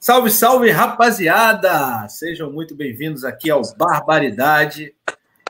Salve, 0.00 0.30
salve, 0.30 0.70
rapaziada! 0.70 2.08
Sejam 2.08 2.52
muito 2.52 2.72
bem-vindos 2.72 3.24
aqui 3.24 3.50
ao 3.50 3.62
Barbaridade, 3.76 4.94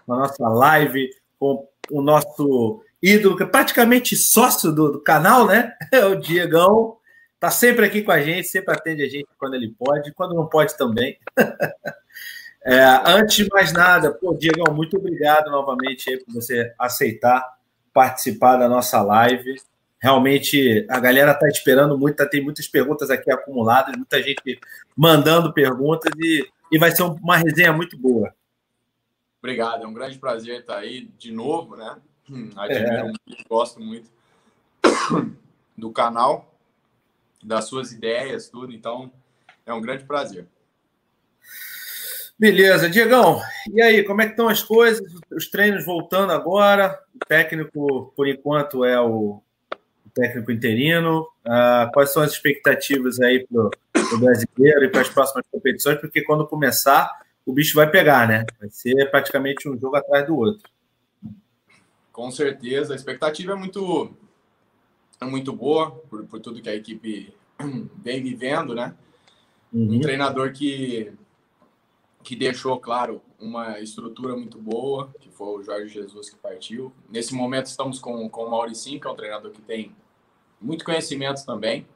na 0.07 0.17
nossa 0.17 0.49
live 0.49 1.11
com 1.39 1.69
o 1.91 2.01
nosso 2.01 2.83
ídolo, 3.03 3.37
que 3.37 3.43
é 3.43 3.47
praticamente 3.47 4.17
sócio 4.17 4.73
do, 4.73 4.93
do 4.93 5.01
canal, 5.03 5.47
né? 5.47 5.75
É 5.93 6.03
o 6.07 6.15
Diegão. 6.19 6.97
Tá 7.39 7.51
sempre 7.51 7.85
aqui 7.85 8.01
com 8.01 8.11
a 8.11 8.23
gente, 8.23 8.49
sempre 8.49 8.75
atende 8.75 9.03
a 9.03 9.09
gente 9.09 9.29
quando 9.37 9.53
ele 9.53 9.75
pode, 9.79 10.15
quando 10.15 10.35
não 10.35 10.47
pode 10.47 10.77
também. 10.77 11.19
É, 12.61 12.85
antes 13.07 13.37
de 13.37 13.49
mais 13.49 13.73
nada, 13.73 14.13
pô, 14.13 14.35
Diegão, 14.35 14.75
muito 14.75 14.99
obrigado 14.99 15.49
novamente 15.49 16.11
aí 16.11 16.23
por 16.23 16.35
você 16.35 16.75
aceitar 16.79 17.43
participar 17.95 18.57
da 18.57 18.69
nossa 18.69 19.01
live. 19.01 19.55
Realmente 20.01 20.87
a 20.89 21.01
galera 21.01 21.33
está 21.33 21.49
esperando 21.49 21.99
muito, 21.99 22.17
tá, 22.17 22.27
tem 22.27 22.43
muitas 22.43 22.69
perguntas 22.69 23.11
aqui 23.11 23.31
acumuladas, 23.31 23.97
muita 23.97 24.23
gente 24.23 24.61
mandando 24.97 25.53
perguntas 25.53 26.13
e, 26.19 26.49
e 26.71 26.79
vai 26.79 26.95
ser 26.95 27.03
uma 27.03 27.37
resenha 27.37 27.73
muito 27.73 27.99
boa. 27.99 28.33
Obrigado, 29.41 29.85
é 29.85 29.87
um 29.87 29.93
grande 29.93 30.19
prazer 30.19 30.61
estar 30.61 30.79
aí 30.79 31.09
de 31.19 31.33
novo, 31.33 31.77
né? 31.77 31.97
Admiro 32.57 32.93
é. 32.93 33.03
muito, 33.03 33.49
gosto 33.49 33.81
muito 33.81 34.11
do 35.77 35.91
canal, 35.91 36.55
das 37.43 37.65
suas 37.65 37.93
ideias, 37.93 38.49
tudo, 38.49 38.73
então 38.73 39.11
é 39.67 39.73
um 39.73 39.81
grande 39.81 40.05
prazer. 40.05 40.47
Beleza, 42.39 42.89
Diegão, 42.89 43.41
e 43.73 43.83
aí, 43.83 44.05
como 44.05 44.23
é 44.23 44.27
que 44.27 44.31
estão 44.31 44.49
as 44.49 44.63
coisas? 44.63 45.13
Os 45.29 45.49
treinos 45.51 45.85
voltando 45.85 46.33
agora, 46.33 47.03
o 47.13 47.19
técnico, 47.27 48.13
por 48.15 48.29
enquanto, 48.29 48.85
é 48.85 49.01
o 49.01 49.43
técnico 50.19 50.51
interino. 50.51 51.21
Uh, 51.47 51.91
quais 51.93 52.13
são 52.13 52.23
as 52.23 52.33
expectativas 52.33 53.21
aí 53.21 53.47
para 53.47 53.71
o 54.15 54.19
brasileiro 54.19 54.85
e 54.85 54.89
para 54.89 55.03
as 55.03 55.09
próximas 55.09 55.47
competições? 55.51 56.01
Porque 56.01 56.23
quando 56.23 56.47
começar, 56.47 57.09
o 57.47 57.53
bicho 57.53 57.77
vai 57.77 57.89
pegar, 57.89 58.27
né? 58.27 58.45
Vai 58.59 58.69
ser 58.71 59.11
praticamente 59.11 59.69
um 59.69 59.79
jogo 59.79 59.97
atrás 59.97 60.27
do 60.27 60.37
outro. 60.37 60.69
Com 62.13 62.31
certeza, 62.33 62.93
a 62.93 62.97
expectativa 62.97 63.53
é 63.53 63.55
muito, 63.55 64.13
é 65.21 65.25
muito 65.25 65.53
boa 65.53 65.93
por, 65.93 66.25
por 66.27 66.41
tudo 66.41 66.61
que 66.61 66.69
a 66.69 66.75
equipe 66.75 67.33
vem 68.03 68.23
vivendo, 68.23 68.75
né? 68.75 68.95
Uhum. 69.73 69.97
Um 69.97 70.01
treinador 70.01 70.53
que, 70.53 71.13
que 72.25 72.35
deixou, 72.35 72.81
claro, 72.81 73.23
uma 73.39 73.79
estrutura 73.79 74.35
muito 74.35 74.59
boa, 74.59 75.15
que 75.21 75.31
foi 75.31 75.47
o 75.47 75.63
Jorge 75.63 75.95
Jesus 75.95 76.31
que 76.31 76.37
partiu. 76.37 76.93
Nesse 77.09 77.35
momento 77.35 77.67
estamos 77.67 78.01
com, 78.01 78.29
com 78.29 78.45
o 78.45 78.51
Mauricinho, 78.51 79.01
que 79.01 79.07
é 79.07 79.11
um 79.11 79.15
treinador 79.15 79.53
que 79.53 79.63
tem 79.63 79.95
muito 80.61 80.85
conhecimento 80.85 81.45
também. 81.45 81.87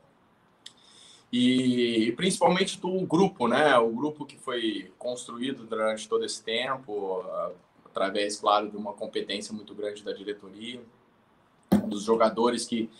E, 1.32 2.12
principalmente 2.14 2.78
do 2.78 3.00
grupo, 3.06 3.48
né? 3.48 3.76
O 3.78 3.90
grupo 3.90 4.26
que 4.26 4.36
foi 4.36 4.92
construído 4.98 5.64
durante 5.64 6.06
todo 6.06 6.24
esse 6.24 6.42
tempo, 6.42 7.24
através, 7.86 8.38
claro, 8.38 8.70
de 8.70 8.76
uma 8.76 8.92
competência 8.92 9.54
muito 9.54 9.74
grande 9.74 10.02
da 10.02 10.12
diretoria, 10.12 10.82
dos 11.86 12.02
jogadores 12.02 12.66
que, 12.66 12.90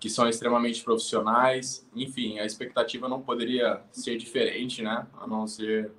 que 0.00 0.10
são 0.10 0.28
extremamente 0.28 0.82
profissionais. 0.82 1.86
Enfim, 1.94 2.40
a 2.40 2.44
expectativa 2.44 3.08
não 3.08 3.22
poderia 3.22 3.80
ser 3.92 4.16
diferente, 4.16 4.82
né? 4.82 5.06
A 5.20 5.26
não 5.26 5.46
ser 5.46 5.92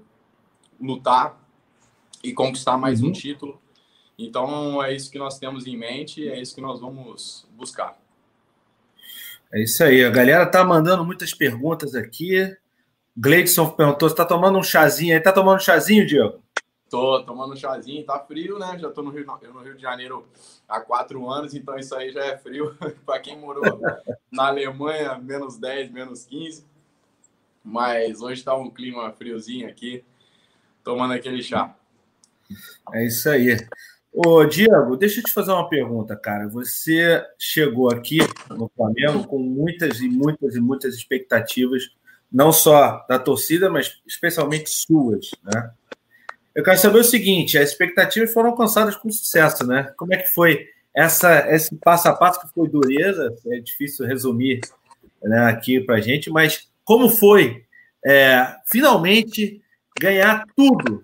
lutar 0.80 1.42
e 2.22 2.34
conquistar 2.34 2.78
mais 2.78 3.02
uhum. 3.02 3.10
um 3.10 3.12
título. 3.14 3.62
Então 4.18 4.84
é 4.84 4.94
isso 4.94 5.10
que 5.10 5.20
nós 5.20 5.40
temos 5.40 5.68
em 5.68 5.78
mente, 5.78 6.28
é 6.28 6.42
isso 6.42 6.54
que 6.54 6.62
nós 6.62 6.82
vamos 6.82 7.48
buscar. 7.56 7.98
É 9.53 9.62
isso 9.62 9.84
aí. 9.84 10.03
A 10.03 10.09
galera 10.09 10.45
tá 10.45 10.64
mandando 10.64 11.06
muitas 11.06 11.34
perguntas 11.34 11.95
aqui. 11.95 12.56
Gleidson 13.16 13.70
perguntou: 13.70 14.09
você 14.09 14.16
tá 14.16 14.26
tomando 14.26 14.58
um 14.58 14.64
chazinho 14.64 15.16
aí? 15.16 15.22
Tá 15.22 15.31
tomando 15.31 15.58
um 15.58 15.64
chazinho, 15.64 16.06
Diego? 16.06 16.42
Tô 16.89 17.22
tomando 17.23 17.54
um 17.54 17.58
chazinho, 17.58 18.06
tá 18.06 18.17
frio, 18.20 18.58
né? 18.58 18.78
Já 18.80 18.89
tô 18.89 19.02
no 19.02 19.09
Rio, 19.09 19.26
no 19.26 19.60
Rio 19.60 19.76
de 19.76 19.82
Janeiro 19.82 20.26
há 20.67 20.80
quatro 20.80 21.30
anos, 21.30 21.54
então 21.54 21.77
isso 21.77 21.94
aí 21.94 22.11
já 22.11 22.23
é 22.23 22.38
frio. 22.38 22.77
para 23.05 23.20
quem 23.20 23.38
morou 23.38 23.82
na 24.32 24.48
Alemanha, 24.48 25.17
menos 25.17 25.58
10, 25.58 25.92
menos 25.92 26.23
15. 26.26 26.66
Mas 27.61 28.21
hoje 28.21 28.42
tá 28.42 28.55
um 28.55 28.70
clima 28.70 29.11
friozinho 29.11 29.67
aqui, 29.67 30.05
tomando 30.82 31.14
aquele 31.14 31.44
chá. 31.44 31.76
É 32.94 33.05
isso 33.05 33.30
aí. 33.30 33.58
Ô, 34.12 34.44
Diego, 34.45 34.98
deixa 34.98 35.20
eu 35.20 35.23
te 35.23 35.32
fazer 35.32 35.52
uma 35.52 35.70
pergunta, 35.70 36.16
cara. 36.16 36.48
Você 36.48 37.23
chegou 37.38 37.92
aqui 37.92 38.18
no 38.50 38.70
Flamengo 38.76 39.28
com 39.28 39.38
muitas 39.38 40.00
e 40.00 40.10
muitas 40.10 40.56
e 40.56 40.60
muitas 40.60 40.95
expectativas, 40.95 41.84
não 42.32 42.52
só 42.52 43.06
da 43.08 43.20
torcida, 43.20 43.70
mas 43.70 44.02
especialmente 44.08 44.70
suas, 44.70 45.32
né? 45.44 45.72
Eu 46.56 46.64
quero 46.64 46.80
saber 46.80 47.00
o 47.00 47.04
seguinte: 47.04 47.58
as 47.58 47.70
expectativas 47.70 48.34
foram 48.34 48.50
alcançadas 48.50 48.95
com 48.95 49.12
sucesso, 49.12 49.66
né? 49.68 49.94
Como 49.95 50.14
é 50.14 50.18
que 50.18 50.28
foi 50.28 50.68
essa, 50.95 51.48
esse 51.54 51.76
passo 51.76 52.08
a 52.08 52.14
passo 52.14 52.42
que 52.42 52.52
foi 52.54 52.68
dureza? 52.68 53.36
É 53.48 53.60
difícil 53.60 54.08
resumir 54.08 54.62
né, 55.22 55.45
aqui 55.45 55.80
para 55.80 56.02
gente, 56.02 56.32
mas 56.32 56.68
como 56.84 57.10
foi 57.10 57.64
é, 58.04 58.56
finalmente 58.66 59.62
ganhar 60.00 60.44
tudo 60.56 61.02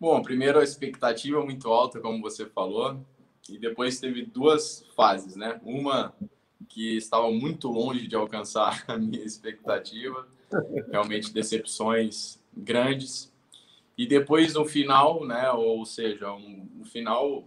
Bom, 0.00 0.22
primeiro 0.22 0.58
a 0.58 0.64
expectativa 0.64 1.44
muito 1.44 1.68
alta, 1.68 2.00
como 2.00 2.22
você 2.22 2.46
falou, 2.46 3.04
e 3.50 3.58
depois 3.58 4.00
teve 4.00 4.24
duas 4.24 4.82
fases, 4.96 5.36
né? 5.36 5.60
Uma 5.62 6.14
que 6.70 6.96
estava 6.96 7.30
muito 7.30 7.68
longe 7.68 8.06
de 8.06 8.16
alcançar 8.16 8.82
a 8.88 8.96
minha 8.96 9.22
expectativa, 9.22 10.26
realmente 10.90 11.34
decepções 11.34 12.42
grandes. 12.56 13.30
E 13.98 14.06
depois 14.06 14.54
no 14.54 14.64
final, 14.64 15.26
né? 15.26 15.50
Ou 15.50 15.84
seja, 15.84 16.32
um, 16.32 16.66
um 16.80 16.84
final 16.86 17.46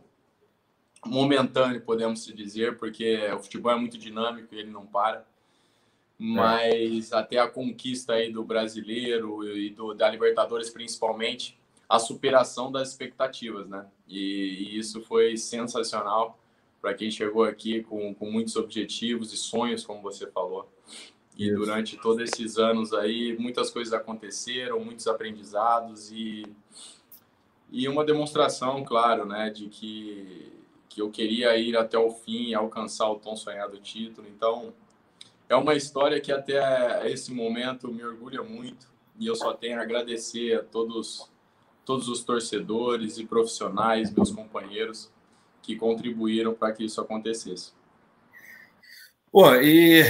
momentâneo, 1.04 1.82
podemos 1.82 2.24
dizer, 2.28 2.78
porque 2.78 3.18
o 3.32 3.40
futebol 3.40 3.72
é 3.72 3.76
muito 3.76 3.98
dinâmico 3.98 4.54
e 4.54 4.60
ele 4.60 4.70
não 4.70 4.86
para. 4.86 5.26
Mas 6.20 7.12
é. 7.12 7.16
até 7.16 7.40
a 7.40 7.48
conquista 7.48 8.14
aí 8.14 8.32
do 8.32 8.44
brasileiro 8.44 9.44
e 9.58 9.72
do, 9.72 9.96
da 9.96 10.08
Libertadores 10.08 10.70
principalmente, 10.70 11.58
a 11.88 12.00
superação 12.00 12.72
das 12.72 12.90
expectativas, 12.90 13.68
né? 13.68 13.86
E, 14.08 14.18
e 14.18 14.78
isso 14.78 15.02
foi 15.02 15.38
sensacional 15.38 16.40
para 16.82 16.94
quem 16.94 17.10
chegou 17.10 17.44
aqui 17.44 17.82
com, 17.84 18.14
com 18.14 18.30
muitos 18.30 18.56
objetivos 18.56 19.32
e 19.32 19.38
sonhos, 19.38 19.86
como 19.86 20.02
você 20.02 20.28
falou. 20.28 20.70
E 21.38 21.48
isso. 21.48 21.56
durante 21.56 21.98
todos 21.98 22.22
esses 22.22 22.58
anos 22.58 22.94
aí, 22.94 23.38
muitas 23.38 23.70
coisas 23.70 23.94
aconteceram, 23.94 24.84
muitos 24.84 25.08
aprendizados 25.08 26.12
e, 26.12 26.44
e 27.72 27.88
uma 27.88 28.04
demonstração, 28.04 28.84
claro, 28.84 29.26
né, 29.26 29.50
de 29.50 29.68
que, 29.68 30.52
que 30.90 31.02
eu 31.02 31.10
queria 31.10 31.58
ir 31.58 31.78
até 31.78 31.98
o 31.98 32.12
fim 32.12 32.50
e 32.50 32.56
alcançar 32.56 33.10
o 33.10 33.16
tão 33.16 33.36
sonhado 33.36 33.78
título. 33.80 34.28
Então, 34.28 34.74
é 35.48 35.56
uma 35.56 35.76
história 35.76 36.20
que 36.20 36.32
até 36.32 37.10
esse 37.10 37.32
momento 37.32 37.92
me 37.92 38.04
orgulha 38.04 38.44
muito 38.44 38.92
e 39.20 39.28
eu 39.28 39.36
só 39.36 39.54
tenho 39.54 39.80
a 39.80 39.84
agradecer 39.84 40.60
a 40.60 40.64
todos 40.64 41.32
todos 41.86 42.08
os 42.08 42.24
torcedores 42.24 43.18
e 43.18 43.26
profissionais, 43.26 44.12
meus 44.12 44.32
companheiros, 44.32 45.12
que 45.62 45.76
contribuíram 45.76 46.54
para 46.54 46.72
que 46.74 46.86
isso 46.86 47.00
acontecesse. 47.00 47.72
Pô, 49.32 49.56
e, 49.56 50.04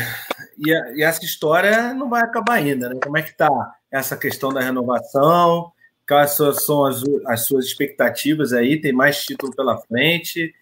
e, 0.58 0.72
e, 0.96 1.04
essa 1.04 1.24
história 1.24 1.94
não 1.94 2.10
vai 2.10 2.22
acabar 2.22 2.56
ainda, 2.56 2.90
né? 2.90 3.00
Como 3.02 3.18
é 3.18 3.22
que 3.22 3.30
está 3.30 3.48
essa 3.90 4.18
questão 4.18 4.52
da 4.52 4.60
renovação? 4.60 5.72
Quais 6.06 6.32
são 6.32 6.86
as, 6.86 7.02
as 7.28 7.46
suas 7.46 7.66
expectativas 7.66 8.52
aí? 8.52 8.82
Tem 8.82 8.92
mais 8.92 9.24
título 9.24 9.56
pela 9.56 9.78
frente? 9.78 10.54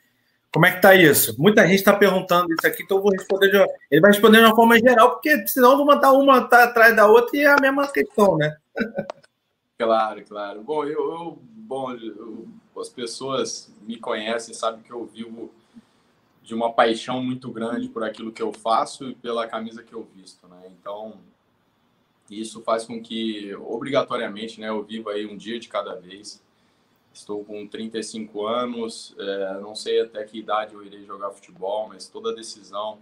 Como 0.54 0.66
é 0.66 0.72
que 0.72 0.78
está 0.78 0.94
isso? 0.94 1.34
Muita 1.42 1.64
gente 1.66 1.80
está 1.80 1.94
perguntando 1.94 2.54
isso 2.54 2.68
aqui, 2.68 2.84
então 2.84 2.98
eu 2.98 3.04
vou 3.04 3.12
responder 3.12 3.50
de... 3.50 3.58
Ele 3.90 4.02
vai 4.02 4.12
responder 4.12 4.40
de 4.40 4.46
uma 4.46 4.56
forma 4.56 4.78
geral, 4.78 5.12
porque 5.12 5.48
senão 5.48 5.72
eu 5.72 5.78
vou 5.78 5.86
mandar 5.86 6.12
uma 6.12 6.42
tá 6.48 6.66
atrás 6.66 6.96
da 6.96 7.08
outra 7.08 7.36
e 7.38 7.42
é 7.42 7.48
a 7.48 7.56
mesma 7.60 7.88
questão, 7.88 8.38
né? 8.38 8.56
Claro, 9.82 10.24
claro. 10.26 10.62
Bom, 10.62 10.86
eu, 10.86 11.12
eu 11.12 11.40
bom, 11.42 11.92
eu, 11.94 12.48
as 12.78 12.88
pessoas 12.88 13.74
me 13.82 13.98
conhecem, 13.98 14.54
sabem 14.54 14.84
que 14.84 14.92
eu 14.92 15.04
vivo 15.08 15.52
de 16.44 16.54
uma 16.54 16.72
paixão 16.72 17.24
muito 17.24 17.52
grande 17.52 17.90
por 17.90 18.04
aquilo 18.04 18.32
que 18.32 18.44
eu 18.44 18.54
faço 18.54 19.10
e 19.10 19.16
pela 19.16 19.48
camisa 19.48 19.82
que 19.82 19.94
eu 19.94 20.04
visto, 20.16 20.48
né? 20.48 20.72
Então, 20.80 21.20
isso 22.30 22.62
faz 22.62 22.86
com 22.86 23.02
que, 23.02 23.56
obrigatoriamente, 23.56 24.62
né, 24.62 24.70
eu 24.70 24.84
viva 24.84 25.12
aí 25.12 25.26
um 25.26 25.36
dia 25.36 25.60
de 25.60 25.68
cada 25.68 25.96
vez. 25.96 26.44
Estou 27.12 27.44
com 27.44 27.68
35 27.68 28.46
anos, 28.46 29.16
é, 29.18 29.60
não 29.62 29.76
sei 29.76 30.02
até 30.02 30.24
que 30.24 30.38
idade 30.38 30.76
eu 30.76 30.86
irei 30.86 31.04
jogar 31.06 31.32
futebol, 31.32 31.88
mas 31.90 32.08
toda 32.08 32.36
decisão 32.36 33.00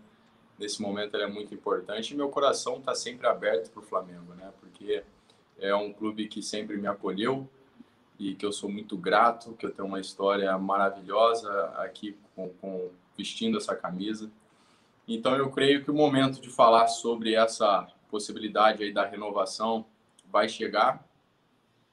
nesse 0.57 0.81
momento 0.81 1.17
é 1.17 1.27
muito 1.27 1.53
importante. 1.53 2.13
E 2.13 2.17
meu 2.17 2.29
coração 2.29 2.77
está 2.77 2.95
sempre 2.95 3.27
aberto 3.27 3.69
para 3.69 3.81
o 3.81 3.85
Flamengo, 3.85 4.33
né? 4.33 4.51
Porque 4.61 5.03
é 5.61 5.75
um 5.75 5.94
clube 5.94 6.27
que 6.27 6.41
sempre 6.41 6.77
me 6.77 6.88
acolheu 6.88 7.47
e 8.17 8.35
que 8.35 8.45
eu 8.45 8.51
sou 8.51 8.69
muito 8.69 8.97
grato, 8.97 9.53
que 9.53 9.65
eu 9.65 9.71
tenho 9.71 9.88
uma 9.88 10.00
história 10.00 10.57
maravilhosa 10.57 11.51
aqui 11.77 12.17
com, 12.35 12.50
com 12.61 12.89
vestindo 13.17 13.57
essa 13.57 13.75
camisa. 13.75 14.29
Então 15.07 15.35
eu 15.35 15.50
creio 15.50 15.83
que 15.83 15.89
o 15.89 15.94
momento 15.94 16.39
de 16.39 16.50
falar 16.50 16.88
sobre 16.88 17.33
essa 17.33 17.88
possibilidade 18.09 18.83
aí 18.83 18.94
da 18.94 19.06
renovação 19.06 19.85
vai 20.31 20.47
chegar. 20.47 21.03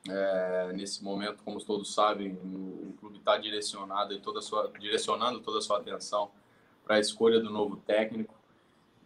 É, 0.08 0.72
nesse 0.72 1.02
momento, 1.02 1.42
como 1.42 1.58
todos 1.64 1.92
sabem, 1.92 2.32
o, 2.34 2.90
o 2.90 2.96
clube 3.00 3.18
está 3.18 3.36
direcionado 3.36 4.14
e 4.14 4.20
toda 4.20 4.40
sua, 4.40 4.70
direcionando 4.78 5.40
toda 5.40 5.58
a 5.58 5.62
sua 5.62 5.78
atenção 5.78 6.30
para 6.84 6.96
a 6.96 7.00
escolha 7.00 7.40
do 7.40 7.50
novo 7.50 7.76
técnico. 7.76 8.35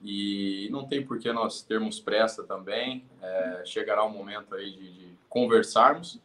E 0.03 0.69
não 0.71 0.87
tem 0.87 1.05
por 1.05 1.19
que 1.19 1.31
nós 1.33 1.63
termos 1.63 2.01
pressa 2.01 2.43
também. 2.43 3.05
É, 3.21 3.63
chegará 3.65 4.05
o 4.05 4.09
um 4.09 4.13
momento 4.13 4.55
aí 4.55 4.71
de, 4.71 4.93
de, 4.93 5.11
conversarmos 5.29 6.19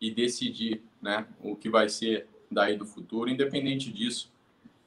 e 0.00 0.10
decidir 0.10 0.82
né, 1.02 1.26
o 1.42 1.56
que 1.56 1.68
vai 1.68 1.88
ser 1.88 2.28
daí 2.50 2.76
do 2.76 2.86
futuro. 2.86 3.30
Independente 3.30 3.90
disso, 3.90 4.30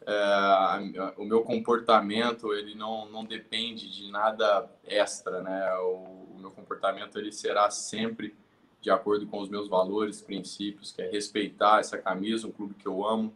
é, 0.05 1.13
o 1.17 1.25
meu 1.25 1.41
comportamento 1.41 2.53
ele 2.53 2.75
não, 2.75 3.09
não 3.09 3.25
depende 3.25 3.91
de 3.91 4.11
nada 4.11 4.69
extra. 4.85 5.41
Né? 5.41 5.73
O, 5.79 6.27
o 6.35 6.37
meu 6.39 6.51
comportamento 6.51 7.17
ele 7.17 7.31
será 7.31 7.69
sempre 7.71 8.35
de 8.81 8.89
acordo 8.89 9.27
com 9.27 9.39
os 9.39 9.49
meus 9.49 9.67
valores, 9.67 10.21
princípios, 10.21 10.91
que 10.91 11.01
é 11.01 11.09
respeitar 11.09 11.79
essa 11.79 11.97
camisa, 11.97 12.47
um 12.47 12.51
clube 12.51 12.75
que 12.75 12.87
eu 12.87 13.05
amo 13.05 13.33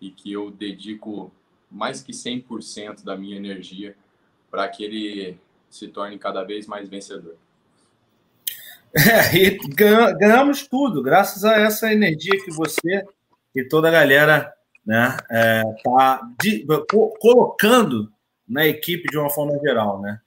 e 0.00 0.10
que 0.10 0.32
eu 0.32 0.50
dedico 0.50 1.32
mais 1.70 2.02
que 2.02 2.12
100% 2.12 3.02
da 3.02 3.16
minha 3.16 3.36
energia 3.36 3.96
para 4.54 4.68
que 4.68 4.84
ele 4.84 5.36
se 5.68 5.88
torne 5.88 6.16
cada 6.16 6.44
vez 6.44 6.68
mais 6.68 6.88
vencedor. 6.88 7.34
É, 8.96 9.36
e 9.36 9.58
ganhamos 10.16 10.68
tudo, 10.68 11.02
graças 11.02 11.44
a 11.44 11.56
essa 11.56 11.92
energia 11.92 12.40
que 12.44 12.52
você 12.52 13.04
e 13.52 13.64
toda 13.64 13.88
a 13.88 13.90
galera 13.90 14.54
né, 14.86 15.16
é, 15.28 15.64
tá 15.82 16.20
colocando 17.18 18.08
na 18.48 18.64
equipe 18.64 19.10
de 19.10 19.18
uma 19.18 19.28
forma 19.30 19.58
geral. 19.58 20.00
Né? 20.00 20.20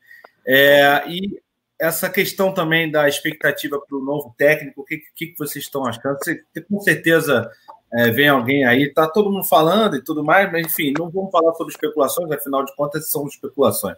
É, 0.45 1.03
e 1.07 1.41
essa 1.79 2.09
questão 2.09 2.53
também 2.53 2.91
da 2.91 3.07
expectativa 3.07 3.79
para 3.79 3.97
o 3.97 4.03
novo 4.03 4.35
técnico, 4.38 4.81
o 4.81 4.83
que, 4.83 5.01
que, 5.15 5.27
que, 5.27 5.39
vocês 5.39 5.63
estão 5.63 5.85
achando? 5.85 6.18
Você, 6.18 6.44
com 6.69 6.81
certeza 6.81 7.50
é, 7.94 8.12
vem 8.12 8.28
alguém 8.28 8.66
aí, 8.66 8.84
está 8.84 9.07
todo 9.07 9.31
mundo 9.31 9.45
falando 9.45 9.95
e 9.95 10.04
tudo 10.04 10.24
mais, 10.24 10.51
mas 10.51 10.66
enfim, 10.66 10.94
não 10.98 11.10
vamos 11.10 11.31
falar 11.31 11.54
sobre 11.54 11.74
especulações, 11.74 12.31
afinal 12.31 12.66
de 12.66 12.75
contas 12.75 13.10
são 13.10 13.25
especulações. 13.25 13.98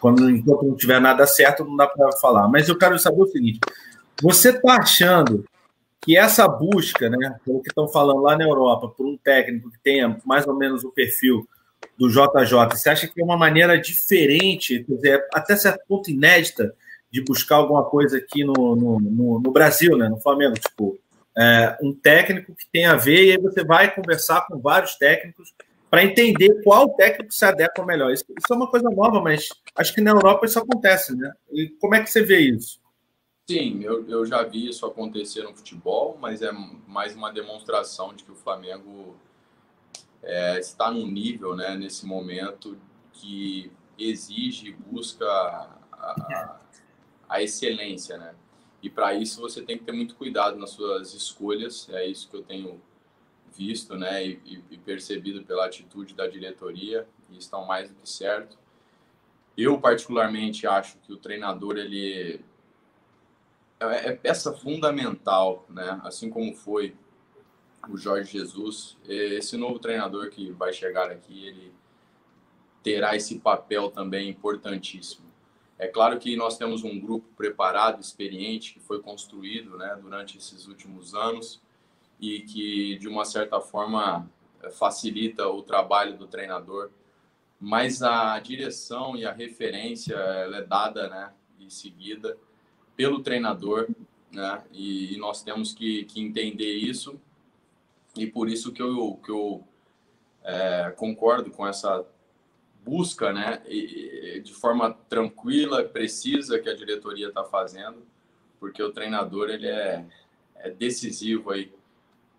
Quando 0.00 0.30
enquanto 0.30 0.64
não 0.64 0.76
tiver 0.76 1.00
nada 1.00 1.26
certo, 1.26 1.64
não 1.64 1.76
dá 1.76 1.86
para 1.86 2.12
falar. 2.12 2.48
Mas 2.48 2.68
eu 2.68 2.76
quero 2.76 2.98
saber 2.98 3.22
o 3.22 3.26
seguinte: 3.26 3.60
você 4.22 4.50
está 4.50 4.76
achando 4.76 5.44
que 6.00 6.16
essa 6.16 6.46
busca, 6.46 7.08
né, 7.08 7.36
pelo 7.44 7.60
que 7.60 7.68
estão 7.68 7.88
falando 7.88 8.20
lá 8.20 8.36
na 8.36 8.44
Europa, 8.44 8.88
por 8.88 9.06
um 9.06 9.16
técnico 9.16 9.70
que 9.70 9.78
tenha 9.80 10.18
mais 10.24 10.46
ou 10.46 10.54
menos 10.54 10.84
o 10.84 10.92
perfil 10.92 11.46
do 11.98 12.08
JJ, 12.08 12.68
você 12.70 12.90
acha 12.90 13.08
que 13.08 13.20
é 13.20 13.24
uma 13.24 13.36
maneira 13.36 13.80
diferente, 13.80 14.84
quer 14.84 14.94
dizer, 14.94 15.26
até 15.32 15.56
certo 15.56 15.82
ponto 15.88 16.10
inédita, 16.10 16.74
de 17.10 17.22
buscar 17.22 17.56
alguma 17.56 17.82
coisa 17.84 18.18
aqui 18.18 18.44
no, 18.44 18.76
no, 18.76 19.00
no, 19.00 19.40
no 19.40 19.50
Brasil, 19.50 19.96
né, 19.96 20.08
no 20.08 20.20
Flamengo? 20.20 20.54
Tipo, 20.54 20.98
é, 21.36 21.76
um 21.82 21.92
técnico 21.92 22.54
que 22.54 22.66
tem 22.72 22.86
a 22.86 22.96
ver, 22.96 23.26
e 23.26 23.30
aí 23.32 23.38
você 23.38 23.62
vai 23.62 23.94
conversar 23.94 24.46
com 24.46 24.58
vários 24.58 24.96
técnicos 24.96 25.54
para 25.90 26.04
entender 26.04 26.62
qual 26.62 26.88
técnico 26.94 27.32
se 27.32 27.44
adequa 27.44 27.84
melhor. 27.84 28.12
Isso, 28.12 28.24
isso, 28.28 28.52
é 28.52 28.56
uma 28.56 28.70
coisa 28.70 28.88
nova, 28.90 29.20
mas 29.20 29.48
acho 29.74 29.94
que 29.94 30.00
na 30.00 30.10
Europa 30.10 30.46
isso 30.46 30.58
acontece, 30.58 31.14
né? 31.14 31.32
E 31.50 31.68
como 31.80 31.94
é 31.94 32.02
que 32.02 32.10
você 32.10 32.22
vê 32.22 32.40
isso? 32.40 32.80
Sim, 33.48 33.82
eu, 33.82 34.08
eu 34.08 34.26
já 34.26 34.42
vi 34.42 34.68
isso 34.68 34.84
acontecer 34.84 35.42
no 35.42 35.54
futebol, 35.54 36.18
mas 36.20 36.42
é 36.42 36.50
mais 36.86 37.14
uma 37.14 37.30
demonstração 37.30 38.12
de 38.12 38.24
que 38.24 38.32
o 38.32 38.34
Flamengo 38.34 39.16
é, 40.22 40.58
está 40.58 40.90
num 40.90 41.06
nível, 41.06 41.54
né, 41.54 41.76
nesse 41.76 42.04
momento, 42.04 42.76
que 43.12 43.70
exige 43.96 44.68
e 44.68 44.72
busca 44.72 45.24
a, 45.24 45.78
a, 45.92 46.60
a 47.28 47.42
excelência, 47.42 48.18
né? 48.18 48.34
E 48.86 48.88
para 48.88 49.14
isso 49.14 49.40
você 49.40 49.62
tem 49.62 49.76
que 49.76 49.82
ter 49.82 49.90
muito 49.90 50.14
cuidado 50.14 50.56
nas 50.56 50.70
suas 50.70 51.12
escolhas. 51.12 51.88
É 51.90 52.06
isso 52.06 52.30
que 52.30 52.36
eu 52.36 52.42
tenho 52.44 52.80
visto, 53.52 53.96
né, 53.96 54.24
e, 54.24 54.62
e 54.70 54.78
percebido 54.78 55.42
pela 55.42 55.66
atitude 55.66 56.14
da 56.14 56.28
diretoria. 56.28 57.04
E 57.28 57.36
estão 57.36 57.66
mais 57.66 57.90
do 57.90 57.96
que 57.96 58.08
certo. 58.08 58.56
Eu 59.56 59.80
particularmente 59.80 60.68
acho 60.68 60.98
que 60.98 61.12
o 61.12 61.16
treinador 61.16 61.76
ele 61.76 62.40
é, 63.80 64.10
é 64.10 64.12
peça 64.12 64.52
fundamental, 64.52 65.66
né? 65.68 66.00
Assim 66.04 66.30
como 66.30 66.54
foi 66.54 66.94
o 67.88 67.96
Jorge 67.96 68.38
Jesus, 68.38 68.96
esse 69.04 69.56
novo 69.56 69.80
treinador 69.80 70.30
que 70.30 70.52
vai 70.52 70.72
chegar 70.72 71.10
aqui, 71.10 71.48
ele 71.48 71.72
terá 72.84 73.16
esse 73.16 73.40
papel 73.40 73.90
também 73.90 74.28
importantíssimo. 74.28 75.25
É 75.78 75.86
claro 75.86 76.18
que 76.18 76.36
nós 76.36 76.56
temos 76.56 76.84
um 76.84 76.98
grupo 76.98 77.26
preparado, 77.36 78.00
experiente, 78.00 78.72
que 78.72 78.80
foi 78.80 79.00
construído 79.00 79.76
né, 79.76 79.98
durante 80.00 80.38
esses 80.38 80.66
últimos 80.66 81.14
anos 81.14 81.60
e 82.18 82.40
que, 82.40 82.96
de 82.98 83.06
uma 83.06 83.26
certa 83.26 83.60
forma, 83.60 84.30
facilita 84.78 85.46
o 85.48 85.62
trabalho 85.62 86.16
do 86.16 86.26
treinador. 86.26 86.90
Mas 87.60 88.02
a 88.02 88.38
direção 88.38 89.16
e 89.16 89.26
a 89.26 89.32
referência 89.32 90.14
é 90.14 90.62
dada 90.62 91.08
né, 91.08 91.32
e 91.58 91.70
seguida 91.70 92.36
pelo 92.96 93.22
treinador, 93.22 93.88
né, 94.32 94.62
e, 94.72 95.14
e 95.14 95.18
nós 95.18 95.42
temos 95.42 95.74
que, 95.74 96.04
que 96.04 96.20
entender 96.20 96.74
isso. 96.74 97.20
E 98.16 98.26
por 98.26 98.48
isso 98.48 98.72
que 98.72 98.80
eu, 98.80 99.20
que 99.22 99.30
eu 99.30 99.62
é, 100.42 100.90
concordo 100.96 101.50
com 101.50 101.66
essa 101.66 102.06
busca, 102.86 103.32
né, 103.32 103.60
de 104.42 104.54
forma 104.54 104.96
tranquila, 105.08 105.82
precisa 105.82 106.60
que 106.60 106.68
a 106.68 106.76
diretoria 106.76 107.28
está 107.28 107.42
fazendo, 107.42 108.06
porque 108.60 108.80
o 108.80 108.92
treinador 108.92 109.50
ele 109.50 109.66
é, 109.66 110.04
é 110.54 110.70
decisivo 110.70 111.50
aí 111.50 111.72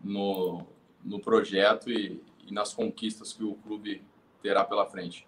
no, 0.02 0.66
no 1.04 1.20
projeto 1.20 1.92
e, 1.92 2.24
e, 2.48 2.54
nas 2.54 2.74
conquistas 2.74 3.34
que 3.34 3.44
o 3.44 3.56
clube 3.56 4.02
terá 4.42 4.64
pela 4.64 4.86
frente. 4.86 5.28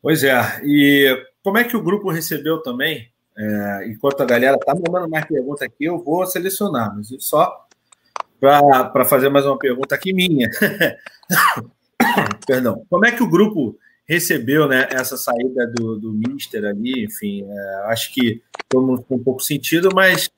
Pois 0.00 0.24
é, 0.24 0.40
e 0.64 1.26
como 1.44 1.58
é 1.58 1.64
que 1.64 1.76
o 1.76 1.82
grupo 1.82 2.10
recebeu 2.10 2.62
também? 2.62 3.12
É, 3.36 3.88
enquanto 3.88 4.22
a 4.22 4.24
galera 4.24 4.56
está 4.56 4.74
mandando 4.74 5.10
mais 5.10 5.26
perguntas 5.26 5.62
aqui, 5.62 5.84
eu 5.84 5.98
vou 5.98 6.26
selecionar, 6.26 6.96
mas 6.96 7.14
só 7.20 7.66
para 8.40 9.04
fazer 9.04 9.28
mais 9.28 9.44
uma 9.44 9.58
pergunta 9.58 9.94
aqui 9.94 10.14
minha. 10.14 10.48
Perdão. 12.46 12.84
Como 12.88 13.04
é 13.04 13.12
que 13.12 13.22
o 13.22 13.28
grupo 13.28 13.78
recebeu 14.08 14.68
né, 14.68 14.88
essa 14.90 15.16
saída 15.16 15.66
do, 15.74 15.98
do 15.98 16.12
Mister 16.12 16.64
ali, 16.64 17.04
enfim, 17.04 17.44
é, 17.44 17.74
acho 17.86 18.12
que 18.14 18.42
todo 18.68 18.86
mundo 18.86 19.02
ficou 19.02 19.18
um 19.18 19.24
pouco 19.24 19.40
sentido, 19.42 19.88
mas 19.94 20.30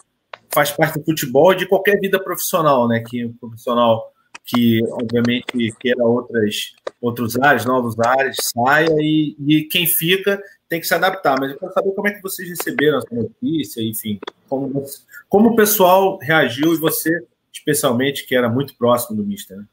faz 0.53 0.71
parte 0.71 0.99
do 0.99 1.05
futebol 1.05 1.55
de 1.55 1.67
qualquer 1.67 2.01
vida 2.01 2.23
profissional, 2.23 2.89
né? 2.89 3.03
Que 3.07 3.27
um 3.27 3.33
profissional 3.35 4.13
que, 4.45 4.81
obviamente, 4.93 5.75
queira 5.79 6.03
outras, 6.05 6.75
outros 7.01 7.39
áreas, 7.39 7.67
novos 7.67 7.99
áreas, 8.01 8.37
saia 8.41 8.89
e, 8.99 9.37
e 9.39 9.65
quem 9.65 9.87
fica 9.87 10.43
tem 10.69 10.81
que 10.81 10.87
se 10.87 10.95
adaptar. 10.95 11.37
Mas 11.39 11.53
eu 11.53 11.59
quero 11.59 11.73
saber 11.73 11.93
como 11.93 12.09
é 12.09 12.13
que 12.13 12.23
vocês 12.23 12.49
receberam 12.49 12.99
essa 12.99 13.15
notícia, 13.15 13.83
enfim, 13.83 14.19
como, 14.49 14.85
como 15.29 15.51
o 15.51 15.57
pessoal 15.57 16.19
reagiu 16.19 16.73
e 16.73 16.79
você, 16.79 17.27
especialmente, 17.53 18.27
que 18.27 18.35
era 18.35 18.49
muito 18.49 18.75
próximo 18.77 19.17
do 19.17 19.25
Mister. 19.25 19.59
Né? 19.59 19.67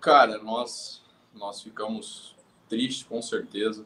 Cara, 0.00 0.38
nós, 0.38 1.02
nós 1.34 1.62
ficamos 1.62 2.34
triste, 2.68 3.04
com 3.04 3.20
certeza. 3.22 3.84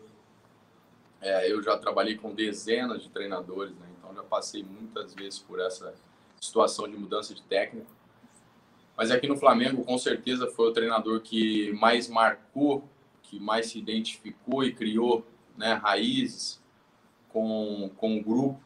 É, 1.20 1.50
eu 1.50 1.62
já 1.62 1.76
trabalhei 1.76 2.16
com 2.16 2.34
dezenas 2.34 3.02
de 3.02 3.08
treinadores, 3.08 3.74
né? 3.76 3.86
então 3.98 4.14
já 4.14 4.22
passei 4.22 4.62
muitas 4.62 5.14
vezes 5.14 5.38
por 5.38 5.60
essa 5.60 5.94
situação 6.40 6.88
de 6.88 6.96
mudança 6.96 7.34
de 7.34 7.42
técnico. 7.42 7.90
Mas 8.96 9.10
aqui 9.10 9.28
no 9.28 9.36
Flamengo, 9.36 9.84
com 9.84 9.96
certeza, 9.96 10.48
foi 10.48 10.68
o 10.68 10.72
treinador 10.72 11.20
que 11.20 11.72
mais 11.72 12.08
marcou, 12.08 12.88
que 13.22 13.38
mais 13.38 13.66
se 13.66 13.78
identificou 13.78 14.64
e 14.64 14.72
criou 14.72 15.26
né, 15.56 15.74
raízes 15.74 16.60
com, 17.28 17.90
com 17.96 18.18
o 18.18 18.22
grupo. 18.22 18.60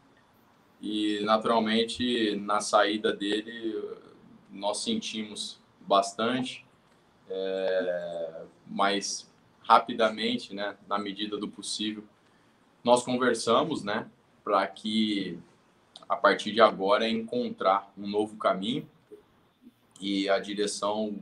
E, 0.80 1.20
naturalmente, 1.20 2.36
na 2.36 2.60
saída 2.60 3.12
dele, 3.12 3.78
nós 4.50 4.78
sentimos 4.78 5.58
bastante. 5.80 6.66
É, 7.28 8.42
mas 8.66 9.30
rapidamente, 9.62 10.54
né, 10.54 10.76
na 10.88 10.98
medida 10.98 11.36
do 11.36 11.48
possível. 11.48 12.04
Nós 12.82 13.02
conversamos, 13.02 13.82
né, 13.82 14.08
para 14.44 14.66
que 14.66 15.38
a 16.08 16.16
partir 16.16 16.52
de 16.52 16.60
agora 16.60 17.08
encontrar 17.08 17.92
um 17.96 18.06
novo 18.06 18.36
caminho 18.36 18.86
e 20.00 20.28
a 20.28 20.38
direção 20.38 21.16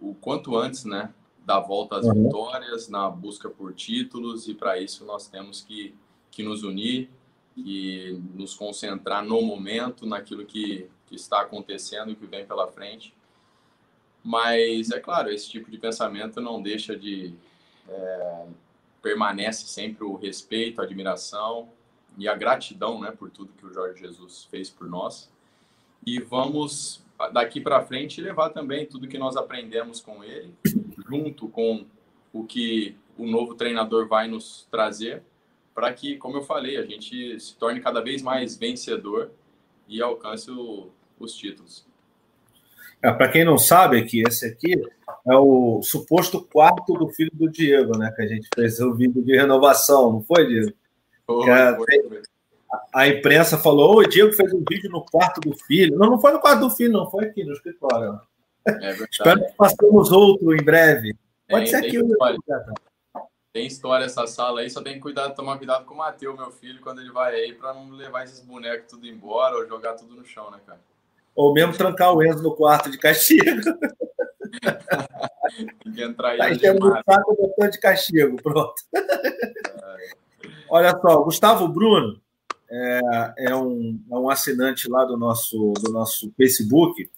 o 0.00 0.14
quanto 0.14 0.56
antes, 0.56 0.84
né, 0.84 1.14
da 1.44 1.60
volta 1.60 1.96
às 1.96 2.06
uhum. 2.06 2.24
vitórias, 2.24 2.88
na 2.88 3.08
busca 3.08 3.48
por 3.48 3.72
títulos 3.72 4.48
e 4.48 4.54
para 4.54 4.80
isso 4.80 5.04
nós 5.04 5.28
temos 5.28 5.60
que, 5.60 5.94
que 6.30 6.42
nos 6.42 6.64
unir 6.64 7.08
e 7.56 8.18
nos 8.34 8.54
concentrar 8.54 9.24
no 9.24 9.40
momento, 9.42 10.06
naquilo 10.06 10.44
que, 10.44 10.88
que 11.06 11.14
está 11.14 11.42
acontecendo 11.42 12.10
e 12.10 12.16
que 12.16 12.26
vem 12.26 12.44
pela 12.44 12.66
frente 12.66 13.14
mas, 14.24 14.90
é 14.90 15.00
claro, 15.00 15.30
esse 15.30 15.50
tipo 15.50 15.70
de 15.70 15.78
pensamento 15.78 16.40
não 16.40 16.62
deixa 16.62 16.96
de, 16.96 17.34
é, 17.88 18.46
permanece 19.02 19.66
sempre 19.66 20.04
o 20.04 20.14
respeito, 20.14 20.80
a 20.80 20.84
admiração 20.84 21.68
e 22.16 22.28
a 22.28 22.34
gratidão, 22.34 23.00
né, 23.00 23.10
por 23.10 23.30
tudo 23.30 23.52
que 23.58 23.66
o 23.66 23.72
Jorge 23.72 24.00
Jesus 24.00 24.44
fez 24.44 24.70
por 24.70 24.88
nós. 24.88 25.30
E 26.06 26.20
vamos 26.20 27.02
daqui 27.32 27.60
para 27.60 27.84
frente 27.84 28.20
levar 28.20 28.50
também 28.50 28.86
tudo 28.86 29.08
que 29.08 29.18
nós 29.18 29.36
aprendemos 29.36 30.00
com 30.00 30.24
ele, 30.24 30.54
junto 31.08 31.48
com 31.48 31.86
o 32.32 32.44
que 32.44 32.96
o 33.16 33.26
novo 33.26 33.54
treinador 33.54 34.08
vai 34.08 34.26
nos 34.26 34.66
trazer, 34.70 35.22
para 35.74 35.92
que, 35.92 36.16
como 36.16 36.36
eu 36.36 36.42
falei, 36.42 36.76
a 36.76 36.84
gente 36.84 37.38
se 37.38 37.56
torne 37.56 37.80
cada 37.80 38.00
vez 38.00 38.22
mais 38.22 38.56
vencedor 38.56 39.30
e 39.88 40.02
alcance 40.02 40.50
o, 40.50 40.90
os 41.18 41.34
títulos. 41.34 41.86
É, 43.02 43.12
para 43.12 43.28
quem 43.28 43.44
não 43.44 43.58
sabe, 43.58 43.98
aqui 43.98 44.22
esse 44.26 44.46
aqui 44.46 44.80
é 45.26 45.36
o 45.36 45.82
suposto 45.82 46.40
quarto 46.40 46.94
do 46.94 47.08
filho 47.08 47.32
do 47.34 47.50
Diego, 47.50 47.98
né? 47.98 48.12
Que 48.14 48.22
a 48.22 48.26
gente 48.26 48.48
fez 48.54 48.78
o 48.80 48.94
vídeo 48.94 49.22
de 49.22 49.36
renovação, 49.36 50.12
não 50.12 50.22
foi, 50.22 50.46
Diego? 50.46 50.72
Foi, 51.26 51.50
a, 51.50 51.76
foi. 51.76 52.22
a, 52.94 53.08
imprensa 53.08 53.58
falou: 53.58 53.98
o 53.98 54.06
Diego 54.06 54.32
fez 54.32 54.52
um 54.52 54.62
vídeo 54.68 54.90
no 54.90 55.04
quarto 55.04 55.40
do 55.40 55.56
filho. 55.56 55.96
Não, 55.98 56.10
não 56.10 56.20
foi 56.20 56.32
no 56.32 56.40
quarto 56.40 56.60
do 56.60 56.70
filho, 56.70 56.92
não, 56.92 57.10
foi 57.10 57.26
aqui 57.26 57.44
no 57.44 57.52
escritório. 57.52 58.20
É 58.66 58.92
Espero 59.10 59.44
que 59.44 59.56
façamos 59.56 60.12
outro 60.12 60.54
em 60.54 60.62
breve. 60.62 61.16
Pode 61.48 61.68
ser 61.68 61.76
aqui. 61.76 61.96
História. 61.96 62.38
Tem 63.52 63.66
história 63.66 64.04
essa 64.06 64.26
sala 64.26 64.60
aí, 64.60 64.70
só 64.70 64.80
tem 64.80 64.94
que 64.94 65.00
cuidar, 65.00 65.28
tomar 65.30 65.58
cuidado 65.58 65.84
com 65.84 65.92
o 65.92 65.98
Matheus, 65.98 66.34
meu 66.36 66.50
filho, 66.50 66.80
quando 66.80 67.02
ele 67.02 67.10
vai 67.10 67.34
aí, 67.34 67.52
para 67.52 67.74
não 67.74 67.90
levar 67.90 68.24
esses 68.24 68.40
bonecos 68.40 68.86
tudo 68.88 69.06
embora 69.06 69.56
ou 69.56 69.68
jogar 69.68 69.92
tudo 69.92 70.14
no 70.14 70.24
chão, 70.24 70.50
né, 70.50 70.58
cara? 70.64 70.80
Ou 71.34 71.52
mesmo 71.54 71.76
trancar 71.76 72.14
o 72.14 72.22
Enzo 72.22 72.42
no 72.42 72.54
quarto 72.54 72.90
de 72.90 72.98
castigo. 72.98 73.60
Tem 75.82 75.92
que 75.94 76.02
entrar 76.02 76.30
aí. 76.30 76.38
Tá 76.38 76.50
enchendo 76.50 76.86
o 76.86 77.02
saco 77.04 77.70
de 77.70 77.80
castigo, 77.80 78.36
pronto. 78.42 78.74
Olha 80.68 80.90
só, 81.00 81.22
Gustavo 81.22 81.68
Bruno 81.68 82.20
é, 82.70 83.00
é, 83.38 83.56
um, 83.56 84.00
é 84.10 84.14
um 84.14 84.30
assinante 84.30 84.88
lá 84.88 85.04
do 85.04 85.16
nosso, 85.16 85.72
do 85.82 85.92
nosso 85.92 86.32
Facebook. 86.36 87.10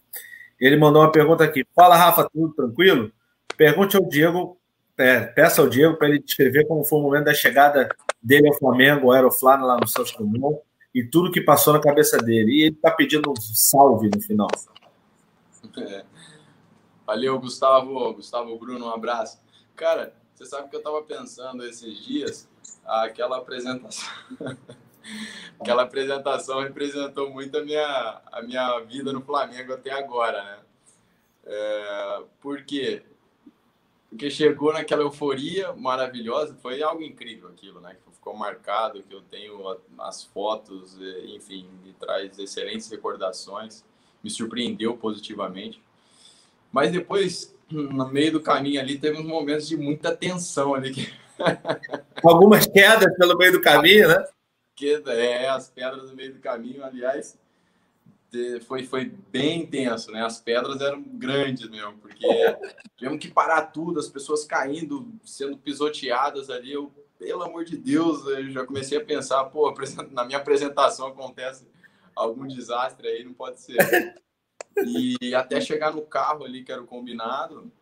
Ele 0.61 0.77
mandou 0.77 1.03
uma 1.03 1.13
pergunta 1.13 1.45
aqui. 1.45 1.65
Fala, 1.75 1.97
Rafa, 1.97 2.29
tudo 2.33 2.55
tranquilo? 2.55 3.13
Pergunte 3.57 3.97
ao 3.97 4.05
Diego, 4.05 4.59
é, 4.97 5.21
peça 5.21 5.61
ao 5.61 5.69
Diego 5.69 5.97
para 5.97 6.09
ele 6.09 6.21
descrever 6.21 6.67
como 6.67 6.85
foi 6.85 6.99
o 6.99 7.03
momento 7.03 7.25
da 7.25 7.35
chegada 7.35 7.89
dele 8.23 8.49
ao 8.49 8.55
Flamengo, 8.55 9.07
ao 9.07 9.13
Aeroflano 9.13 9.67
lá 9.67 9.77
no 9.77 9.87
Santos 9.87 10.13
Dumont 10.17 10.59
e 10.95 11.05
tudo 11.05 11.33
que 11.33 11.41
passou 11.41 11.73
na 11.73 11.81
cabeça 11.81 12.19
dele. 12.19 12.53
E 12.53 12.63
ele 12.63 12.77
está 12.77 12.91
pedindo 12.91 13.31
um 13.31 13.37
salve 13.37 14.09
no 14.15 14.23
final. 14.23 14.49
É. 15.79 16.05
Valeu, 17.05 17.39
Gustavo. 17.41 18.15
Gustavo 18.15 18.57
Bruno, 18.59 18.87
um 18.87 18.91
abraço. 18.91 19.41
Cara, 19.75 20.15
você 20.35 20.47
sabe 20.47 20.69
que 20.69 20.77
eu 20.77 20.81
estava 20.81 21.03
pensando 21.03 21.65
esses 21.65 21.99
dias, 22.05 22.49
aquela 22.85 23.39
apresentação. 23.39 24.09
aquela 25.61 25.83
apresentação 25.83 26.61
representou 26.61 27.31
muito 27.31 27.59
a 27.59 27.65
minha, 27.65 28.23
a 28.33 28.43
minha 28.43 28.79
vida 28.81 29.13
no 29.13 29.21
Flamengo 29.21 29.73
até 29.73 29.91
agora, 29.91 30.43
né? 30.43 30.59
É, 31.47 32.23
por 32.41 32.65
quê? 32.65 33.03
Porque 34.09 34.31
chegou 34.31 34.73
naquela 34.73 35.03
euforia 35.03 35.73
maravilhosa, 35.73 36.55
foi 36.63 36.83
algo 36.83 37.03
incrível 37.03 37.49
aquilo, 37.49 37.81
né? 37.81 37.97
Ficou 38.25 38.39
marcado, 38.39 39.03
que 39.03 39.15
eu 39.15 39.21
tenho 39.21 39.61
as 39.99 40.25
fotos, 40.25 40.97
enfim, 41.27 41.69
me 41.85 41.93
traz 41.93 42.39
excelentes 42.39 42.89
recordações, 42.91 43.85
me 44.23 44.31
surpreendeu 44.31 44.97
positivamente. 44.97 45.79
Mas 46.73 46.91
depois, 46.91 47.55
no 47.71 48.09
meio 48.09 48.33
do 48.33 48.41
caminho 48.41 48.81
ali, 48.81 48.99
teve 48.99 49.19
uns 49.19 49.27
momentos 49.27 49.69
de 49.69 49.77
muita 49.77 50.17
tensão 50.17 50.75
ali. 50.75 51.13
Algumas 52.25 52.67
quedas 52.67 53.15
pelo 53.19 53.37
meio 53.37 53.53
do 53.53 53.61
caminho, 53.61 54.09
né? 54.09 54.27
Queda, 54.75 55.13
é, 55.13 55.47
as 55.51 55.69
pedras 55.69 56.09
no 56.09 56.17
meio 56.17 56.33
do 56.33 56.41
caminho, 56.41 56.83
aliás, 56.83 57.39
foi, 58.67 58.85
foi 58.85 59.13
bem 59.31 59.65
intenso, 59.65 60.11
né? 60.11 60.25
As 60.25 60.41
pedras 60.41 60.81
eram 60.81 61.03
grandes 61.03 61.69
mesmo, 61.69 61.99
porque 61.99 62.27
tivemos 62.97 63.19
que 63.19 63.31
parar 63.31 63.67
tudo, 63.67 64.01
as 64.01 64.09
pessoas 64.09 64.47
caindo, 64.47 65.13
sendo 65.23 65.59
pisoteadas 65.59 66.49
ali. 66.49 66.73
Eu 66.73 66.91
pelo 67.25 67.43
amor 67.43 67.65
de 67.65 67.77
Deus, 67.77 68.27
eu 68.27 68.51
já 68.51 68.67
comecei 68.67 68.99
a 68.99 69.05
pensar, 69.05 69.45
pô, 69.45 69.75
na 70.13 70.25
minha 70.25 70.39
apresentação 70.39 71.07
acontece 71.09 71.67
algum 72.15 72.47
desastre 72.47 73.09
aí, 73.09 73.25
não 73.25 73.33
pode 73.33 73.61
ser. 73.61 73.79
E 74.85 75.35
até 75.35 75.59
chegar 75.61 75.95
no 75.95 76.03
carro 76.03 76.45
ali, 76.45 76.63
que 76.63 76.71
era 76.71 76.83
o 76.83 76.87
combinado, 76.87 77.73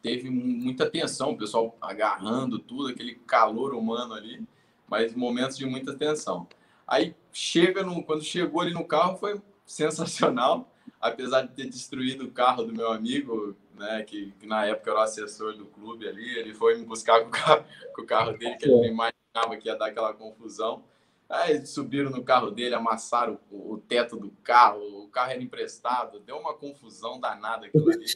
teve 0.00 0.30
muita 0.30 0.88
tensão, 0.88 1.32
o 1.32 1.36
pessoal 1.36 1.76
agarrando 1.80 2.60
tudo, 2.60 2.88
aquele 2.88 3.16
calor 3.26 3.74
humano 3.74 4.14
ali, 4.14 4.46
mas 4.88 5.14
momentos 5.14 5.58
de 5.58 5.66
muita 5.66 5.94
tensão. 5.94 6.46
Aí 6.86 7.16
chega 7.32 7.82
no, 7.82 8.02
quando 8.04 8.22
chegou 8.22 8.60
ali 8.60 8.72
no 8.72 8.84
carro 8.84 9.18
foi 9.18 9.42
sensacional, 9.66 10.72
apesar 11.00 11.42
de 11.42 11.54
ter 11.54 11.66
destruído 11.66 12.26
o 12.26 12.30
carro 12.30 12.62
do 12.62 12.72
meu 12.72 12.92
amigo, 12.92 13.56
né, 13.78 14.02
que, 14.02 14.32
que, 14.32 14.46
na 14.46 14.66
época 14.66 14.90
era 14.90 15.00
o 15.00 15.02
assessor 15.02 15.54
do 15.56 15.66
clube 15.66 16.06
ali, 16.08 16.38
ele 16.38 16.52
foi 16.54 16.76
me 16.76 16.84
buscar 16.84 17.20
com 17.22 17.28
o 17.28 17.30
carro, 17.30 17.64
com 17.94 18.02
o 18.02 18.06
carro 18.06 18.32
dele, 18.32 18.56
que 18.56 18.64
ele 18.64 18.74
não 18.74 18.84
imaginava 18.84 19.56
que 19.58 19.68
ia 19.68 19.76
dar 19.76 19.86
aquela 19.86 20.12
confusão. 20.12 20.82
Aí 21.28 21.56
eles 21.56 21.70
subiram 21.70 22.10
no 22.10 22.24
carro 22.24 22.50
dele, 22.50 22.74
amassaram 22.74 23.38
o, 23.50 23.74
o, 23.74 23.78
teto 23.78 24.16
do 24.16 24.30
carro, 24.42 24.80
o 25.04 25.08
carro 25.08 25.32
era 25.32 25.42
emprestado, 25.42 26.20
deu 26.20 26.38
uma 26.38 26.54
confusão 26.54 27.20
danada 27.20 27.66
aquilo 27.66 27.90
ali. 27.90 28.06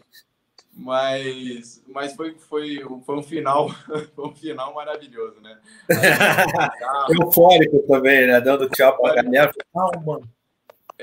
Mas, 0.74 1.82
mas 1.86 2.14
foi, 2.14 2.34
foi, 2.38 2.82
foi 3.04 3.16
um 3.16 3.22
final 3.22 3.68
foi 4.16 4.26
um 4.26 4.34
final 4.34 4.74
maravilhoso, 4.74 5.38
né? 5.42 5.60
Eufórico 7.20 7.86
também, 7.86 8.26
né? 8.26 8.40
Dando 8.40 8.68
tchau 8.70 8.96
para 8.96 9.20
a 9.20 9.22
galera. 9.22 9.52
Calma. 9.72 10.22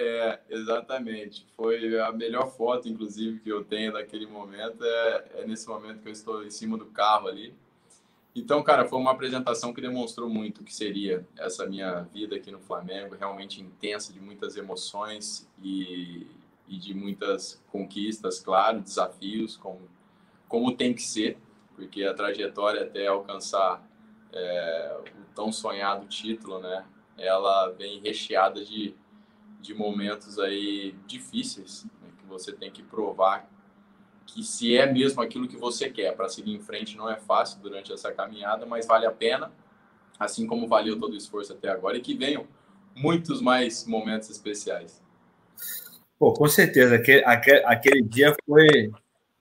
É, 0.01 0.39
exatamente. 0.50 1.46
Foi 1.58 2.00
a 2.00 2.10
melhor 2.13 2.50
foto, 2.56 2.88
inclusive, 2.88 3.41
que 3.41 3.50
eu 3.50 3.65
tenho 3.65 3.91
daquele 3.91 4.25
momento. 4.25 4.82
É, 4.82 5.25
é, 5.36 5.46
nesse 5.46 5.68
momento 5.68 6.00
que 6.00 6.08
eu 6.08 6.13
estou 6.13 6.41
em 6.46 6.50
cima 6.50 6.77
do 6.77 6.86
carro 6.86 7.27
ali. 7.27 7.53
Então, 8.34 8.63
cara, 8.63 8.86
foi 8.86 8.98
uma 8.98 9.12
apresentação 9.12 9.74
que 9.74 9.82
demonstrou 9.82 10.29
muito 10.29 10.62
o 10.62 10.63
que 10.63 10.74
seria 10.74 11.27
essa 11.38 11.65
minha 11.65 12.03
vida 12.13 12.38
aqui 12.38 12.50
no 12.50 12.60
Flamengo, 12.60 13.13
realmente 13.20 13.62
intensa, 13.62 14.13
de 14.13 14.22
muitas 14.22 14.56
emoções 14.56 15.46
e, 15.62 16.25
e 16.65 16.77
de 16.77 16.94
muitas 16.94 17.62
conquistas, 17.70 18.39
claro, 18.39 18.79
desafios, 18.79 19.58
como, 19.58 19.82
como 20.48 20.77
tem 20.77 20.94
que 20.94 21.01
ser, 21.01 21.38
porque 21.75 22.06
a 22.06 22.13
trajetória 22.13 22.84
até 22.84 23.08
alcançar 23.08 23.86
é, 24.32 24.98
o 25.03 25.34
tão 25.36 25.51
sonhado 25.51 26.08
título, 26.08 26.60
né? 26.60 26.86
Ela 27.18 27.68
vem 27.72 28.00
recheada 28.00 28.63
de 28.63 28.96
de 29.60 29.74
momentos 29.74 30.39
aí 30.39 30.96
difíceis, 31.06 31.86
né, 32.01 32.10
que 32.18 32.25
você 32.25 32.51
tem 32.51 32.72
que 32.72 32.82
provar 32.82 33.50
que 34.34 34.44
se 34.44 34.78
é 34.78 34.92
mesmo 34.92 35.22
aquilo 35.22 35.48
que 35.48 35.58
você 35.58 35.89
quer 35.89 36.16
para 36.16 36.30
seguir 36.30 36.54
em 36.54 36.60
frente 36.60 36.96
não 36.96 37.10
é 37.10 37.18
fácil 37.18 37.60
durante 37.62 37.92
essa 37.92 38.12
caminhada, 38.12 38.66
mas 38.66 38.86
vale 38.86 39.06
a 39.06 39.12
pena, 39.12 39.51
assim 40.20 40.46
como 40.46 40.68
valeu 40.68 41.00
todo 41.00 41.13
o 41.13 41.18
esforço 41.18 41.54
até 41.54 41.70
agora 41.70 41.98
e 41.98 42.01
que 42.01 42.16
venham 42.16 42.46
muitos 42.96 43.42
mais 43.42 43.86
momentos 43.86 44.30
especiais. 44.30 45.01
Pô, 46.18 46.34
com 46.34 46.48
certeza, 46.48 46.96
aquele, 46.96 47.24
aquele, 47.25 47.66
aquele 47.66 48.01
dia 48.01 48.36
foi, 48.46 48.92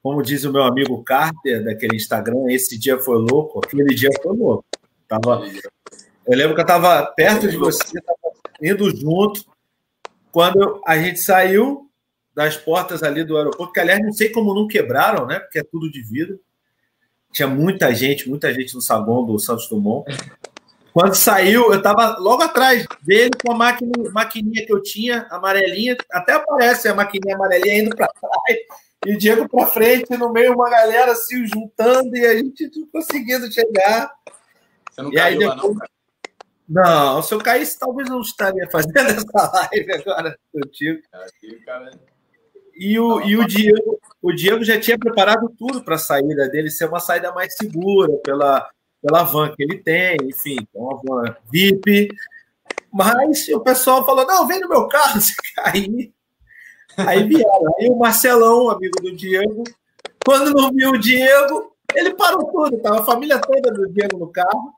como 0.02 0.22
diz 0.22 0.44
o 0.44 0.52
meu 0.52 0.62
amigo 0.62 1.02
Carter, 1.02 1.64
daquele 1.64 1.96
Instagram, 1.96 2.46
esse 2.48 2.78
dia 2.78 2.98
foi 2.98 3.18
louco, 3.18 3.60
aquele 3.62 3.94
dia 3.94 4.10
foi 4.22 4.36
louco. 4.36 4.64
Tava, 5.08 5.44
eu 6.26 6.36
lembro 6.36 6.54
que 6.54 6.60
eu 6.60 6.64
estava 6.64 7.04
perto 7.16 7.48
de 7.48 7.56
você, 7.56 7.98
indo 8.62 8.88
junto, 8.94 9.44
quando 10.30 10.80
a 10.86 10.96
gente 10.98 11.20
saiu 11.20 11.88
das 12.34 12.56
portas 12.56 13.02
ali 13.02 13.24
do 13.24 13.36
aeroporto, 13.36 13.72
que 13.72 13.80
aliás 13.80 14.00
não 14.00 14.12
sei 14.12 14.30
como 14.30 14.54
não 14.54 14.68
quebraram, 14.68 15.26
né? 15.26 15.40
Porque 15.40 15.58
é 15.58 15.64
tudo 15.64 15.90
de 15.90 16.02
vidro. 16.02 16.38
Tinha 17.32 17.48
muita 17.48 17.92
gente, 17.94 18.28
muita 18.28 18.52
gente 18.54 18.74
no 18.74 18.80
saguão 18.80 19.26
do 19.26 19.38
Santos 19.38 19.68
Dumont. 19.68 20.04
Quando 20.92 21.14
saiu, 21.14 21.72
eu 21.72 21.78
estava 21.78 22.16
logo 22.18 22.42
atrás 22.42 22.86
dele 23.02 23.30
com 23.44 23.52
a 23.52 23.56
máquina, 23.56 23.92
maquininha 24.12 24.64
que 24.64 24.72
eu 24.72 24.82
tinha, 24.82 25.26
amarelinha, 25.30 25.96
até 26.10 26.32
aparece 26.32 26.88
a 26.88 26.94
maquininha 26.94 27.34
amarelinha 27.34 27.78
indo 27.82 27.94
para 27.94 28.08
trás, 28.08 28.58
e 29.06 29.14
o 29.14 29.18
Diego 29.18 29.48
para 29.48 29.66
frente, 29.66 30.16
no 30.16 30.32
meio 30.32 30.54
uma 30.54 30.68
galera 30.68 31.14
se 31.14 31.46
juntando 31.46 32.16
e 32.16 32.26
a 32.26 32.36
gente 32.36 32.68
conseguindo 32.92 33.50
chegar. 33.52 34.10
Você 34.90 35.02
não 35.02 35.12
e 35.12 35.14
caiu 35.14 35.26
aí, 35.26 35.38
depois... 35.38 35.56
lá, 35.56 35.62
não, 35.62 35.74
cara? 35.74 35.90
Não, 36.68 37.22
se 37.22 37.32
eu 37.32 37.38
caísse, 37.38 37.78
talvez 37.78 38.10
não 38.10 38.20
estaria 38.20 38.68
fazendo 38.70 38.98
essa 39.08 39.52
live 39.72 39.92
agora 39.92 40.38
contigo. 40.52 41.00
E 42.74 42.98
o, 42.98 43.20
e 43.22 43.36
o 43.36 43.46
Diego, 43.46 43.98
o 44.22 44.32
Diego 44.32 44.62
já 44.62 44.78
tinha 44.78 44.98
preparado 44.98 45.52
tudo 45.58 45.82
para 45.82 45.94
a 45.94 45.98
saída 45.98 46.48
dele 46.48 46.70
ser 46.70 46.86
uma 46.86 47.00
saída 47.00 47.32
mais 47.32 47.56
segura 47.56 48.12
pela, 48.22 48.68
pela 49.02 49.24
van 49.24 49.52
que 49.56 49.62
ele 49.62 49.78
tem, 49.78 50.16
enfim, 50.24 50.58
é 50.60 50.78
uma 50.78 51.00
van 51.02 51.36
VIP. 51.50 52.08
Mas 52.92 53.48
o 53.48 53.60
pessoal 53.60 54.04
falou: 54.04 54.26
não, 54.26 54.46
vem 54.46 54.60
no 54.60 54.68
meu 54.68 54.86
carro 54.88 55.20
se 55.20 55.34
cair. 55.54 56.12
Aí 56.98 57.24
vieram. 57.24 57.74
Aí 57.78 57.88
o 57.88 57.98
Marcelão, 57.98 58.70
amigo 58.70 59.00
do 59.00 59.14
Diego, 59.16 59.64
quando 60.24 60.52
não 60.52 60.70
viu 60.70 60.90
o 60.90 60.98
Diego, 60.98 61.72
Ele 61.94 62.14
parou 62.14 62.44
tudo, 62.50 62.78
tava 62.82 63.00
a 63.00 63.04
família 63.04 63.40
toda 63.40 63.72
do 63.72 63.88
Diego 63.88 64.18
no 64.18 64.30
carro. 64.30 64.72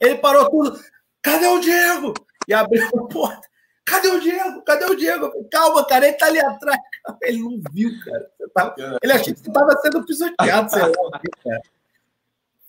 Ele 0.00 0.16
parou 0.16 0.48
tudo. 0.48 0.78
Cadê 1.22 1.46
o 1.46 1.60
Diego? 1.60 2.14
E 2.48 2.52
abriu 2.52 2.86
a 2.86 3.06
porta. 3.06 3.48
Cadê 3.84 4.08
o 4.08 4.20
Diego? 4.20 4.62
Cadê 4.62 4.84
o 4.84 4.96
Diego? 4.96 5.28
Falei, 5.30 5.48
Calma, 5.50 5.86
cara, 5.86 6.08
ele 6.08 6.16
tá 6.16 6.26
ali 6.26 6.40
atrás. 6.40 6.78
Ele 7.22 7.38
não 7.40 7.60
viu, 7.72 7.90
cara. 8.04 8.30
Tava... 8.54 8.74
Ele 9.02 9.12
achou 9.12 9.34
que 9.34 9.40
você 9.40 9.52
tava 9.52 9.76
sendo 9.80 10.06
pisoteado, 10.06 10.70
sei 10.70 10.82
lá, 10.82 11.20
cara. 11.42 11.62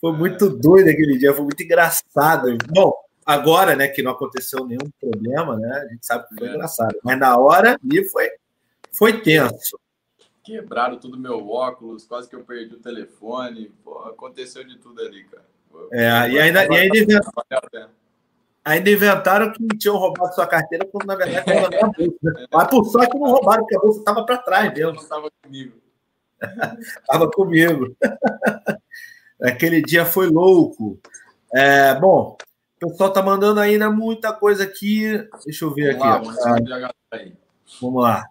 Foi 0.01 0.11
muito 0.11 0.49
doido 0.49 0.89
aquele 0.89 1.19
dia, 1.19 1.33
foi 1.33 1.43
muito 1.43 1.61
engraçado. 1.61 2.57
Bom, 2.69 2.93
agora, 3.23 3.75
né, 3.75 3.87
que 3.87 4.01
não 4.01 4.11
aconteceu 4.11 4.65
nenhum 4.65 4.89
problema, 4.99 5.55
né? 5.55 5.85
A 5.85 5.87
gente 5.87 6.05
sabe 6.05 6.27
que 6.27 6.35
foi 6.35 6.47
é. 6.47 6.51
engraçado. 6.51 6.95
Mas 7.03 7.19
na 7.19 7.37
hora 7.37 7.79
ali 7.83 8.03
foi, 8.09 8.27
foi 8.91 9.21
tenso. 9.21 9.79
Quebraram 10.43 10.97
tudo 10.97 11.17
meu 11.17 11.47
óculos, 11.47 12.05
quase 12.05 12.27
que 12.27 12.35
eu 12.35 12.43
perdi 12.43 12.73
o 12.73 12.79
telefone. 12.79 13.71
Pô, 13.83 13.99
aconteceu 13.99 14.63
de 14.63 14.77
tudo 14.77 14.99
ali, 14.99 15.23
cara. 15.25 15.45
É, 15.91 16.29
e 16.29 16.39
ainda, 16.39 16.65
e 16.65 16.75
ainda, 16.75 16.97
inventaram, 16.97 17.89
ainda 18.63 18.89
inventaram 18.89 19.51
que 19.51 19.67
tinham 19.77 19.97
roubado 19.97 20.33
sua 20.33 20.47
carteira, 20.47 20.85
quando 20.85 21.05
na 21.05 21.15
verdade 21.15 21.49
estava 21.49 21.69
na 21.69 21.87
bolsa. 21.87 22.17
Né? 22.23 22.45
Mas 22.51 22.67
por 22.67 22.85
sorte 22.85 23.17
não 23.17 23.31
roubaram, 23.31 23.63
porque 23.63 23.75
a 23.75 23.79
bolsa 23.79 23.99
estava 23.99 24.25
para 24.25 24.37
trás 24.37 24.73
mesmo. 24.73 24.95
Estava 24.95 25.29
comigo. 25.43 25.83
Estava 26.99 27.31
comigo. 27.31 27.95
Aquele 29.41 29.81
dia 29.81 30.05
foi 30.05 30.27
louco. 30.27 30.99
É, 31.53 31.95
bom, 31.95 32.37
o 32.83 32.89
pessoal 32.89 33.13
tá 33.13 33.21
mandando 33.21 33.59
ainda 33.59 33.89
muita 33.89 34.33
coisa 34.33 34.63
aqui. 34.63 35.25
Deixa 35.45 35.65
eu 35.65 35.73
ver 35.73 35.97
Vamos 35.97 36.37
aqui. 36.39 36.69
Lá, 36.69 36.91
Vamos 37.81 38.03
lá. 38.03 38.25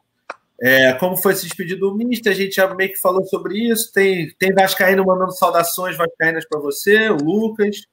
É, 0.60 0.92
como 0.92 1.16
foi 1.16 1.34
se 1.34 1.44
despedir 1.44 1.78
do 1.78 1.94
Mister? 1.94 2.32
A 2.32 2.36
gente 2.36 2.54
já 2.54 2.72
meio 2.74 2.92
que 2.92 3.00
falou 3.00 3.24
sobre 3.24 3.58
isso. 3.58 3.92
Tem, 3.92 4.30
tem 4.38 4.52
Vascaíno 4.52 5.04
mandando 5.04 5.32
saudações 5.32 5.96
Vascaínas 5.96 6.46
para 6.46 6.60
você, 6.60 7.08
o 7.08 7.16
Lucas. 7.16 7.86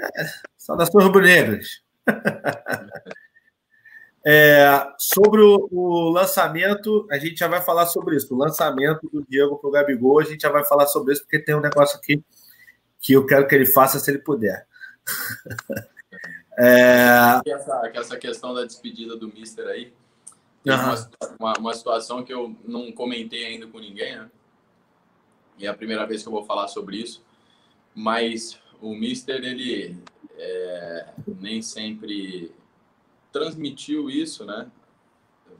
É, 0.00 0.24
saudações 0.62 1.04
rubro-negras. 1.04 1.82
é, 4.24 4.86
sobre 4.96 5.40
o, 5.40 5.68
o, 5.72 6.08
lançamento, 6.10 7.06
a 7.10 7.18
gente 7.18 7.36
já 7.36 7.48
vai 7.48 7.60
falar 7.60 7.86
sobre 7.86 8.16
isso. 8.16 8.32
O 8.32 8.38
lançamento 8.38 9.10
do 9.12 9.26
Diego 9.28 9.58
para 9.58 9.68
o 9.68 9.72
Gabigol, 9.72 10.20
a 10.20 10.24
gente 10.24 10.42
já 10.42 10.50
vai 10.50 10.64
falar 10.64 10.86
sobre 10.86 11.14
isso, 11.14 11.22
porque 11.22 11.40
tem 11.40 11.54
um 11.54 11.60
negócio 11.60 11.98
aqui 11.98 12.22
que 13.00 13.12
eu 13.12 13.26
quero 13.26 13.48
que 13.48 13.54
ele 13.56 13.66
faça 13.66 13.98
se 13.98 14.08
ele 14.08 14.20
puder. 14.20 14.64
é... 16.56 17.40
essa, 17.44 17.90
essa 17.92 18.16
questão 18.16 18.54
da 18.54 18.64
despedida 18.64 19.16
do 19.16 19.26
Mister 19.26 19.66
aí 19.66 19.92
tem 20.62 20.72
uhum. 20.72 20.94
uma, 21.40 21.54
uma, 21.58 21.74
situação 21.74 22.22
que 22.22 22.32
eu 22.32 22.56
não 22.64 22.92
comentei 22.92 23.44
ainda 23.44 23.66
com 23.66 23.80
ninguém, 23.80 24.16
né? 24.16 24.30
E 25.58 25.66
é 25.66 25.68
a 25.68 25.74
primeira 25.74 26.06
vez 26.06 26.22
que 26.22 26.28
eu 26.28 26.32
vou 26.32 26.44
falar 26.44 26.68
sobre 26.68 26.98
isso. 26.98 27.20
Mas 27.92 28.60
o 28.80 28.94
Mister, 28.94 29.42
ele 29.42 30.00
é, 30.42 31.12
nem 31.38 31.62
sempre 31.62 32.52
transmitiu 33.30 34.10
isso, 34.10 34.44
né? 34.44 34.70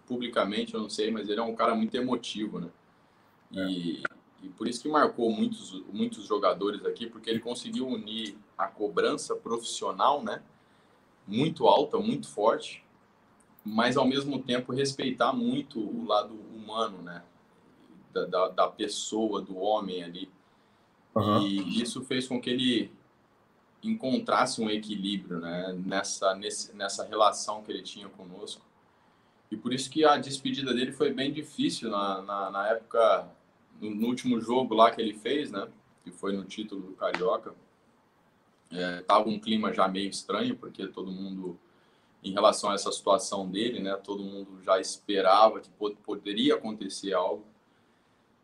Publicamente, 0.07 0.75
eu 0.75 0.81
não 0.81 0.91
sei, 0.91 1.11
mas 1.11 1.29
ele 1.29 1.41
é 1.41 1.43
um 1.43 1.55
cara 1.55 1.75
muito 1.75 1.95
emotivo, 1.95 2.59
né? 2.59 2.69
E, 3.53 4.03
e 4.43 4.49
por 4.49 4.67
isso 4.67 4.83
que 4.83 4.89
marcou 4.89 5.31
muitos, 5.31 5.83
muitos 5.93 6.27
jogadores 6.27 6.85
aqui, 6.85 7.07
porque 7.07 7.31
ele 7.31 7.39
conseguiu 7.39 7.87
unir 7.87 8.37
a 8.59 8.67
cobrança 8.67 9.37
profissional, 9.37 10.23
né? 10.23 10.43
Muito 11.27 11.67
alta, 11.67 11.99
muito 11.99 12.29
forte, 12.29 12.85
mas 13.65 13.97
ao 13.97 14.07
mesmo 14.07 14.43
tempo 14.43 14.73
respeitar 14.73 15.33
muito 15.33 15.79
o 15.79 16.05
lado 16.05 16.35
humano, 16.35 17.01
né? 17.03 17.23
Da, 18.13 18.27
da, 18.27 18.49
da 18.49 18.69
pessoa, 18.69 19.41
do 19.41 19.57
homem 19.57 20.03
ali. 20.03 20.31
Uhum. 21.15 21.47
E 21.47 21.81
isso 21.81 22.03
fez 22.03 22.27
com 22.27 22.41
que 22.41 22.51
ele 22.51 22.93
encontrasse 23.83 24.61
um 24.61 24.71
equilíbrio, 24.71 25.39
né? 25.41 25.73
Nessa, 25.85 26.35
nesse, 26.35 26.75
nessa 26.75 27.05
relação 27.05 27.63
que 27.63 27.73
ele 27.73 27.83
tinha 27.83 28.09
conosco. 28.09 28.63
E 29.51 29.57
por 29.57 29.73
isso 29.75 29.91
que 29.91 30.05
a 30.05 30.17
despedida 30.17 30.73
dele 30.73 30.93
foi 30.93 31.13
bem 31.13 31.33
difícil 31.33 31.91
na, 31.91 32.23
na, 32.23 32.51
na 32.51 32.69
época, 32.69 33.29
no, 33.81 33.91
no, 33.91 34.07
último 34.07 34.41
jogo 34.41 34.75
lá 34.75 34.91
que 34.91 35.01
ele 35.01 35.13
fez, 35.13 35.51
né? 35.51 35.69
Que 36.05 36.11
foi 36.11 36.33
no 36.33 36.45
título 36.45 36.81
do 36.81 36.93
Carioca. 36.93 37.55
É, 38.71 39.03
tava 39.03 39.29
um 39.29 39.39
clima 39.39 39.73
já 39.73 39.87
meio 39.87 40.09
estranho, 40.09 40.57
porque 40.57 40.87
todo 40.87 41.11
mundo 41.11 41.59
em 42.25 42.33
relação 42.33 42.71
a 42.71 42.75
essa 42.75 42.91
situação 42.93 43.51
dele, 43.51 43.81
né? 43.81 43.97
Todo 43.97 44.23
mundo 44.23 44.63
já 44.63 44.81
esperava 44.81 45.61
que 45.61 45.69
poderia 46.03 46.55
acontecer 46.55 47.13
algo, 47.13 47.45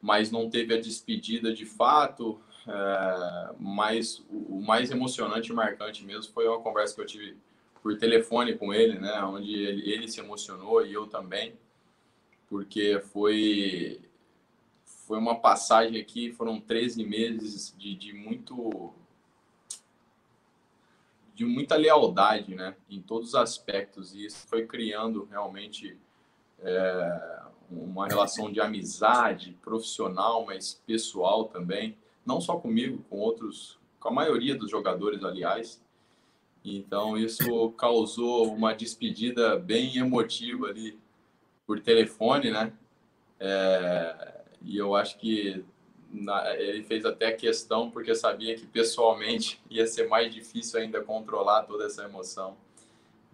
mas 0.02 0.30
não 0.30 0.50
teve 0.50 0.74
a 0.74 0.80
despedida 0.80 1.54
de 1.54 1.64
fato. 1.64 2.40
É, 2.68 3.54
mas 3.59 4.22
o, 4.31 4.61
mais 4.61 4.90
emocionante 4.90 5.50
e 5.50 5.54
marcante 5.54 6.04
mesmo 6.04 6.33
foi 6.35 6.46
uma 6.46 6.61
conversa 6.61 6.94
que 6.94 7.00
eu 7.00 7.07
tive 7.07 7.37
por 7.83 7.96
telefone 7.96 8.59
com 8.59 8.74
ele, 8.74 8.98
né? 8.98 9.22
Onde 9.22 9.54
ele, 9.54 9.90
ele 9.90 10.09
se 10.09 10.20
emocionou 10.20 10.85
e 10.85 10.92
eu 10.92 11.07
também, 11.07 11.54
porque 12.48 13.00
foi 13.12 14.02
foi 14.85 15.16
uma 15.16 15.40
passagem 15.40 15.98
aqui, 15.98 16.31
foram 16.33 16.61
13 16.61 17.02
meses 17.02 17.74
de, 17.78 17.94
de 17.94 18.12
muito 18.12 18.92
de 21.35 21.46
muita 21.46 21.76
lealdade, 21.76 22.54
né, 22.54 22.74
em 22.90 23.00
todos 23.00 23.28
os 23.28 23.35
aspectos, 23.37 24.12
e 24.12 24.26
isso 24.26 24.44
foi 24.48 24.66
criando 24.66 25.24
realmente 25.31 25.96
é, 26.59 27.42
uma 27.70 28.09
relação 28.09 28.50
de 28.50 28.61
amizade 28.61 29.57
profissional, 29.62 30.44
mas 30.44 30.74
pessoal 30.85 31.44
também, 31.44 31.96
não 32.28 32.42
só 32.42 32.58
comigo, 32.58 33.02
com 33.08 33.16
outros, 33.16 33.78
com 33.98 34.10
a 34.10 34.12
maioria 34.12 34.54
dos 34.54 34.70
jogadores, 34.70 35.24
aliás. 35.24 35.82
Então 36.62 37.16
isso 37.16 37.70
causou 37.70 38.52
uma 38.52 38.74
despedida 38.74 39.58
bem 39.58 39.96
emotiva 39.96 40.66
ali 40.66 40.98
por 41.66 41.80
telefone, 41.80 42.50
né? 42.50 42.74
É, 43.40 44.42
e 44.60 44.76
eu 44.76 44.94
acho 44.94 45.16
que 45.16 45.64
na, 46.12 46.54
ele 46.56 46.82
fez 46.82 47.06
até 47.06 47.32
questão 47.32 47.90
porque 47.90 48.14
sabia 48.14 48.54
que 48.54 48.66
pessoalmente 48.66 49.62
ia 49.70 49.86
ser 49.86 50.06
mais 50.06 50.32
difícil 50.32 50.80
ainda 50.80 51.00
controlar 51.00 51.62
toda 51.62 51.86
essa 51.86 52.04
emoção. 52.04 52.58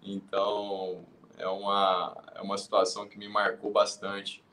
Então, 0.04 1.04
é 1.36 1.48
uma, 1.48 2.16
é 2.36 2.42
uma 2.42 2.58
situação 2.58 3.08
que 3.08 3.18
me 3.18 3.26
marcou 3.26 3.72
bastante 3.72 4.43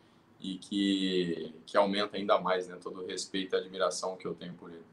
e 0.41 0.58
que, 0.58 1.54
que 1.65 1.77
aumenta 1.77 2.17
ainda 2.17 2.39
mais 2.39 2.67
né, 2.67 2.77
todo 2.82 3.01
o 3.01 3.06
respeito 3.06 3.56
e 3.56 3.60
admiração 3.60 4.17
que 4.17 4.25
eu 4.25 4.34
tenho 4.34 4.54
por 4.54 4.69
ele. 4.69 4.84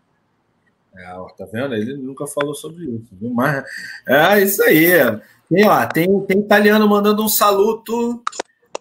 É, 0.97 1.05
tá 1.37 1.45
vendo? 1.51 1.75
Ele 1.75 1.97
nunca 1.97 2.27
falou 2.27 2.55
sobre 2.55 2.85
isso. 2.85 3.09
Viu? 3.13 3.31
Mas, 3.31 3.65
é 4.07 4.43
isso 4.43 4.63
aí. 4.63 4.91
Tem, 5.49 5.69
ó, 5.69 5.87
tem, 5.87 6.21
tem 6.23 6.41
italiano 6.41 6.89
mandando 6.89 7.23
um 7.23 7.29
saluto 7.29 8.23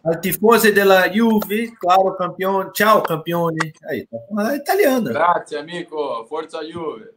Al 0.07 0.21
tifosi 0.21 0.71
della 0.71 1.11
Juve, 1.11 1.75
claro, 1.75 2.15
campeão. 2.15 2.71
Ciao, 2.73 3.03
campione. 3.03 3.73
Aí, 3.85 4.07
tá 4.07 4.55
italiana. 4.55 5.09
Grazie, 5.09 5.57
amigo. 5.57 6.25
Forza 6.29 6.63
Juve. 6.63 7.09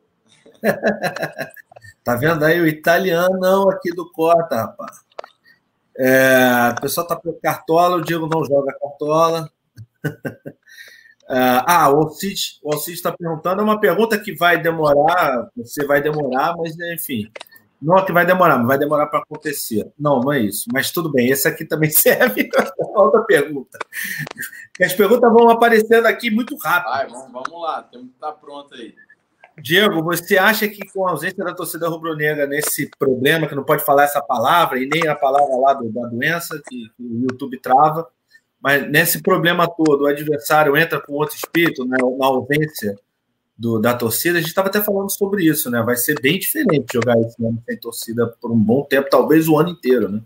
tá 2.02 2.16
vendo 2.16 2.44
aí 2.44 2.60
o 2.60 2.66
italianão 2.66 3.70
aqui 3.70 3.94
do 3.94 4.10
Cota, 4.10 4.56
rapaz. 4.56 5.04
É, 6.02 6.74
o 6.78 6.80
pessoal 6.80 7.06
tá 7.06 7.14
com 7.14 7.30
cartola, 7.34 7.96
o 7.96 8.00
Diego 8.00 8.26
não 8.26 8.42
joga 8.42 8.72
cartola. 8.72 9.50
É, 11.28 11.62
ah, 11.68 11.90
o 11.92 11.98
Alcide 11.98 12.58
está 12.96 13.12
perguntando, 13.12 13.60
é 13.60 13.64
uma 13.64 13.78
pergunta 13.78 14.18
que 14.18 14.34
vai 14.34 14.60
demorar, 14.60 15.50
você 15.54 15.84
vai 15.84 16.00
demorar, 16.00 16.56
mas 16.56 16.74
enfim. 16.94 17.30
Não 17.82 17.98
é 17.98 18.04
que 18.04 18.12
vai 18.12 18.24
demorar, 18.24 18.58
mas 18.58 18.66
vai 18.66 18.78
demorar 18.78 19.06
para 19.06 19.20
acontecer. 19.20 19.90
Não, 19.98 20.20
não 20.20 20.32
é 20.32 20.40
isso. 20.40 20.66
Mas 20.72 20.90
tudo 20.90 21.10
bem, 21.10 21.30
esse 21.30 21.46
aqui 21.48 21.64
também 21.64 21.88
serve. 21.92 22.48
Outra 22.94 23.22
pergunta. 23.22 23.78
As 24.80 24.92
perguntas 24.94 25.32
vão 25.32 25.50
aparecendo 25.50 26.06
aqui 26.06 26.30
muito 26.30 26.56
rápido. 26.56 26.90
Vai, 26.90 27.08
vamos, 27.08 27.32
vamos 27.32 27.62
lá, 27.62 27.82
temos 27.82 28.08
que 28.08 28.14
estar 28.14 28.32
pronto 28.32 28.74
aí. 28.74 28.94
Diego, 29.58 30.02
você 30.02 30.38
acha 30.38 30.68
que 30.68 30.86
com 30.92 31.06
a 31.06 31.10
ausência 31.10 31.44
da 31.44 31.54
torcida 31.54 31.88
rubro-negra 31.88 32.46
nesse 32.46 32.90
problema, 32.98 33.46
que 33.46 33.54
não 33.54 33.64
pode 33.64 33.84
falar 33.84 34.04
essa 34.04 34.22
palavra, 34.22 34.78
e 34.78 34.86
nem 34.86 35.06
a 35.08 35.14
palavra 35.14 35.56
lá 35.56 35.74
do, 35.74 35.90
da 35.90 36.06
doença, 36.06 36.60
que, 36.68 36.90
que, 36.96 37.02
o 37.02 37.22
YouTube 37.22 37.58
trava, 37.60 38.08
mas 38.60 38.88
nesse 38.90 39.22
problema 39.22 39.68
todo, 39.68 40.02
o 40.02 40.06
adversário 40.06 40.76
entra 40.76 41.00
com 41.00 41.14
outro 41.14 41.36
espírito, 41.36 41.84
né, 41.84 41.96
na 42.18 42.26
ausência 42.26 42.96
do, 43.60 43.78
da 43.78 43.94
torcida, 43.94 44.38
a 44.38 44.40
gente 44.40 44.48
estava 44.48 44.68
até 44.68 44.82
falando 44.82 45.10
sobre 45.10 45.44
isso, 45.44 45.70
né? 45.70 45.82
Vai 45.82 45.94
ser 45.94 46.18
bem 46.18 46.38
diferente 46.38 46.94
jogar 46.94 47.20
esse 47.20 47.44
ano 47.44 47.62
sem 47.66 47.76
torcida 47.76 48.26
por 48.40 48.50
um 48.50 48.58
bom 48.58 48.82
tempo, 48.84 49.10
talvez 49.10 49.48
o 49.48 49.58
ano 49.58 49.68
inteiro, 49.68 50.08
né? 50.08 50.22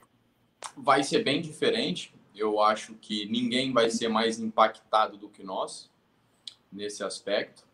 Vai 0.76 1.02
ser 1.02 1.24
bem 1.24 1.42
diferente. 1.42 2.14
Eu 2.34 2.60
acho 2.60 2.94
que 2.94 3.26
ninguém 3.26 3.72
vai 3.72 3.90
ser 3.90 4.06
mais 4.06 4.38
impactado 4.38 5.16
do 5.16 5.28
que 5.28 5.42
nós 5.42 5.90
nesse 6.72 7.02
aspecto. 7.02 7.64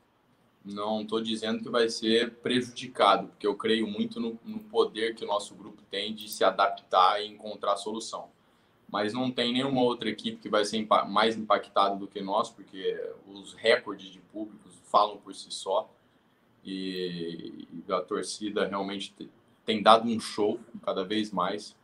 Não 0.65 1.03
estou 1.03 1.21
dizendo 1.21 1.63
que 1.63 1.71
vai 1.71 1.89
ser 1.89 2.35
prejudicado, 2.35 3.29
porque 3.29 3.47
eu 3.47 3.57
creio 3.57 3.87
muito 3.87 4.21
no, 4.21 4.39
no, 4.45 4.59
poder 4.61 5.15
que 5.15 5.25
o 5.25 5.27
nosso 5.27 5.55
grupo 5.55 5.83
tem 5.91 6.15
de 6.15 6.29
se 6.29 6.45
adaptar 6.45 7.23
e 7.23 7.29
encontrar 7.29 7.77
solução. 7.77 8.29
Mas 8.87 9.13
não 9.15 9.31
tem 9.31 9.53
nenhuma 9.53 9.81
outra 9.83 10.11
equipe 10.11 10.37
que 10.37 10.49
vai 10.49 10.65
ser 10.65 10.87
mais 11.09 11.37
impactada 11.37 11.97
do 11.97 12.07
que 12.07 12.21
nós, 12.21 12.51
porque 12.51 13.01
os 13.27 13.55
recordes 13.55 14.11
de 14.11 14.19
públicos 14.19 14.75
falam 14.85 15.17
por 15.17 15.35
si 15.35 15.51
só. 15.51 15.91
E, 16.63 17.67
e 17.89 17.93
a 17.93 18.03
torcida 18.03 18.67
realmente 18.67 19.15
tem 19.65 19.83
dado 19.83 20.09
um 20.09 20.21
show 20.21 20.61
cada 20.83 21.05
vez 21.05 21.31
mais. 21.31 21.75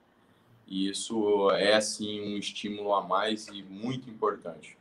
E 0.67 0.89
isso 0.89 1.51
é, 1.53 1.75
assim, 1.75 2.21
um 2.21 2.37
estímulo 2.37 2.93
a 2.93 3.03
mais 3.03 3.47
e 3.49 3.63
muito 3.63 4.11
importante. 4.11 4.77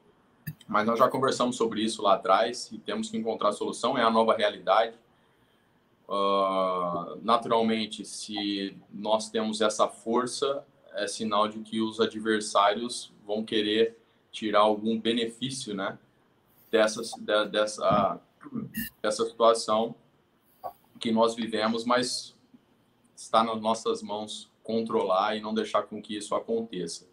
Mas 0.68 0.88
nós 0.88 0.98
já 0.98 1.08
conversamos 1.08 1.56
sobre 1.56 1.82
isso 1.82 2.02
lá 2.02 2.16
atrás 2.16 2.70
e 2.72 2.78
temos 2.78 3.10
que 3.10 3.18
encontrar 3.18 3.52
solução. 3.52 3.98
É 3.98 4.04
a 4.04 4.10
nova 4.10 4.36
realidade. 4.36 4.96
Uh, 6.08 7.20
naturalmente, 7.22 8.04
se 8.06 8.76
nós 8.92 9.30
temos 9.30 9.62
essa 9.62 9.88
força, 9.88 10.66
é 10.94 11.08
sinal 11.08 11.48
de 11.48 11.60
que 11.60 11.82
os 11.82 12.00
adversários 12.00 13.12
vão 13.26 13.44
querer 13.44 13.98
tirar 14.32 14.62
algum 14.62 15.00
benefício, 15.00 15.74
né, 15.74 15.98
dessa, 16.72 17.02
dessa, 17.46 18.20
dessa 19.02 19.26
situação 19.26 19.96
que 21.00 21.12
nós 21.12 21.36
vivemos, 21.36 21.86
mas 21.86 22.36
está 23.16 23.44
nas 23.44 23.62
nossas 23.62 24.02
mãos 24.02 24.50
controlar 24.64 25.36
e 25.36 25.42
não 25.42 25.54
deixar 25.54 25.84
com 25.84 26.02
que 26.02 26.18
isso 26.18 26.36
aconteça. 26.36 27.08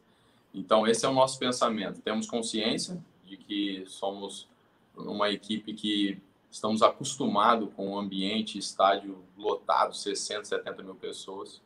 Então, 0.55 0.87
esse 0.87 1.05
é 1.07 1.09
o 1.09 1.13
nosso 1.13 1.39
pensamento. 1.39 2.01
Temos 2.01 2.27
consciência 2.27 3.03
de 3.33 3.37
que 3.39 3.85
somos 3.87 4.47
uma 4.95 5.31
equipe 5.31 5.73
que 5.73 6.21
estamos 6.51 6.83
acostumados 6.83 7.73
com 7.75 7.93
o 7.93 7.99
ambiente, 7.99 8.59
estádio 8.59 9.25
lotado, 9.39 9.95
60, 9.95 10.45
70 10.45 10.83
mil 10.83 10.95
pessoas, 10.95 11.63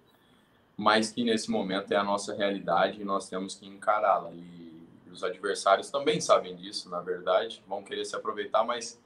mas 0.77 1.11
que 1.11 1.25
nesse 1.25 1.51
momento 1.51 1.91
é 1.91 1.97
a 1.97 2.05
nossa 2.05 2.35
realidade 2.35 3.01
e 3.01 3.05
nós 3.05 3.29
temos 3.29 3.57
que 3.57 3.67
encará-la. 3.67 4.31
E 4.33 4.87
os 5.11 5.25
adversários 5.25 5.91
também 5.91 6.21
sabem 6.21 6.55
disso, 6.55 6.89
na 6.89 7.01
verdade, 7.01 7.63
vão 7.67 7.83
querer 7.83 8.05
se 8.05 8.15
aproveitar, 8.15 8.63
mas 8.63 9.01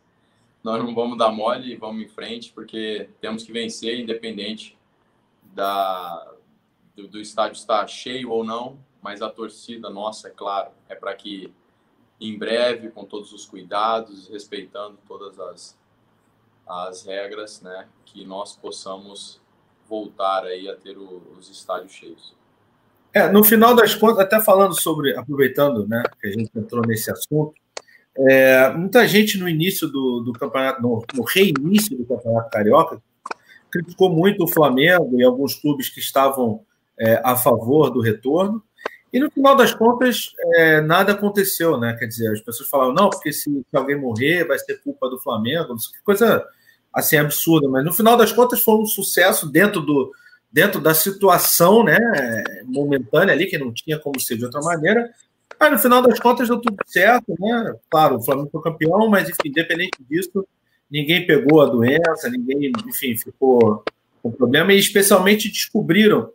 nós 0.62 0.84
não 0.84 0.94
vamos 0.94 1.16
dar 1.16 1.32
mole 1.32 1.72
e 1.72 1.76
vamos 1.76 2.02
em 2.02 2.08
frente, 2.08 2.52
porque 2.52 3.08
temos 3.22 3.42
que 3.42 3.52
vencer, 3.52 3.98
independente 3.98 4.76
da, 5.42 6.30
do, 6.94 7.08
do 7.08 7.18
estádio 7.18 7.56
estar 7.56 7.86
cheio 7.86 8.30
ou 8.30 8.44
não, 8.44 8.78
mas 9.00 9.22
a 9.22 9.30
torcida 9.30 9.88
nossa, 9.88 10.28
é 10.28 10.30
claro, 10.30 10.72
é 10.90 10.94
para 10.94 11.14
que 11.14 11.50
em 12.20 12.38
breve, 12.38 12.90
com 12.90 13.04
todos 13.04 13.32
os 13.32 13.46
cuidados, 13.46 14.28
respeitando 14.28 14.98
todas 15.08 15.38
as, 15.40 15.78
as 16.66 17.04
regras, 17.04 17.62
né, 17.62 17.88
que 18.04 18.24
nós 18.24 18.56
possamos 18.56 19.40
voltar 19.88 20.44
aí 20.44 20.68
a 20.68 20.76
ter 20.76 20.98
o, 20.98 21.22
os 21.38 21.48
estádios 21.50 21.92
cheios. 21.92 22.34
É, 23.12 23.28
no 23.28 23.42
final 23.42 23.74
das 23.74 23.94
contas, 23.94 24.20
até 24.20 24.40
falando 24.40 24.78
sobre, 24.80 25.16
aproveitando, 25.16 25.86
né, 25.88 26.02
que 26.20 26.28
a 26.28 26.30
gente 26.30 26.50
entrou 26.54 26.86
nesse 26.86 27.10
assunto, 27.10 27.54
é, 28.16 28.70
muita 28.70 29.06
gente 29.06 29.38
no 29.38 29.48
início 29.48 29.88
do, 29.88 30.20
do 30.20 30.32
campeonato, 30.32 30.82
no, 30.82 31.04
no, 31.14 31.22
reinício 31.24 31.96
do 31.96 32.04
campeonato 32.04 32.50
carioca, 32.50 33.02
criticou 33.70 34.10
muito 34.10 34.44
o 34.44 34.48
Flamengo 34.48 35.18
e 35.18 35.24
alguns 35.24 35.54
clubes 35.54 35.88
que 35.88 36.00
estavam 36.00 36.64
é, 36.98 37.20
a 37.24 37.36
favor 37.36 37.90
do 37.90 38.00
retorno. 38.00 38.62
E 39.12 39.18
no 39.18 39.30
final 39.30 39.56
das 39.56 39.74
contas, 39.74 40.32
é, 40.54 40.80
nada 40.80 41.12
aconteceu, 41.12 41.78
né? 41.78 41.96
Quer 41.98 42.06
dizer, 42.06 42.30
as 42.30 42.40
pessoas 42.40 42.68
falavam, 42.68 42.94
não, 42.94 43.10
porque 43.10 43.32
se, 43.32 43.64
alguém 43.72 43.98
morrer 43.98 44.44
vai 44.46 44.58
ser 44.58 44.80
culpa 44.82 45.08
do 45.08 45.18
Flamengo, 45.18 45.74
que 45.76 46.02
coisa 46.04 46.44
assim 46.92 47.16
absurda, 47.16 47.68
mas 47.68 47.84
no 47.84 47.92
final 47.92 48.16
das 48.16 48.32
contas 48.32 48.60
foi 48.60 48.74
um 48.74 48.86
sucesso 48.86 49.50
dentro 49.50 49.80
do 49.80 50.10
dentro 50.52 50.80
da 50.80 50.92
situação, 50.92 51.84
né, 51.84 51.96
momentânea 52.64 53.32
ali 53.32 53.46
que 53.46 53.56
não 53.56 53.72
tinha 53.72 53.96
como 54.00 54.18
ser 54.18 54.36
de 54.36 54.44
outra 54.44 54.60
maneira. 54.60 55.08
Mas 55.58 55.72
no 55.72 55.78
final 55.78 56.02
das 56.02 56.18
contas 56.18 56.48
deu 56.48 56.60
tudo 56.60 56.76
certo, 56.86 57.34
né? 57.38 57.74
Claro, 57.88 58.16
o 58.16 58.22
Flamengo 58.24 58.48
foi 58.50 58.62
campeão, 58.62 59.08
mas 59.08 59.28
enfim, 59.28 59.48
independente 59.48 60.02
disso, 60.08 60.44
ninguém 60.90 61.26
pegou 61.26 61.60
a 61.60 61.66
doença, 61.66 62.28
ninguém, 62.28 62.72
enfim, 62.86 63.16
ficou 63.16 63.84
com 64.22 64.32
problema 64.32 64.72
e 64.72 64.78
especialmente 64.78 65.48
descobriram 65.48 66.30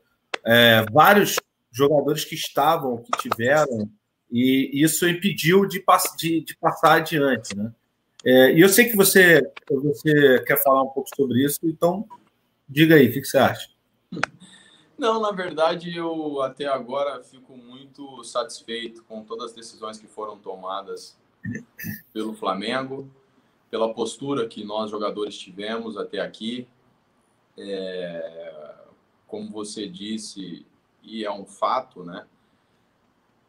é, 0.45 0.85
vários 0.91 1.35
jogadores 1.75 2.23
que 2.23 2.35
estavam, 2.35 3.03
que 3.03 3.29
tiveram, 3.29 3.89
e 4.31 4.71
isso 4.73 5.07
impediu 5.07 5.65
de, 5.65 5.83
de, 6.17 6.41
de 6.41 6.57
passar 6.57 6.93
adiante, 6.93 7.55
né? 7.55 7.73
É, 8.23 8.53
e 8.53 8.61
eu 8.61 8.69
sei 8.69 8.89
que 8.89 8.95
você, 8.95 9.41
você 9.69 10.43
quer 10.47 10.61
falar 10.63 10.81
um 10.81 10.89
pouco 10.89 11.07
sobre 11.15 11.45
isso, 11.45 11.59
então 11.63 12.07
diga 12.67 12.95
aí, 12.95 13.07
o 13.07 13.13
que, 13.13 13.21
que 13.21 13.27
você 13.27 13.37
acha? 13.37 13.69
Não, 14.97 15.21
na 15.21 15.31
verdade, 15.31 15.95
eu 15.95 16.41
até 16.41 16.65
agora 16.65 17.21
fico 17.21 17.55
muito 17.55 18.23
satisfeito 18.23 19.03
com 19.03 19.23
todas 19.23 19.51
as 19.51 19.53
decisões 19.53 19.99
que 19.99 20.07
foram 20.07 20.37
tomadas 20.37 21.15
pelo 22.13 22.33
Flamengo, 22.33 23.07
pela 23.69 23.93
postura 23.93 24.47
que 24.47 24.63
nós 24.63 24.89
jogadores 24.89 25.37
tivemos 25.37 25.97
até 25.97 26.19
aqui. 26.19 26.67
É, 27.57 28.75
como 29.27 29.51
você 29.51 29.87
disse, 29.87 30.65
e 31.05 31.23
é 31.23 31.31
um 31.31 31.45
fato, 31.45 32.03
né? 32.03 32.25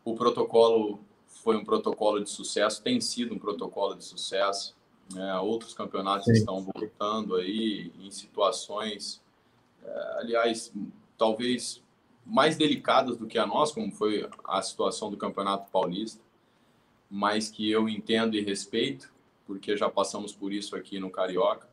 O 0.05 0.15
protocolo 0.15 1.01
foi 1.27 1.57
um 1.57 1.65
protocolo 1.65 2.23
de 2.23 2.31
sucesso, 2.31 2.83
tem 2.83 3.01
sido 3.01 3.35
um 3.35 3.39
protocolo 3.39 3.95
de 3.95 4.05
sucesso. 4.05 4.77
Né? 5.13 5.39
Outros 5.39 5.75
campeonatos 5.75 6.27
Sim. 6.27 6.33
estão 6.33 6.63
voltando 6.63 7.37
aí 7.37 7.93
em 8.01 8.11
situações, 8.11 9.23
é, 9.85 10.19
aliás, 10.19 10.73
talvez 11.17 11.83
mais 12.25 12.57
delicadas 12.57 13.17
do 13.17 13.27
que 13.27 13.39
a 13.39 13.47
nossa, 13.47 13.75
como 13.75 13.93
foi 13.93 14.29
a 14.45 14.61
situação 14.61 15.11
do 15.11 15.17
Campeonato 15.17 15.71
Paulista, 15.71 16.21
mas 17.09 17.49
que 17.49 17.71
eu 17.71 17.89
entendo 17.89 18.37
e 18.37 18.41
respeito, 18.41 19.13
porque 19.47 19.77
já 19.77 19.89
passamos 19.89 20.33
por 20.33 20.53
isso 20.53 20.75
aqui 20.75 20.99
no 20.99 21.09
Carioca. 21.09 21.69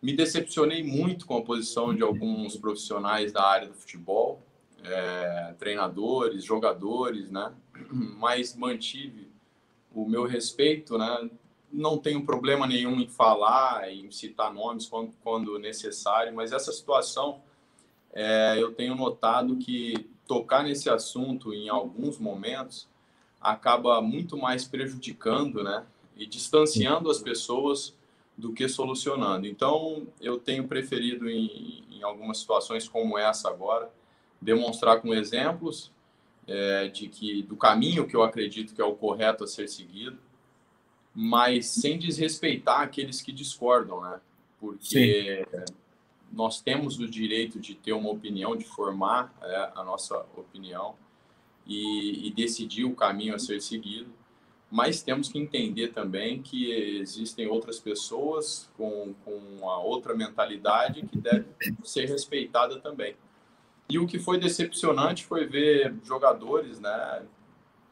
Me 0.00 0.14
decepcionei 0.14 0.82
muito 0.82 1.26
com 1.26 1.36
a 1.36 1.42
posição 1.42 1.94
de 1.94 2.02
alguns 2.02 2.56
profissionais 2.56 3.32
da 3.32 3.44
área 3.44 3.68
do 3.68 3.74
futebol, 3.74 4.40
é, 4.86 5.54
treinadores, 5.58 6.44
jogadores, 6.44 7.30
né? 7.30 7.52
Mas 7.90 8.54
mantive 8.54 9.28
o 9.94 10.06
meu 10.06 10.24
respeito, 10.24 10.98
né? 10.98 11.30
Não 11.72 11.98
tenho 11.98 12.24
problema 12.24 12.66
nenhum 12.66 13.00
em 13.00 13.08
falar, 13.08 13.90
em 13.90 14.10
citar 14.10 14.52
nomes 14.52 14.86
quando, 14.86 15.12
quando 15.22 15.58
necessário, 15.58 16.34
mas 16.34 16.52
essa 16.52 16.72
situação 16.72 17.42
é, 18.12 18.56
eu 18.58 18.72
tenho 18.72 18.94
notado 18.94 19.56
que 19.56 20.08
tocar 20.26 20.62
nesse 20.62 20.88
assunto 20.88 21.52
em 21.52 21.68
alguns 21.68 22.18
momentos 22.18 22.88
acaba 23.40 24.00
muito 24.00 24.36
mais 24.36 24.64
prejudicando, 24.64 25.62
né? 25.62 25.84
E 26.16 26.24
distanciando 26.26 27.10
as 27.10 27.18
pessoas 27.18 27.94
do 28.36 28.52
que 28.52 28.68
solucionando. 28.68 29.46
Então, 29.46 30.06
eu 30.20 30.38
tenho 30.38 30.66
preferido 30.66 31.28
em, 31.28 31.84
em 31.90 32.02
algumas 32.02 32.38
situações 32.38 32.88
como 32.88 33.18
essa 33.18 33.48
agora, 33.48 33.90
demonstrar 34.40 35.00
com 35.00 35.14
exemplos 35.14 35.92
é, 36.46 36.88
de 36.88 37.08
que 37.08 37.42
do 37.42 37.56
caminho 37.56 38.06
que 38.06 38.14
eu 38.14 38.22
acredito 38.22 38.74
que 38.74 38.80
é 38.80 38.84
o 38.84 38.94
correto 38.94 39.44
a 39.44 39.46
ser 39.46 39.68
seguido, 39.68 40.18
mas 41.14 41.66
sem 41.66 41.98
desrespeitar 41.98 42.80
aqueles 42.80 43.22
que 43.22 43.32
discordam, 43.32 44.00
né? 44.02 44.20
Porque 44.60 45.46
Sim. 45.50 45.74
nós 46.32 46.60
temos 46.60 46.98
o 46.98 47.08
direito 47.08 47.58
de 47.58 47.74
ter 47.74 47.92
uma 47.92 48.10
opinião, 48.10 48.56
de 48.56 48.64
formar 48.64 49.34
é, 49.42 49.72
a 49.74 49.82
nossa 49.82 50.26
opinião 50.36 50.94
e, 51.66 52.28
e 52.28 52.30
decidir 52.30 52.84
o 52.84 52.94
caminho 52.94 53.34
a 53.34 53.38
ser 53.38 53.60
seguido, 53.60 54.12
mas 54.70 55.02
temos 55.02 55.28
que 55.28 55.38
entender 55.38 55.88
também 55.88 56.42
que 56.42 56.70
existem 56.72 57.46
outras 57.46 57.78
pessoas 57.78 58.70
com, 58.76 59.14
com 59.24 59.70
a 59.70 59.78
outra 59.78 60.14
mentalidade 60.14 61.06
que 61.06 61.16
deve 61.16 61.46
ser 61.82 62.06
respeitada 62.06 62.78
também. 62.78 63.16
E 63.88 63.98
o 63.98 64.06
que 64.06 64.18
foi 64.18 64.38
decepcionante 64.38 65.24
foi 65.24 65.46
ver 65.46 65.94
jogadores, 66.02 66.80
né, 66.80 67.24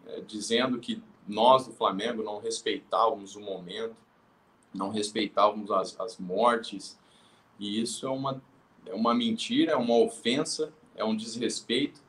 é, 0.07 0.20
dizendo 0.22 0.78
que 0.78 1.02
nós 1.26 1.66
do 1.66 1.72
Flamengo 1.72 2.22
não 2.22 2.40
respeitávamos 2.40 3.37
o 3.37 3.40
momento, 3.40 3.96
não 4.74 4.90
respeitávamos 4.90 5.70
as, 5.70 5.98
as 6.00 6.18
mortes, 6.18 6.98
e 7.59 7.80
isso 7.80 8.07
é 8.07 8.11
uma, 8.11 8.42
é 8.87 8.94
uma 8.94 9.14
mentira, 9.14 9.72
é 9.72 9.76
uma 9.76 9.96
ofensa, 9.96 10.72
é 10.96 11.04
um 11.04 11.16
desrespeito, 11.16 12.02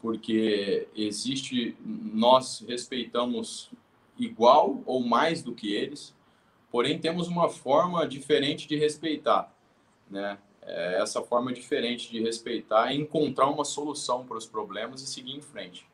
porque 0.00 0.86
existe, 0.94 1.76
nós 1.82 2.62
respeitamos 2.68 3.70
igual 4.18 4.82
ou 4.84 5.00
mais 5.02 5.42
do 5.42 5.54
que 5.54 5.72
eles, 5.72 6.14
porém 6.70 6.98
temos 6.98 7.26
uma 7.26 7.48
forma 7.48 8.06
diferente 8.06 8.68
de 8.68 8.76
respeitar, 8.76 9.52
né? 10.10 10.38
É, 10.66 11.00
essa 11.00 11.22
forma 11.22 11.52
diferente 11.52 12.10
de 12.10 12.20
respeitar 12.20 12.92
e 12.92 13.00
encontrar 13.00 13.48
uma 13.48 13.64
solução 13.64 14.24
para 14.24 14.36
os 14.36 14.46
problemas 14.46 15.02
e 15.02 15.06
seguir 15.06 15.36
em 15.36 15.40
frente. 15.40 15.86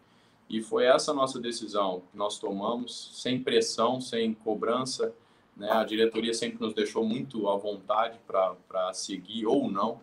E 0.49 0.61
foi 0.61 0.85
essa 0.85 1.15
nossa 1.15 1.39
decisão 1.39 2.03
que 2.11 2.17
nós 2.17 2.39
tomamos, 2.39 3.11
sem 3.15 3.41
pressão, 3.41 4.01
sem 4.01 4.35
cobrança. 4.35 5.15
Né? 5.57 5.71
A 5.71 5.85
diretoria 5.85 6.35
sempre 6.35 6.61
nos 6.61 6.75
deixou 6.75 7.05
muito 7.05 7.49
à 7.49 7.57
vontade 7.57 8.19
para 8.27 8.93
seguir 8.93 9.47
ou 9.47 9.71
não. 9.71 10.01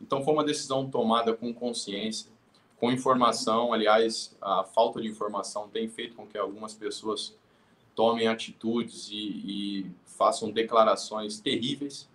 Então, 0.00 0.22
foi 0.22 0.32
uma 0.32 0.44
decisão 0.44 0.88
tomada 0.88 1.34
com 1.34 1.52
consciência, 1.52 2.30
com 2.78 2.92
informação. 2.92 3.72
Aliás, 3.72 4.36
a 4.40 4.62
falta 4.62 5.00
de 5.00 5.08
informação 5.08 5.68
tem 5.68 5.88
feito 5.88 6.14
com 6.14 6.26
que 6.26 6.38
algumas 6.38 6.74
pessoas 6.74 7.36
tomem 7.96 8.28
atitudes 8.28 9.08
e, 9.10 9.16
e 9.16 9.86
façam 10.04 10.52
declarações 10.52 11.40
terríveis. 11.40 12.08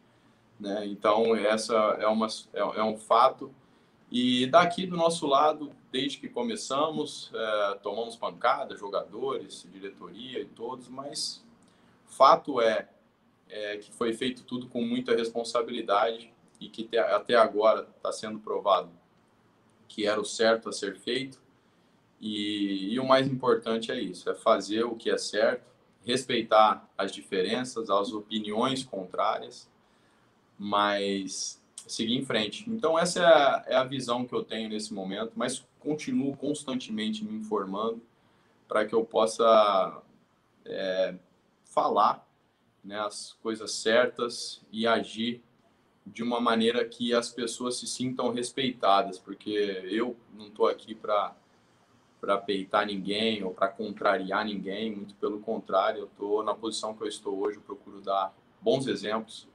Né? 0.59 0.85
Então, 0.87 1.35
essa 1.35 1.75
é, 1.99 2.07
uma, 2.07 2.27
é, 2.53 2.59
é, 2.59 2.83
um 2.83 2.97
fato. 2.97 3.53
E 4.11 4.45
daqui 4.47 4.85
do 4.85 4.95
nosso 4.95 5.25
lado, 5.25 5.71
desde 5.91 6.19
que 6.19 6.29
começamos, 6.29 7.31
é, 7.33 7.79
tomamos 7.81 8.15
pancada, 8.15 8.77
jogadores, 8.77 9.67
diretoria 9.71 10.39
e 10.39 10.45
todos, 10.45 10.87
mas 10.87 11.43
fato 12.05 12.61
é, 12.61 12.87
é 13.49 13.77
que 13.77 13.91
foi 13.91 14.13
feito 14.13 14.43
tudo 14.43 14.67
com 14.67 14.81
muita 14.81 15.15
responsabilidade 15.15 16.31
e 16.59 16.69
que 16.69 16.95
até 16.97 17.35
agora 17.35 17.87
está 17.97 18.11
sendo 18.11 18.39
provado 18.39 18.91
que 19.93 20.07
era 20.07 20.19
o 20.19 20.25
certo 20.25 20.69
a 20.69 20.71
ser 20.71 20.97
feito. 20.97 21.39
E, 22.19 22.93
e, 22.93 22.99
o 22.99 23.05
mais 23.05 23.27
importante 23.27 23.91
é 23.91 23.99
isso: 23.99 24.29
é 24.29 24.33
fazer 24.33 24.83
o 24.83 24.95
que 24.95 25.09
é 25.09 25.17
certo, 25.17 25.69
respeitar 26.03 26.89
as 26.97 27.11
diferenças, 27.11 27.89
as 27.89 28.11
opiniões 28.11 28.83
contrárias, 28.83 29.69
mas 30.63 31.61
seguir 31.85 32.15
em 32.15 32.23
frente. 32.23 32.69
Então, 32.69 32.97
essa 32.97 33.19
é 33.19 33.25
a, 33.25 33.63
é 33.67 33.75
a 33.75 33.83
visão 33.83 34.25
que 34.25 34.33
eu 34.33 34.45
tenho 34.45 34.69
nesse 34.69 34.93
momento, 34.93 35.33
mas 35.35 35.65
continuo 35.77 36.37
constantemente 36.37 37.25
me 37.25 37.35
informando 37.35 38.01
para 38.65 38.85
que 38.85 38.95
eu 38.95 39.03
possa 39.03 40.01
é, 40.63 41.15
falar 41.65 42.25
né, 42.81 42.97
as 42.97 43.33
coisas 43.43 43.73
certas 43.73 44.61
e 44.71 44.87
agir 44.87 45.43
de 46.07 46.23
uma 46.23 46.39
maneira 46.39 46.85
que 46.85 47.13
as 47.13 47.29
pessoas 47.29 47.75
se 47.75 47.85
sintam 47.85 48.31
respeitadas, 48.31 49.19
porque 49.19 49.51
eu 49.89 50.15
não 50.33 50.47
estou 50.47 50.67
aqui 50.67 50.95
para 50.95 51.35
para 52.21 52.37
peitar 52.37 52.85
ninguém 52.85 53.43
ou 53.43 53.53
para 53.53 53.67
contrariar 53.67 54.45
ninguém, 54.45 54.95
muito 54.95 55.13
pelo 55.15 55.41
contrário, 55.41 55.99
eu 55.99 56.05
estou 56.05 56.41
na 56.41 56.55
posição 56.55 56.95
que 56.95 57.03
eu 57.03 57.07
estou 57.09 57.37
hoje, 57.37 57.57
eu 57.57 57.61
procuro 57.61 57.99
dar 57.99 58.33
bons 58.61 58.87
exemplos 58.87 59.45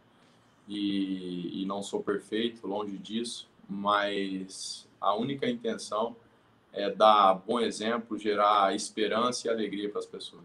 e, 0.69 1.63
e 1.63 1.67
não 1.67 1.83
sou 1.83 2.03
perfeito, 2.03 2.67
longe 2.67 2.99
disso, 2.99 3.49
mas 3.69 4.87
a 5.01 5.15
única 5.15 5.49
intenção 5.49 6.15
é 6.73 6.91
dar 6.91 7.35
bom 7.35 7.59
exemplo, 7.59 8.19
gerar 8.19 8.75
esperança 8.75 9.49
e 9.49 9.51
alegria 9.51 9.89
para 9.89 10.01
as 10.01 10.07
pessoas. 10.07 10.45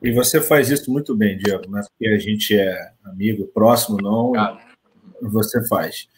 E 0.00 0.12
você 0.12 0.40
faz 0.40 0.70
isso 0.70 0.92
muito 0.92 1.16
bem, 1.16 1.38
Diego, 1.38 1.68
não 1.68 1.78
é 1.78 1.82
porque 1.82 2.06
a 2.06 2.18
gente 2.18 2.56
é 2.56 2.92
amigo, 3.04 3.48
próximo, 3.48 3.96
não. 4.00 4.32
Cara, 4.32 4.60
você 5.20 5.66
faz. 5.66 6.08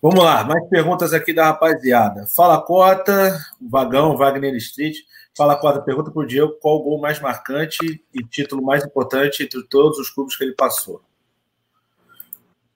Vamos 0.00 0.22
lá, 0.22 0.44
mais 0.44 0.68
perguntas 0.68 1.12
aqui 1.12 1.32
da 1.32 1.46
rapaziada. 1.46 2.26
Fala 2.34 2.62
Cota, 2.62 3.36
Vagão, 3.60 4.16
Wagner 4.16 4.54
Street. 4.56 4.96
Fala 5.36 5.56
Cota, 5.56 5.80
pergunta 5.80 6.10
para 6.10 6.22
o 6.22 6.26
Diego 6.26 6.56
qual 6.60 6.76
o 6.76 6.82
gol 6.82 7.00
mais 7.00 7.20
marcante 7.20 8.02
e 8.14 8.24
título 8.24 8.62
mais 8.62 8.84
importante 8.84 9.42
entre 9.42 9.62
todos 9.64 9.98
os 9.98 10.10
clubes 10.10 10.36
que 10.36 10.44
ele 10.44 10.54
passou. 10.54 11.02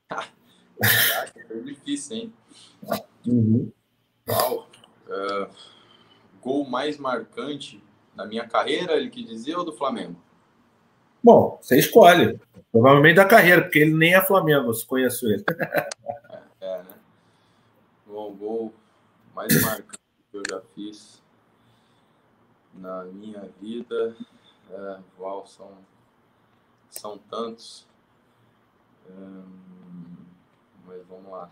Caraca, 0.09 1.47
foi 1.47 1.63
difícil, 1.63 2.17
hein? 2.17 2.35
Uhum. 3.27 3.73
Uau. 4.29 4.69
Uh, 5.07 5.49
gol 6.41 6.65
mais 6.65 6.99
marcante 6.99 7.83
da 8.15 8.27
minha 8.27 8.47
carreira, 8.47 8.95
ele 8.95 9.11
quis 9.11 9.27
dizer, 9.27 9.57
ou 9.57 9.65
do 9.65 9.73
Flamengo? 9.73 10.17
Bom, 11.23 11.59
você 11.61 11.79
escolhe. 11.79 12.39
Provavelmente 12.71 13.17
da 13.17 13.25
carreira, 13.25 13.63
porque 13.63 13.79
ele 13.79 13.95
nem 13.95 14.15
é 14.15 14.21
Flamengo, 14.21 14.75
se 14.75 14.85
conheço 14.85 15.27
ele. 15.27 15.45
é, 16.61 16.79
né? 16.83 16.95
Bom, 18.07 18.31
o 18.31 18.35
gol 18.35 18.75
mais 19.35 19.63
marcante 19.63 19.99
que 20.31 20.37
eu 20.37 20.43
já 20.51 20.61
fiz 20.75 21.23
na 22.75 23.05
minha 23.05 23.49
vida. 23.61 24.17
É, 24.71 24.99
uau, 25.19 25.47
são, 25.47 25.71
são 26.91 27.19
tantos. 27.19 27.87
Mas 30.87 31.07
vamos 31.09 31.31
lá. 31.31 31.51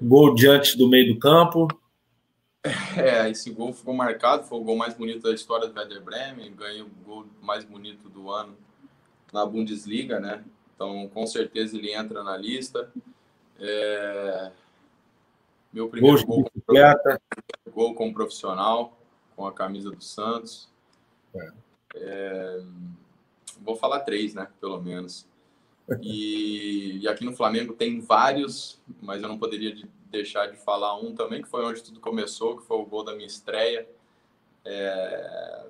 Gol 0.00 0.34
diante 0.34 0.76
do 0.76 0.88
meio 0.88 1.14
do 1.14 1.18
campo. 1.18 1.68
É, 2.96 3.28
esse 3.28 3.50
gol 3.50 3.72
ficou 3.74 3.92
marcado, 3.92 4.44
foi 4.44 4.58
o 4.58 4.64
gol 4.64 4.76
mais 4.76 4.94
bonito 4.94 5.22
da 5.22 5.32
história 5.32 5.68
do 5.68 5.78
Werder 5.78 6.02
Bremen, 6.02 6.54
ganhei 6.54 6.80
o 6.80 6.88
gol 7.04 7.26
mais 7.42 7.62
bonito 7.64 8.08
do 8.08 8.30
ano 8.30 8.56
na 9.32 9.44
Bundesliga, 9.44 10.18
né? 10.18 10.42
Então, 10.74 11.08
com 11.08 11.26
certeza 11.26 11.76
ele 11.76 11.92
entra 11.92 12.22
na 12.22 12.36
lista. 12.36 12.90
É... 13.58 14.50
Meu 15.72 15.88
primeiro 15.88 16.24
gol, 16.24 16.50
gol, 16.66 16.80
gol 17.72 17.94
como 17.94 18.14
profissional, 18.14 18.96
com 19.36 19.46
a 19.46 19.52
camisa 19.52 19.90
do 19.90 20.02
Santos. 20.02 20.68
É. 21.34 21.52
É... 21.96 22.62
Vou 23.60 23.76
falar 23.76 24.00
três, 24.00 24.34
né? 24.34 24.48
Pelo 24.60 24.80
menos. 24.80 25.26
E, 26.00 27.00
e, 27.02 27.08
aqui 27.08 27.24
no 27.24 27.36
Flamengo 27.36 27.74
tem 27.74 28.00
vários, 28.00 28.80
mas 29.02 29.22
eu 29.22 29.28
não 29.28 29.38
poderia 29.38 29.76
deixar 30.10 30.46
de 30.46 30.56
falar 30.56 30.98
um 30.98 31.14
também, 31.14 31.42
que 31.42 31.48
foi 31.48 31.64
onde 31.64 31.82
tudo 31.82 32.00
começou, 32.00 32.56
que 32.56 32.66
foi 32.66 32.78
o 32.78 32.86
gol 32.86 33.04
da 33.04 33.14
minha 33.14 33.26
estreia. 33.26 33.86
É, 34.64 35.66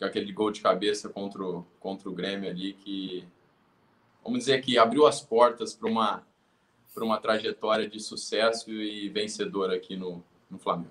aquele 0.00 0.32
gol 0.32 0.50
de 0.50 0.60
cabeça 0.60 1.08
contra 1.08 1.42
o, 1.42 1.64
contra 1.80 2.08
o 2.08 2.12
Grêmio 2.12 2.48
ali, 2.48 2.72
que, 2.74 3.24
vamos 4.22 4.40
dizer 4.40 4.60
que 4.60 4.78
abriu 4.78 5.06
as 5.06 5.20
portas 5.20 5.74
para 5.74 5.88
uma, 5.88 6.22
uma 6.96 7.18
trajetória 7.18 7.88
de 7.88 8.00
sucesso 8.00 8.70
e 8.70 9.08
vencedora 9.08 9.74
aqui 9.74 9.96
no, 9.96 10.22
no 10.50 10.58
Flamengo. 10.58 10.90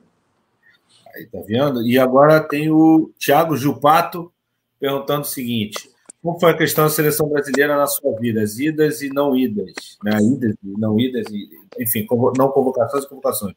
Aí, 1.13 1.25
tá 1.25 1.39
vendo? 1.45 1.85
E 1.85 1.97
agora 1.97 2.41
tem 2.41 2.69
o 2.69 3.11
Thiago 3.19 3.55
Gilpato 3.55 4.31
perguntando 4.79 5.21
o 5.21 5.25
seguinte: 5.25 5.90
como 6.21 6.39
foi 6.39 6.51
a 6.51 6.57
questão 6.57 6.83
da 6.83 6.89
seleção 6.89 7.27
brasileira 7.27 7.75
na 7.75 7.87
sua 7.87 8.15
vida? 8.19 8.41
As 8.41 8.59
idas 8.59 9.01
e 9.01 9.09
não 9.09 9.35
idas, 9.35 9.97
né? 10.03 10.17
Idas 10.21 10.55
e 10.63 10.79
não 10.79 10.99
idas, 10.99 11.25
e, 11.31 11.49
enfim, 11.79 12.05
não 12.37 12.49
convocações 12.49 13.03
e 13.03 13.09
convocações. 13.09 13.55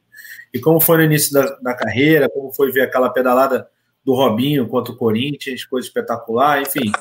E 0.53 0.59
como 0.59 0.81
foi 0.81 0.97
no 0.97 1.03
início 1.03 1.31
da, 1.31 1.45
da 1.57 1.75
carreira? 1.75 2.29
Como 2.29 2.51
foi 2.51 2.71
ver 2.71 2.81
aquela 2.81 3.09
pedalada 3.09 3.69
do 4.03 4.13
Robinho 4.13 4.67
contra 4.67 4.93
o 4.93 4.97
Corinthians, 4.97 5.65
coisa 5.65 5.87
espetacular, 5.87 6.61
enfim. 6.61 6.91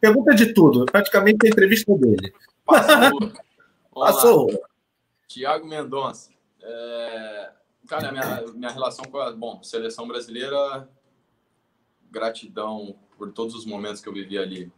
Pergunta 0.00 0.34
de 0.34 0.52
tudo, 0.52 0.86
praticamente 0.86 1.46
a 1.46 1.50
entrevista 1.50 1.96
dele. 1.96 2.32
Passou. 2.64 3.32
Passou. 3.94 4.62
Tiago 5.28 5.66
Mendonça. 5.66 6.30
É... 6.60 7.50
Cara, 7.88 8.10
minha, 8.10 8.42
minha 8.54 8.70
relação 8.70 9.04
com 9.04 9.18
a 9.18 9.32
bom, 9.32 9.62
seleção 9.62 10.06
brasileira, 10.06 10.88
gratidão 12.10 12.96
por 13.18 13.32
todos 13.32 13.54
os 13.54 13.66
momentos 13.66 14.00
que 14.00 14.08
eu 14.08 14.12
vivi 14.12 14.38
ali. 14.38 14.72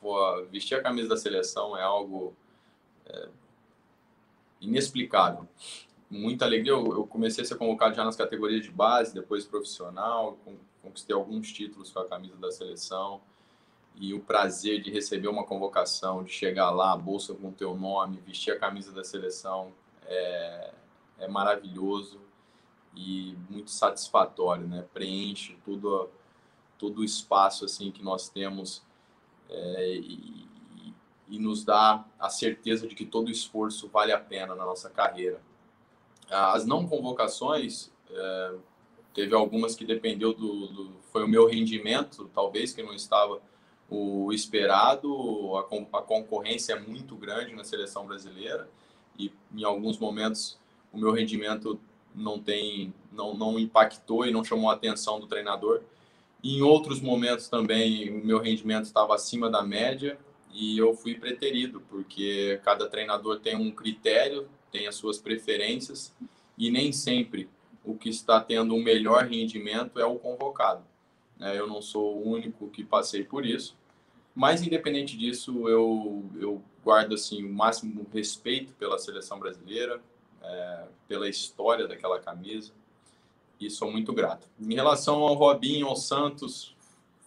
Pô, 0.00 0.44
vestir 0.46 0.74
a 0.76 0.82
camisa 0.82 1.08
da 1.08 1.16
seleção 1.16 1.76
é 1.76 1.82
algo 1.82 2.34
é, 3.06 3.28
inexplicável. 4.60 5.48
Muita 6.08 6.44
alegria. 6.44 6.72
Eu, 6.72 6.86
eu, 6.92 7.06
comecei 7.06 7.42
a 7.42 7.46
ser 7.46 7.56
convocado 7.56 7.94
já 7.94 8.04
nas 8.04 8.16
categorias 8.16 8.62
de 8.62 8.70
base, 8.70 9.14
depois 9.14 9.44
profissional, 9.44 10.38
conquistei 10.82 11.14
alguns 11.14 11.52
títulos 11.52 11.90
com 11.90 11.98
a 11.98 12.06
camisa 12.06 12.36
da 12.36 12.50
seleção 12.50 13.20
e 13.98 14.12
o 14.12 14.20
prazer 14.20 14.82
de 14.82 14.90
receber 14.90 15.28
uma 15.28 15.44
convocação, 15.44 16.22
de 16.22 16.30
chegar 16.30 16.70
lá, 16.70 16.92
a 16.92 16.96
bolsa 16.96 17.34
com 17.34 17.48
o 17.48 17.52
teu 17.52 17.74
nome, 17.74 18.20
vestir 18.26 18.52
a 18.52 18.58
camisa 18.58 18.92
da 18.92 19.02
seleção 19.02 19.72
é, 20.04 20.72
é 21.18 21.28
maravilhoso 21.28 22.20
e 22.94 23.36
muito 23.48 23.70
satisfatório, 23.70 24.66
né? 24.66 24.84
Preenche 24.92 25.56
todo, 25.64 26.10
todo 26.78 26.98
o 26.98 27.04
espaço 27.04 27.64
assim 27.64 27.90
que 27.90 28.02
nós 28.02 28.28
temos 28.28 28.82
é, 29.48 29.94
e, 29.96 30.46
e, 31.28 31.38
nos 31.38 31.64
dá 31.64 32.04
a 32.18 32.28
certeza 32.28 32.86
de 32.86 32.94
que 32.94 33.04
todo 33.04 33.30
esforço 33.30 33.88
vale 33.88 34.12
a 34.12 34.18
pena 34.18 34.54
na 34.54 34.64
nossa 34.64 34.90
carreira. 34.90 35.40
As 36.30 36.64
não 36.66 36.86
convocações, 36.86 37.92
é, 38.10 38.54
Teve 39.16 39.34
algumas 39.34 39.74
que 39.74 39.86
dependeu 39.86 40.34
do, 40.34 40.66
do, 40.66 40.92
foi 41.10 41.24
o 41.24 41.28
meu 41.28 41.48
rendimento, 41.48 42.30
talvez 42.34 42.74
que 42.74 42.82
não 42.82 42.92
estava 42.92 43.40
o 43.88 44.30
esperado. 44.30 45.56
A, 45.56 45.60
a 45.98 46.02
concorrência 46.02 46.74
é 46.74 46.78
muito 46.78 47.16
grande 47.16 47.54
na 47.54 47.64
seleção 47.64 48.06
brasileira 48.06 48.68
e 49.18 49.32
em 49.54 49.64
alguns 49.64 49.98
momentos 49.98 50.58
o 50.92 50.98
meu 50.98 51.12
rendimento 51.12 51.80
não 52.14 52.38
tem, 52.38 52.92
não, 53.10 53.34
não 53.34 53.58
impactou 53.58 54.26
e 54.26 54.30
não 54.30 54.44
chamou 54.44 54.68
a 54.68 54.74
atenção 54.74 55.18
do 55.18 55.26
treinador. 55.26 55.80
Em 56.48 56.62
outros 56.62 57.00
momentos 57.00 57.48
também 57.48 58.08
o 58.08 58.24
meu 58.24 58.38
rendimento 58.38 58.84
estava 58.84 59.16
acima 59.16 59.50
da 59.50 59.64
média 59.64 60.16
e 60.52 60.78
eu 60.78 60.94
fui 60.94 61.16
preterido, 61.16 61.82
porque 61.90 62.60
cada 62.62 62.88
treinador 62.88 63.40
tem 63.40 63.56
um 63.56 63.72
critério, 63.72 64.48
tem 64.70 64.86
as 64.86 64.94
suas 64.94 65.18
preferências 65.18 66.14
e 66.56 66.70
nem 66.70 66.92
sempre 66.92 67.50
o 67.84 67.96
que 67.96 68.08
está 68.08 68.40
tendo 68.40 68.76
um 68.76 68.80
melhor 68.80 69.24
rendimento 69.24 69.98
é 69.98 70.04
o 70.04 70.20
convocado. 70.20 70.84
É, 71.40 71.58
eu 71.58 71.66
não 71.66 71.82
sou 71.82 72.16
o 72.16 72.28
único 72.28 72.70
que 72.70 72.84
passei 72.84 73.24
por 73.24 73.44
isso, 73.44 73.76
mas 74.32 74.64
independente 74.64 75.18
disso, 75.18 75.68
eu, 75.68 76.24
eu 76.38 76.62
guardo 76.84 77.14
assim 77.16 77.44
o 77.44 77.52
máximo 77.52 78.06
respeito 78.14 78.72
pela 78.74 79.00
seleção 79.00 79.40
brasileira, 79.40 80.00
é, 80.40 80.84
pela 81.08 81.28
história 81.28 81.88
daquela 81.88 82.20
camisa 82.20 82.72
e 83.60 83.70
sou 83.70 83.90
muito 83.90 84.12
grato. 84.12 84.48
Em 84.60 84.74
relação 84.74 85.22
ao 85.22 85.34
Robinho, 85.34 85.86
ao 85.86 85.96
Santos, 85.96 86.74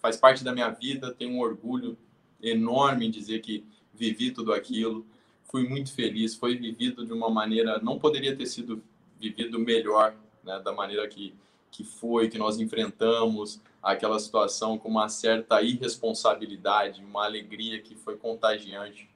faz 0.00 0.16
parte 0.16 0.44
da 0.44 0.52
minha 0.52 0.70
vida, 0.70 1.12
tenho 1.12 1.32
um 1.32 1.40
orgulho 1.40 1.96
enorme 2.42 3.06
em 3.06 3.10
dizer 3.10 3.40
que 3.40 3.64
vivi 3.92 4.30
tudo 4.30 4.52
aquilo, 4.52 5.04
fui 5.44 5.68
muito 5.68 5.92
feliz, 5.92 6.34
foi 6.34 6.56
vivido 6.56 7.04
de 7.04 7.12
uma 7.12 7.28
maneira, 7.28 7.78
não 7.80 7.98
poderia 7.98 8.34
ter 8.34 8.46
sido 8.46 8.82
vivido 9.18 9.58
melhor, 9.58 10.14
né, 10.42 10.58
da 10.60 10.72
maneira 10.72 11.06
que, 11.06 11.34
que 11.70 11.84
foi, 11.84 12.28
que 12.28 12.38
nós 12.38 12.58
enfrentamos 12.58 13.60
aquela 13.82 14.18
situação 14.18 14.78
com 14.78 14.88
uma 14.88 15.08
certa 15.08 15.60
irresponsabilidade, 15.62 17.02
uma 17.04 17.24
alegria 17.24 17.80
que 17.80 17.94
foi 17.94 18.16
contagiante. 18.16 19.08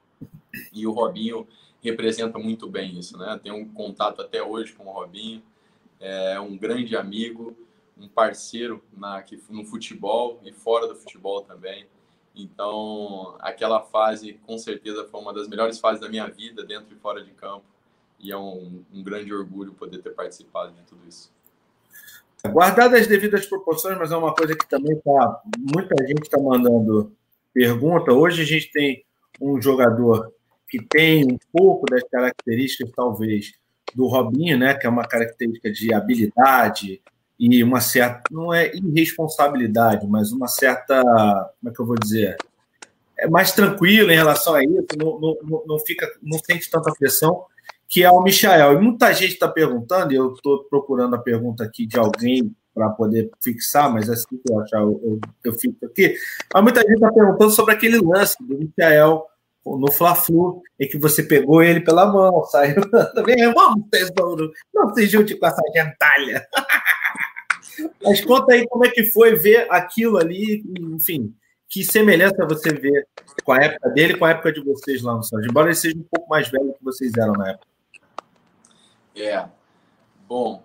E 0.71 0.85
o 0.85 0.91
Robinho 0.91 1.47
representa 1.81 2.39
muito 2.39 2.67
bem 2.67 2.97
isso, 2.97 3.17
né? 3.17 3.39
Tenho 3.43 3.55
um 3.55 3.67
contato 3.67 4.21
até 4.21 4.41
hoje 4.41 4.73
com 4.73 4.85
o 4.85 4.91
Robinho, 4.91 5.43
é 5.99 6.39
um 6.39 6.57
grande 6.57 6.95
amigo, 6.95 7.55
um 7.97 8.07
parceiro 8.07 8.83
na, 8.95 9.23
no 9.49 9.65
futebol 9.65 10.39
e 10.43 10.51
fora 10.51 10.87
do 10.87 10.95
futebol 10.95 11.41
também. 11.41 11.87
Então, 12.35 13.35
aquela 13.39 13.81
fase, 13.81 14.33
com 14.45 14.57
certeza, 14.57 15.07
foi 15.09 15.21
uma 15.21 15.33
das 15.33 15.47
melhores 15.47 15.79
fases 15.79 16.01
da 16.01 16.09
minha 16.09 16.27
vida, 16.27 16.63
dentro 16.63 16.93
e 16.93 16.99
fora 16.99 17.23
de 17.23 17.31
campo. 17.31 17.63
E 18.19 18.31
é 18.31 18.37
um, 18.37 18.83
um 18.93 19.01
grande 19.01 19.33
orgulho 19.33 19.73
poder 19.73 19.99
ter 19.99 20.11
participado 20.11 20.73
de 20.73 20.81
tudo 20.83 21.01
isso. 21.07 21.31
Guardadas 22.45 23.01
as 23.01 23.07
devidas 23.07 23.45
proporções, 23.45 23.97
mas 23.97 24.11
é 24.11 24.17
uma 24.17 24.33
coisa 24.33 24.55
que 24.55 24.67
também 24.67 24.99
tá. 24.99 25.41
Muita 25.57 25.95
gente 26.05 26.23
está 26.23 26.39
mandando 26.39 27.11
pergunta. 27.53 28.11
Hoje 28.13 28.41
a 28.41 28.45
gente 28.45 28.71
tem 28.71 29.03
um 29.41 29.61
jogador 29.61 30.31
que 30.67 30.83
tem 30.83 31.25
um 31.25 31.37
pouco 31.51 31.85
das 31.89 32.03
características, 32.03 32.91
talvez, 32.95 33.53
do 33.93 34.07
Robinho, 34.07 34.57
né? 34.57 34.73
Que 34.73 34.87
é 34.87 34.89
uma 34.89 35.05
característica 35.05 35.71
de 35.71 35.93
habilidade, 35.93 37.01
e 37.37 37.63
uma 37.63 37.81
certa, 37.81 38.21
não 38.31 38.53
é 38.53 38.73
irresponsabilidade, 38.73 40.07
mas 40.07 40.31
uma 40.31 40.47
certa, 40.47 41.01
como 41.59 41.71
é 41.71 41.73
que 41.73 41.81
eu 41.81 41.85
vou 41.85 41.95
dizer, 41.97 42.37
é 43.17 43.27
mais 43.27 43.51
tranquilo 43.51 44.11
em 44.11 44.15
relação 44.15 44.53
a 44.55 44.63
isso, 44.63 44.87
não, 44.97 45.19
não, 45.19 45.63
não 45.65 45.79
fica, 45.79 46.09
não 46.21 46.39
sente 46.39 46.69
tanta 46.69 46.93
pressão, 46.93 47.45
que 47.87 48.03
é 48.03 48.11
o 48.11 48.21
Michael. 48.21 48.73
E 48.73 48.81
muita 48.81 49.13
gente 49.13 49.33
está 49.33 49.47
perguntando, 49.47 50.13
e 50.13 50.15
eu 50.15 50.33
estou 50.33 50.63
procurando 50.65 51.15
a 51.15 51.19
pergunta 51.19 51.63
aqui 51.63 51.85
de 51.85 51.97
alguém 51.97 52.55
para 52.73 52.89
poder 52.89 53.29
fixar, 53.41 53.91
mas 53.91 54.09
assim 54.09 54.37
que 54.37 54.51
eu 54.51 54.59
achar, 54.59 54.81
eu, 54.81 55.01
eu, 55.03 55.19
eu 55.45 55.53
fico 55.53 55.85
aqui. 55.85 56.15
Mas 56.53 56.63
muita 56.63 56.81
gente 56.81 56.95
está 56.95 57.11
perguntando 57.11 57.51
sobre 57.51 57.73
aquele 57.73 57.99
lance 57.99 58.35
do 58.41 58.57
Michael 58.57 59.25
no 59.65 59.91
Fla-Flu, 59.91 60.61
em 60.79 60.87
que 60.87 60.97
você 60.97 61.23
pegou 61.23 61.63
ele 61.63 61.81
pela 61.81 62.05
mão, 62.05 62.43
saiu 62.51 62.81
também, 63.13 63.51
vamos, 63.53 63.87
tesouro, 63.89 64.51
não 64.73 64.93
se 64.93 65.07
junte 65.07 65.35
com 65.35 65.45
essa 65.47 65.61
gentalha. 65.73 66.45
Mas 68.03 68.23
conta 68.23 68.53
aí 68.53 68.65
como 68.67 68.85
é 68.85 68.89
que 68.89 69.03
foi 69.11 69.35
ver 69.35 69.67
aquilo 69.69 70.17
ali, 70.17 70.63
enfim, 70.79 71.35
que 71.67 71.83
semelhança 71.83 72.45
você 72.47 72.73
vê 72.73 73.05
com 73.43 73.51
a 73.51 73.57
época 73.57 73.89
dele 73.89 74.13
e 74.13 74.17
com 74.17 74.25
a 74.25 74.29
época 74.29 74.53
de 74.53 74.63
vocês 74.63 75.01
lá 75.01 75.15
no 75.15 75.23
Santos, 75.23 75.47
embora 75.47 75.67
ele 75.67 75.75
seja 75.75 75.97
um 75.97 76.03
pouco 76.03 76.29
mais 76.29 76.47
velho 76.47 76.73
que 76.73 76.83
vocês 76.83 77.11
eram 77.17 77.33
na 77.33 77.49
época. 77.49 77.67
É, 79.15 79.45
bom, 80.27 80.63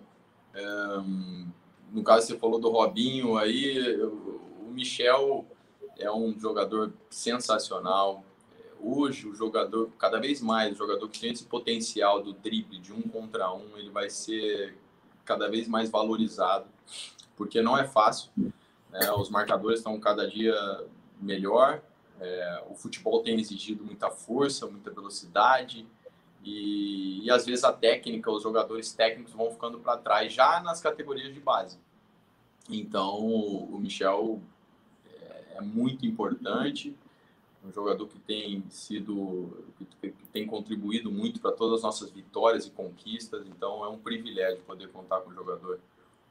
no 1.91 2.03
caso 2.03 2.27
você 2.27 2.37
falou 2.37 2.59
do 2.59 2.69
Robinho 2.69 3.37
aí, 3.37 4.01
o 4.01 4.71
Michel 4.71 5.45
é 5.99 6.11
um 6.11 6.37
jogador 6.39 6.93
sensacional. 7.09 8.23
Hoje, 8.83 9.27
o 9.27 9.35
jogador, 9.35 9.91
cada 9.99 10.19
vez 10.19 10.41
mais, 10.41 10.73
o 10.73 10.75
jogador 10.75 11.07
que 11.07 11.19
tem 11.19 11.31
esse 11.31 11.45
potencial 11.45 12.23
do 12.23 12.33
drible 12.33 12.79
de 12.79 12.91
um 12.91 13.01
contra 13.01 13.53
um, 13.53 13.77
ele 13.77 13.91
vai 13.91 14.09
ser 14.09 14.75
cada 15.23 15.47
vez 15.47 15.67
mais 15.67 15.89
valorizado, 15.89 16.65
porque 17.37 17.61
não 17.61 17.77
é 17.77 17.87
fácil. 17.87 18.31
Né? 18.89 19.11
Os 19.11 19.29
marcadores 19.29 19.79
estão 19.79 19.99
cada 19.99 20.27
dia 20.27 20.55
melhor. 21.21 21.81
É, 22.19 22.63
o 22.69 22.75
futebol 22.75 23.21
tem 23.21 23.39
exigido 23.39 23.83
muita 23.83 24.09
força, 24.09 24.65
muita 24.65 24.89
velocidade. 24.89 25.87
E, 26.43 27.23
e 27.23 27.29
às 27.29 27.45
vezes 27.45 27.63
a 27.63 27.71
técnica, 27.71 28.31
os 28.31 28.41
jogadores 28.41 28.91
técnicos 28.93 29.33
vão 29.33 29.51
ficando 29.51 29.79
para 29.79 29.97
trás 29.97 30.33
já 30.33 30.59
nas 30.59 30.81
categorias 30.81 31.33
de 31.33 31.39
base. 31.39 31.79
Então, 32.67 33.19
o 33.19 33.77
Michel 33.79 34.41
é, 35.07 35.57
é 35.57 35.61
muito 35.61 36.05
importante 36.05 36.95
um 37.63 37.71
jogador 37.71 38.07
que 38.07 38.19
tem 38.19 38.63
sido, 38.69 39.65
que 39.99 40.27
tem 40.33 40.47
contribuído 40.47 41.11
muito 41.11 41.39
para 41.39 41.51
todas 41.51 41.77
as 41.77 41.83
nossas 41.83 42.11
vitórias 42.11 42.65
e 42.65 42.71
conquistas. 42.71 43.45
Então 43.47 43.85
é 43.85 43.87
um 43.87 43.97
privilégio 43.97 44.63
poder 44.63 44.89
contar 44.89 45.21
com 45.21 45.29
um 45.29 45.35
jogador 45.35 45.79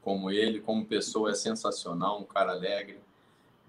como 0.01 0.31
ele, 0.31 0.59
como 0.59 0.85
pessoa 0.85 1.31
é 1.31 1.33
sensacional, 1.33 2.19
um 2.19 2.25
cara 2.25 2.51
alegre, 2.51 2.99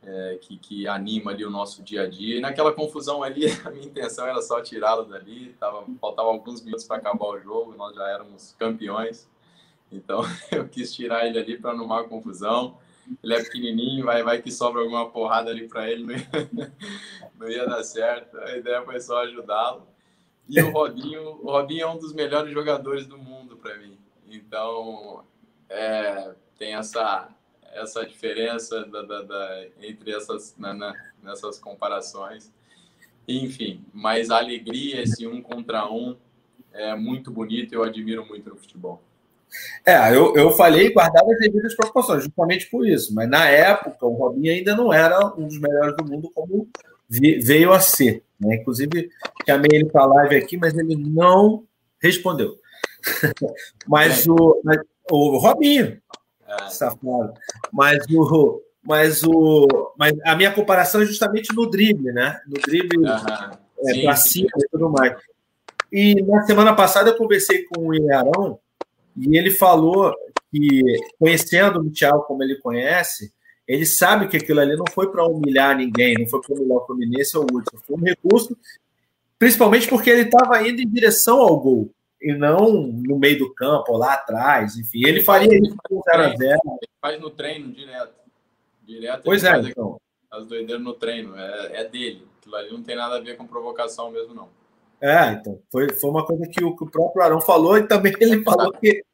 é, 0.02 0.38
que, 0.40 0.56
que 0.56 0.88
anima 0.88 1.30
ali 1.30 1.44
o 1.44 1.50
nosso 1.50 1.82
dia 1.82 2.02
a 2.02 2.08
dia. 2.08 2.38
E 2.38 2.40
naquela 2.40 2.72
confusão 2.72 3.22
ali, 3.22 3.46
a 3.64 3.70
minha 3.70 3.86
intenção 3.86 4.26
era 4.26 4.42
só 4.42 4.60
tirá-lo 4.60 5.04
dali. 5.04 5.54
Tava, 5.60 5.84
faltava 6.00 6.28
alguns 6.28 6.62
minutos 6.62 6.84
para 6.84 6.96
acabar 6.96 7.26
o 7.26 7.40
jogo, 7.40 7.76
nós 7.76 7.94
já 7.94 8.08
éramos 8.08 8.56
campeões. 8.58 9.28
Então 9.90 10.22
eu 10.50 10.68
quis 10.68 10.92
tirar 10.92 11.26
ele 11.26 11.38
ali 11.38 11.58
para 11.58 11.72
não 11.72 11.80
arrumar 11.80 12.04
confusão 12.04 12.76
ele 13.22 13.34
é 13.34 13.42
pequenininho, 13.42 14.04
vai, 14.04 14.22
vai 14.22 14.40
que 14.40 14.50
sobra 14.50 14.80
alguma 14.80 15.10
porrada 15.10 15.50
ali 15.50 15.68
para 15.68 15.90
ele, 15.90 16.04
não 16.04 16.14
ia, 16.14 16.72
não 17.38 17.48
ia, 17.48 17.66
dar 17.66 17.82
certo. 17.82 18.38
A 18.38 18.56
ideia 18.56 18.82
foi 18.82 19.00
só 19.00 19.22
ajudá-lo. 19.22 19.86
E 20.48 20.60
o 20.60 20.70
Robinho, 20.70 21.22
o 21.42 21.50
Robinho 21.50 21.82
é 21.82 21.86
um 21.88 21.98
dos 21.98 22.12
melhores 22.12 22.52
jogadores 22.52 23.06
do 23.06 23.16
mundo 23.16 23.56
para 23.56 23.76
mim. 23.78 23.96
Então, 24.28 25.24
é, 25.68 26.34
tem 26.58 26.74
essa 26.74 27.28
essa 27.72 28.04
diferença 28.04 28.84
da, 28.84 29.02
da, 29.02 29.22
da 29.22 29.66
entre 29.80 30.12
essas 30.12 30.54
na, 30.56 30.74
na, 30.74 30.94
nessas 31.22 31.58
comparações. 31.58 32.52
Enfim, 33.26 33.84
mas 33.92 34.30
a 34.30 34.38
alegria, 34.38 35.02
esse 35.02 35.26
um 35.26 35.40
contra 35.40 35.90
um, 35.90 36.16
é 36.72 36.94
muito 36.94 37.30
bonito. 37.30 37.72
Eu 37.72 37.82
admiro 37.82 38.26
muito 38.26 38.50
no 38.50 38.56
futebol. 38.56 39.02
É, 39.84 40.14
eu, 40.14 40.34
eu 40.34 40.50
falei 40.52 40.92
guardar 40.92 41.22
as 41.22 41.38
devidas 41.38 41.74
proporções, 41.74 42.24
justamente 42.24 42.70
por 42.70 42.86
isso. 42.86 43.14
Mas 43.14 43.28
na 43.28 43.48
época, 43.48 44.06
o 44.06 44.14
Robinho 44.14 44.52
ainda 44.52 44.76
não 44.76 44.92
era 44.92 45.26
um 45.36 45.46
dos 45.46 45.58
melhores 45.60 45.96
do 45.96 46.04
mundo 46.04 46.30
como 46.34 46.68
veio 47.08 47.72
a 47.72 47.80
ser. 47.80 48.22
Né? 48.40 48.56
Inclusive, 48.56 49.10
chamei 49.46 49.70
ele 49.72 49.86
para 49.86 50.02
a 50.02 50.06
live 50.06 50.36
aqui, 50.36 50.56
mas 50.56 50.74
ele 50.76 50.96
não 50.96 51.64
respondeu. 52.00 52.56
mas, 53.86 54.26
o, 54.26 54.60
mas 54.64 54.78
o 55.10 55.38
Robinho, 55.38 56.00
é. 56.46 56.68
safado. 56.68 57.34
Mas 57.72 58.04
o, 58.10 58.62
mas 58.82 59.22
o, 59.22 59.94
mas 59.96 60.12
a 60.24 60.34
minha 60.34 60.52
comparação 60.52 61.02
é 61.02 61.06
justamente 61.06 61.54
no 61.54 61.68
drible, 61.68 62.12
né? 62.12 62.40
No 62.46 62.60
drible 62.60 62.98
uhum. 62.98 63.06
é, 63.86 64.02
para 64.02 64.16
cima 64.16 64.50
e 64.56 64.68
tudo 64.70 64.90
mais. 64.90 65.16
E 65.92 66.14
na 66.22 66.42
semana 66.42 66.74
passada 66.74 67.10
eu 67.10 67.16
conversei 67.16 67.64
com 67.64 67.88
o 67.88 67.94
Ilharão 67.94 68.58
e 69.16 69.36
ele 69.36 69.50
falou 69.50 70.14
que, 70.50 70.82
conhecendo 71.18 71.80
o 71.80 71.84
Michel 71.84 72.20
como 72.20 72.42
ele 72.42 72.56
conhece, 72.56 73.32
ele 73.66 73.86
sabe 73.86 74.28
que 74.28 74.36
aquilo 74.36 74.60
ali 74.60 74.76
não 74.76 74.84
foi 74.92 75.10
para 75.10 75.26
humilhar 75.26 75.76
ninguém, 75.76 76.14
não 76.18 76.28
foi 76.28 76.40
para 76.40 76.54
humilhar 76.54 76.78
o 76.78 76.86
Fluminense 76.86 77.36
ou 77.36 77.44
o 77.44 77.56
Hudson, 77.56 77.78
foi 77.86 77.96
um 77.96 78.00
recurso, 78.00 78.56
principalmente 79.38 79.88
porque 79.88 80.10
ele 80.10 80.22
estava 80.22 80.66
indo 80.66 80.80
em 80.80 80.88
direção 80.88 81.40
ao 81.40 81.58
gol, 81.58 81.90
e 82.20 82.32
não 82.34 82.82
no 82.82 83.18
meio 83.18 83.38
do 83.38 83.54
campo, 83.54 83.92
ou 83.92 83.98
lá 83.98 84.14
atrás, 84.14 84.76
enfim. 84.76 85.06
Ele 85.06 85.20
faria 85.20 85.52
isso 85.58 85.76
com 85.88 86.00
0x0. 86.00 86.38
Ele 86.40 86.58
faz 87.00 87.20
no 87.20 87.30
treino 87.30 87.72
direto. 87.72 88.14
Direto 88.82 89.22
pois 89.24 89.42
é, 89.42 89.58
então. 89.58 90.00
As 90.30 90.46
doideiras 90.46 90.82
no 90.82 90.94
treino, 90.94 91.36
é, 91.36 91.80
é 91.80 91.84
dele. 91.84 92.26
Aquilo 92.38 92.56
ali 92.56 92.70
não 92.70 92.82
tem 92.82 92.96
nada 92.96 93.16
a 93.16 93.20
ver 93.20 93.36
com 93.36 93.46
provocação 93.46 94.10
mesmo, 94.10 94.34
não. 94.34 94.48
É, 95.02 95.32
então, 95.32 95.60
foi, 95.68 95.92
foi 95.92 96.10
uma 96.10 96.24
coisa 96.24 96.46
que 96.46 96.64
o, 96.64 96.76
que 96.76 96.84
o 96.84 96.90
próprio 96.90 97.24
Arão 97.24 97.40
falou 97.40 97.76
e 97.76 97.88
também 97.88 98.12
ele 98.20 98.40
falou 98.44 98.72
que. 98.72 99.04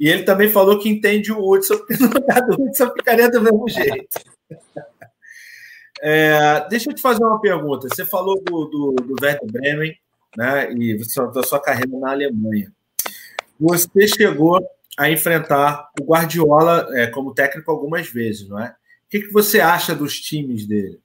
E 0.00 0.08
ele 0.08 0.24
também 0.24 0.48
falou 0.48 0.78
que 0.80 0.88
entende 0.88 1.32
o 1.32 1.38
Hudson, 1.40 1.76
porque 1.78 1.96
no 1.96 2.12
lugar 2.12 2.40
do 2.42 2.60
Hudson 2.60 2.90
ficaria 2.92 3.30
do 3.30 3.40
mesmo 3.40 3.68
jeito. 3.68 4.18
É, 6.00 6.68
deixa 6.68 6.90
eu 6.90 6.94
te 6.94 7.02
fazer 7.02 7.22
uma 7.22 7.40
pergunta. 7.40 7.88
Você 7.88 8.04
falou 8.04 8.40
do, 8.42 8.64
do, 8.66 8.92
do 8.94 9.14
Werder 9.20 9.50
Bremen, 9.50 9.96
né? 10.36 10.72
E 10.72 10.98
da 11.32 11.42
sua 11.42 11.60
carreira 11.60 11.96
na 11.98 12.10
Alemanha. 12.10 12.72
Você 13.58 14.06
chegou 14.06 14.60
a 14.96 15.10
enfrentar 15.10 15.88
o 16.00 16.04
Guardiola 16.04 16.88
é, 16.92 17.06
como 17.08 17.34
técnico 17.34 17.70
algumas 17.70 18.08
vezes, 18.08 18.48
não 18.48 18.60
é? 18.60 18.68
O 19.06 19.10
que, 19.10 19.20
que 19.22 19.32
você 19.32 19.60
acha 19.60 19.94
dos 19.94 20.20
times 20.20 20.66
dele? 20.66 21.00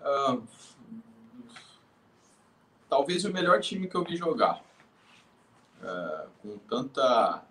Uh, 0.00 0.42
talvez 2.88 3.24
o 3.24 3.32
melhor 3.32 3.60
time 3.60 3.88
que 3.88 3.94
eu 3.94 4.04
vi 4.04 4.16
jogar. 4.16 4.62
É, 5.82 6.26
com 6.42 6.58
tanta 6.58 7.44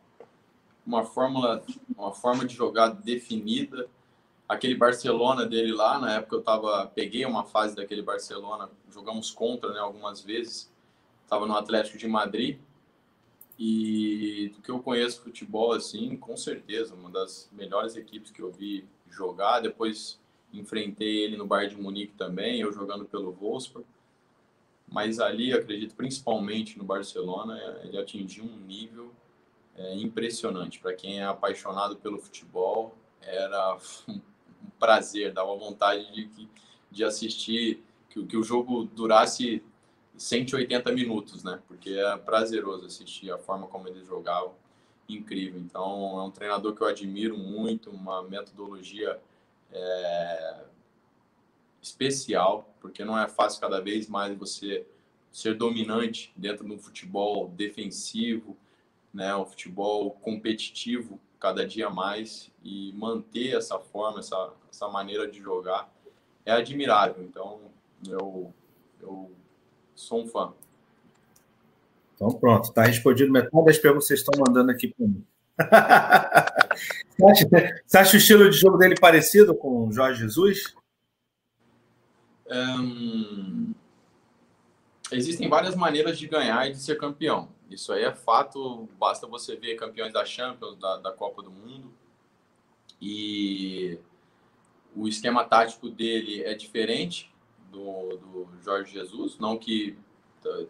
uma 0.86 1.04
fórmula, 1.04 1.64
uma 1.98 2.14
forma 2.14 2.46
de 2.46 2.56
jogar 2.56 2.90
definida. 2.90 3.88
Aquele 4.48 4.76
Barcelona 4.76 5.46
dele 5.46 5.74
lá, 5.74 6.00
na 6.00 6.16
época 6.16 6.38
eu 6.38 6.42
tava, 6.42 6.88
peguei 6.88 7.26
uma 7.26 7.44
fase 7.44 7.76
daquele 7.76 8.02
Barcelona, 8.02 8.70
jogamos 8.90 9.30
contra, 9.30 9.74
né, 9.74 9.80
algumas 9.80 10.22
vezes. 10.22 10.72
Tava 11.28 11.46
no 11.46 11.56
Atlético 11.56 11.98
de 11.98 12.08
Madrid. 12.08 12.58
E 13.60 14.52
do 14.56 14.62
que 14.62 14.70
eu 14.70 14.80
conheço 14.80 15.24
futebol 15.24 15.74
assim, 15.74 16.16
com 16.16 16.38
certeza, 16.38 16.94
uma 16.94 17.10
das 17.10 17.50
melhores 17.52 17.96
equipes 17.96 18.32
que 18.32 18.42
eu 18.42 18.52
vi 18.52 18.88
jogar. 19.10 19.60
Depois 19.60 20.20
enfrentei 20.54 21.24
ele 21.24 21.36
no 21.36 21.46
Bayern 21.46 21.76
de 21.76 21.82
Munique 21.82 22.14
também, 22.14 22.62
eu 22.62 22.72
jogando 22.72 23.04
pelo 23.04 23.32
Wolfsburg. 23.34 23.86
Mas 24.90 25.20
ali, 25.20 25.52
acredito, 25.54 25.96
principalmente 25.96 26.78
no 26.78 26.84
Barcelona, 26.84 27.60
ele 27.84 27.98
atingiu 27.98 28.46
um 28.46 28.58
nível 28.58 29.12
é, 29.76 29.96
impressionante. 29.96 30.80
Para 30.80 30.94
quem 30.94 31.20
é 31.20 31.26
apaixonado 31.26 31.98
pelo 31.98 32.18
futebol, 32.18 32.96
era 33.22 33.78
um 34.08 34.20
prazer, 34.80 35.34
dava 35.34 35.56
vontade 35.56 36.10
de, 36.12 36.50
de 36.90 37.04
assistir, 37.04 37.84
que, 38.10 38.26
que 38.26 38.38
o 38.38 38.44
jogo 38.44 38.86
durasse 38.86 39.62
180 40.16 40.92
minutos, 40.94 41.44
né? 41.44 41.62
Porque 41.68 41.92
é 41.92 42.18
prazeroso 42.18 42.86
assistir 42.86 43.32
a 43.32 43.38
forma 43.38 43.68
como 43.68 43.88
eles 43.88 44.08
jogavam, 44.08 44.54
incrível. 45.08 45.60
Então, 45.60 46.20
é 46.20 46.24
um 46.24 46.32
treinador 46.32 46.74
que 46.74 46.82
eu 46.82 46.88
admiro 46.88 47.38
muito, 47.38 47.90
uma 47.90 48.24
metodologia 48.24 49.20
é, 49.72 50.64
especial, 51.88 52.74
porque 52.80 53.04
não 53.04 53.18
é 53.18 53.28
fácil 53.28 53.62
cada 53.62 53.82
vez 53.82 54.08
mais 54.08 54.38
você 54.38 54.86
ser 55.32 55.56
dominante 55.56 56.34
dentro 56.36 56.66
de 56.66 56.72
um 56.72 56.80
futebol 56.80 57.50
defensivo, 57.50 58.58
né, 59.14 59.36
um 59.36 59.46
futebol 59.46 60.12
competitivo 60.12 61.20
cada 61.40 61.66
dia 61.66 61.90
mais 61.90 62.52
e 62.64 62.94
manter 62.94 63.56
essa 63.56 63.80
forma, 63.80 64.20
essa, 64.20 64.54
essa 64.70 64.88
maneira 64.88 65.30
de 65.30 65.40
jogar 65.40 65.92
é 66.46 66.52
admirável. 66.52 67.24
Então, 67.24 67.60
eu, 68.08 68.54
eu 69.02 69.32
sou 69.94 70.24
um 70.24 70.28
fã. 70.28 70.54
Então, 72.16 72.30
pronto, 72.32 72.70
está 72.70 72.84
respondido 72.84 73.32
metade 73.32 73.66
das 73.66 73.78
perguntas 73.78 74.08
que 74.08 74.16
vocês 74.16 74.20
estão 74.22 74.44
mandando 74.44 74.72
aqui 74.72 74.88
para 74.88 75.08
mim. 75.08 75.24
você, 77.20 77.26
acha, 77.26 77.82
você 77.86 77.98
acha 77.98 78.14
o 78.16 78.18
estilo 78.18 78.50
de 78.50 78.58
jogo 78.58 78.78
dele 78.78 78.96
parecido 79.00 79.56
com 79.56 79.88
o 79.88 79.92
Jorge 79.92 80.22
Jesus? 80.22 80.76
Existem 85.12 85.48
várias 85.50 85.76
maneiras 85.76 86.18
de 86.20 86.28
ganhar 86.28 86.68
e 86.68 86.72
de 86.72 86.80
ser 86.80 86.98
campeão. 86.98 87.50
Isso 87.70 87.91
aí 87.93 88.04
é 88.04 88.14
fato. 88.14 88.88
Basta 89.00 89.28
você 89.28 89.56
ver 89.56 89.76
campeões 89.76 90.14
da 90.14 90.26
Champions, 90.26 90.78
da, 90.78 90.98
da 90.98 91.12
Copa 91.12 91.41
do 91.41 91.52
Mundo. 91.52 91.93
E 93.02 94.00
o 94.95 95.08
esquema 95.08 95.43
tático 95.43 95.89
dele 95.89 96.43
é 96.43 96.54
diferente 96.54 97.32
do, 97.72 98.18
do 98.18 98.48
Jorge 98.64 98.93
Jesus. 98.93 99.38
Não 99.38 99.58
que 99.58 99.98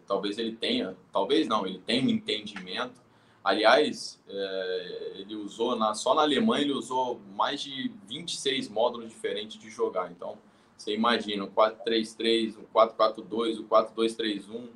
talvez 0.06 0.38
ele 0.38 0.52
tenha, 0.52 0.96
talvez 1.12 1.46
não, 1.46 1.66
ele 1.66 1.78
tem 1.78 2.04
um 2.04 2.08
entendimento. 2.08 3.00
Aliás, 3.42 4.20
é, 4.28 5.12
ele 5.16 5.36
usou, 5.36 5.76
na, 5.76 5.94
só 5.94 6.14
na 6.14 6.22
Alemanha, 6.22 6.64
ele 6.64 6.72
usou 6.72 7.20
mais 7.34 7.60
de 7.62 7.92
26 8.06 8.68
módulos 8.68 9.08
diferentes 9.08 9.58
de 9.58 9.70
jogar. 9.70 10.10
Então, 10.10 10.36
você 10.78 10.94
imagina 10.94 11.44
o 11.44 11.50
4-3-3, 11.50 12.56
o 12.56 12.62
4-4-2, 12.72 13.58
o 13.58 13.64
4-2-3-1, 13.64 14.68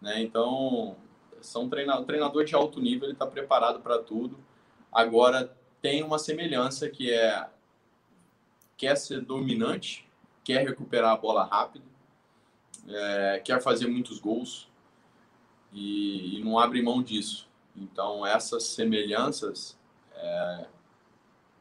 né? 0.00 0.22
Então, 0.22 0.96
são 1.40 1.68
treinador, 1.68 2.06
treinador 2.06 2.44
de 2.44 2.54
alto 2.54 2.80
nível, 2.80 3.06
ele 3.06 3.14
está 3.14 3.26
preparado 3.26 3.80
para 3.80 3.98
tudo. 3.98 4.38
Agora, 4.90 5.52
tem 5.80 6.02
uma 6.04 6.18
semelhança 6.18 6.88
que 6.88 7.12
é 7.12 7.48
quer 8.76 8.96
ser 8.96 9.20
dominante, 9.20 10.08
quer 10.42 10.66
recuperar 10.66 11.12
a 11.12 11.16
bola 11.16 11.44
rápido, 11.44 11.84
é, 12.88 13.40
quer 13.44 13.60
fazer 13.62 13.86
muitos 13.86 14.18
gols 14.18 14.68
e, 15.72 16.36
e, 16.36 16.44
não 16.44 16.58
abre 16.58 16.82
mão 16.82 17.02
disso. 17.02 17.48
Então, 17.76 18.26
essas 18.26 18.64
semelhanças 18.64 19.78
é, 20.14 20.66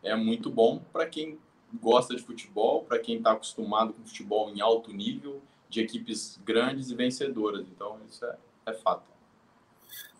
é 0.04 0.16
muito 0.16 0.50
bom 0.50 0.80
para 0.92 1.06
quem 1.06 1.40
gosta 1.80 2.16
de 2.16 2.22
futebol, 2.22 2.84
para 2.84 3.00
quem 3.00 3.18
está 3.18 3.32
acostumado 3.32 3.94
com 3.94 4.06
futebol 4.06 4.50
em 4.50 4.62
alto 4.62 4.92
nível, 4.92 5.42
de 5.70 5.82
equipes 5.82 6.40
grandes 6.46 6.90
e 6.90 6.96
vencedoras. 6.96 7.66
Então, 7.74 7.98
isso 8.10 8.26
é, 8.26 8.36
é 8.68 8.74
fato. 8.74 9.04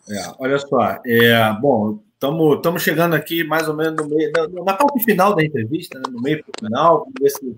É, 0.08 0.34
olha 0.38 0.58
só, 0.58 1.00
é, 1.06 1.52
bom, 1.60 2.00
estamos 2.16 2.82
chegando 2.82 3.14
aqui 3.14 3.44
mais 3.44 3.68
ou 3.68 3.76
menos 3.76 3.96
no 3.96 4.08
meio, 4.08 4.32
na, 4.32 4.48
na 4.64 4.74
parte 4.74 5.04
final 5.04 5.34
da 5.34 5.44
entrevista, 5.44 5.98
né, 5.98 6.04
no 6.10 6.20
meio 6.20 6.42
para 6.44 6.66
final, 6.66 7.06
ver 7.20 7.30
se 7.30 7.56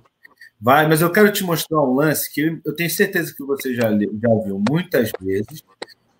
vai, 0.60 0.86
mas 0.86 1.00
eu 1.00 1.10
quero 1.10 1.32
te 1.32 1.42
mostrar 1.42 1.80
um 1.80 1.94
lance 1.94 2.32
que 2.32 2.60
eu 2.64 2.74
tenho 2.74 2.90
certeza 2.90 3.34
que 3.34 3.42
você 3.44 3.74
já, 3.74 3.90
já 3.90 4.34
viu 4.44 4.62
muitas 4.68 5.10
vezes, 5.20 5.64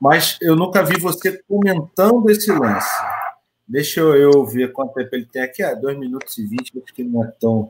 mas 0.00 0.38
eu 0.40 0.56
nunca 0.56 0.82
vi 0.82 0.98
você 0.98 1.42
comentando 1.46 2.28
esse 2.30 2.50
lance. 2.52 2.90
Deixa 3.66 4.00
eu, 4.00 4.44
ver 4.44 4.72
quanto 4.72 4.94
tempo 4.94 5.14
ele 5.14 5.26
tem 5.26 5.42
aqui. 5.42 5.62
Ah, 5.62 5.74
2 5.74 5.98
minutos 5.98 6.36
e 6.38 6.46
20, 6.46 6.82
acho 6.84 6.94
que 6.94 7.02
não 7.02 7.24
é 7.24 7.32
tão 7.40 7.68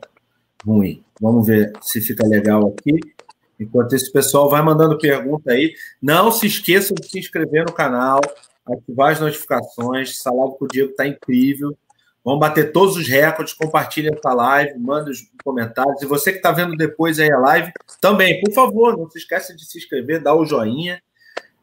ruim. 0.65 1.03
Vamos 1.21 1.47
ver 1.47 1.71
se 1.81 2.01
fica 2.01 2.27
legal 2.27 2.67
aqui. 2.67 2.99
Enquanto 3.59 3.93
esse 3.93 4.11
pessoal 4.11 4.49
vai 4.49 4.61
mandando 4.61 4.97
pergunta 4.97 5.51
aí. 5.51 5.73
Não 6.01 6.31
se 6.31 6.47
esqueçam 6.47 6.95
de 6.95 7.07
se 7.07 7.19
inscrever 7.19 7.65
no 7.65 7.71
canal, 7.71 8.19
ativar 8.67 9.13
as 9.13 9.21
notificações. 9.21 10.21
Live 10.25 10.57
com 10.57 10.65
o 10.65 10.67
Diego 10.67 10.91
está 10.91 11.07
incrível. 11.07 11.77
Vamos 12.23 12.39
bater 12.39 12.73
todos 12.73 12.97
os 12.97 13.07
recordes. 13.07 13.53
Compartilhe 13.53 14.09
essa 14.09 14.33
live, 14.33 14.77
manda 14.79 15.09
os 15.11 15.19
comentários. 15.43 16.01
E 16.01 16.05
você 16.05 16.31
que 16.31 16.37
está 16.37 16.51
vendo 16.51 16.75
depois 16.75 17.19
aí 17.19 17.31
a 17.31 17.39
live, 17.39 17.71
também, 18.01 18.41
por 18.41 18.51
favor, 18.51 18.97
não 18.97 19.09
se 19.09 19.19
esqueça 19.19 19.55
de 19.55 19.63
se 19.65 19.77
inscrever, 19.77 20.21
dar 20.21 20.35
o 20.35 20.45
joinha 20.45 21.01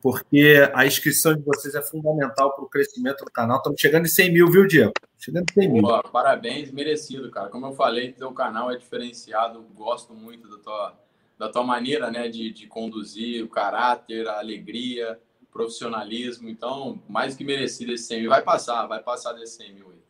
porque 0.02 0.68
a 0.74 0.84
inscrição 0.84 1.32
de 1.32 1.42
vocês 1.42 1.76
é 1.76 1.80
fundamental 1.80 2.52
para 2.52 2.64
o 2.64 2.68
crescimento 2.68 3.24
do 3.24 3.30
canal. 3.30 3.58
Estamos 3.58 3.80
chegando 3.80 4.04
em 4.04 4.08
100 4.08 4.32
mil, 4.32 4.50
viu, 4.50 4.66
Diego? 4.66 4.92
Chegando 5.16 5.46
em 5.48 5.62
100 5.62 5.72
mil. 5.72 5.82
Boa, 5.82 6.02
parabéns, 6.02 6.72
merecido, 6.72 7.30
cara. 7.30 7.48
Como 7.48 7.66
eu 7.66 7.72
falei, 7.72 8.12
teu 8.12 8.32
canal 8.32 8.70
é 8.70 8.76
diferenciado. 8.76 9.64
Gosto 9.74 10.12
muito 10.12 10.48
da 10.48 10.58
tua, 10.58 10.98
da 11.38 11.48
tua 11.48 11.62
maneira 11.62 12.10
né, 12.10 12.28
de, 12.28 12.52
de 12.52 12.66
conduzir, 12.66 13.44
o 13.44 13.48
caráter, 13.48 14.28
a 14.28 14.40
alegria, 14.40 15.20
profissionalismo. 15.52 16.48
Então, 16.48 17.00
mais 17.08 17.36
que 17.36 17.44
merecido 17.44 17.92
esse 17.92 18.04
100 18.04 18.20
mil. 18.22 18.30
Vai 18.30 18.42
passar, 18.42 18.84
vai 18.86 19.00
passar 19.00 19.34
desse 19.34 19.58
100 19.58 19.74
mil 19.74 19.86
aí. 19.92 20.02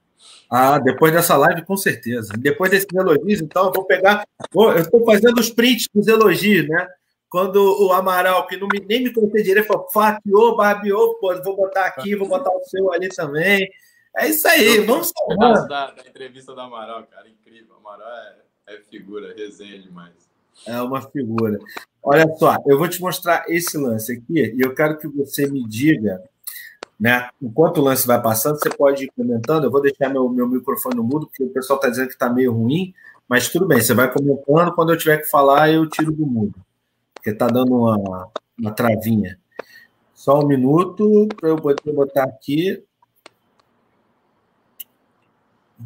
Ah, 0.48 0.78
depois 0.78 1.12
dessa 1.12 1.36
live, 1.36 1.66
com 1.66 1.76
certeza. 1.76 2.32
Depois 2.38 2.70
desses 2.70 2.88
elogios, 2.94 3.42
então, 3.42 3.66
eu 3.66 3.72
vou 3.72 3.84
pegar. 3.84 4.24
eu 4.54 4.76
estou 4.78 5.04
fazendo 5.04 5.38
os 5.38 5.50
prints 5.50 5.86
dos 5.94 6.08
elogios, 6.08 6.66
né? 6.66 6.88
Quando 7.32 7.56
o 7.56 7.94
Amaral, 7.94 8.46
que 8.46 8.58
não 8.58 8.68
me, 8.68 8.78
nem 8.86 9.04
me 9.04 9.10
conhecia 9.10 9.42
direito, 9.42 9.66
falou, 9.66 9.88
fatiou, 9.90 10.54
barbeou, 10.54 11.14
pô, 11.14 11.34
vou 11.42 11.56
botar 11.56 11.86
aqui, 11.86 12.14
vou 12.14 12.28
botar 12.28 12.50
o 12.50 12.62
seu 12.64 12.92
ali 12.92 13.08
também. 13.08 13.66
É 14.14 14.28
isso 14.28 14.46
aí, 14.46 14.76
Eu 14.76 14.86
vamos 14.86 15.10
salvar. 15.16 15.66
Da, 15.66 15.90
da 15.92 16.02
entrevista 16.06 16.54
do 16.54 16.60
Amaral, 16.60 17.04
cara, 17.04 17.26
incrível. 17.26 17.74
O 17.74 17.78
Amaral 17.78 18.06
é, 18.06 18.74
é 18.74 18.80
figura, 18.82 19.34
resenha 19.34 19.80
demais. 19.80 20.12
É 20.66 20.82
uma 20.82 21.00
figura. 21.00 21.58
Olha 22.02 22.26
só, 22.36 22.54
eu 22.66 22.76
vou 22.76 22.86
te 22.86 23.00
mostrar 23.00 23.46
esse 23.48 23.78
lance 23.78 24.12
aqui 24.12 24.54
e 24.54 24.60
eu 24.60 24.74
quero 24.74 24.98
que 24.98 25.08
você 25.08 25.46
me 25.46 25.66
diga, 25.66 26.22
né? 27.00 27.30
Enquanto 27.40 27.78
o 27.78 27.82
lance 27.82 28.06
vai 28.06 28.20
passando, 28.20 28.58
você 28.58 28.68
pode 28.68 29.04
ir 29.04 29.12
comentando. 29.16 29.64
Eu 29.64 29.70
vou 29.70 29.80
deixar 29.80 30.10
meu, 30.10 30.28
meu 30.28 30.46
microfone 30.46 30.96
no 30.96 31.02
mudo, 31.02 31.28
porque 31.28 31.44
o 31.44 31.48
pessoal 31.48 31.78
está 31.78 31.88
dizendo 31.88 32.08
que 32.08 32.12
está 32.12 32.28
meio 32.28 32.52
ruim, 32.52 32.92
mas 33.26 33.48
tudo 33.48 33.66
bem, 33.66 33.80
você 33.80 33.94
vai 33.94 34.12
comentando. 34.12 34.74
Quando 34.74 34.92
eu 34.92 34.98
tiver 34.98 35.16
que 35.16 35.30
falar, 35.30 35.70
eu 35.70 35.88
tiro 35.88 36.12
do 36.12 36.26
mudo 36.26 36.54
porque 37.22 37.30
está 37.30 37.46
dando 37.46 37.76
uma, 37.76 38.32
uma 38.58 38.72
travinha. 38.72 39.38
Só 40.12 40.40
um 40.40 40.46
minuto 40.46 41.28
para 41.36 41.50
eu 41.50 41.56
poder 41.56 41.92
botar 41.92 42.24
aqui. 42.24 42.84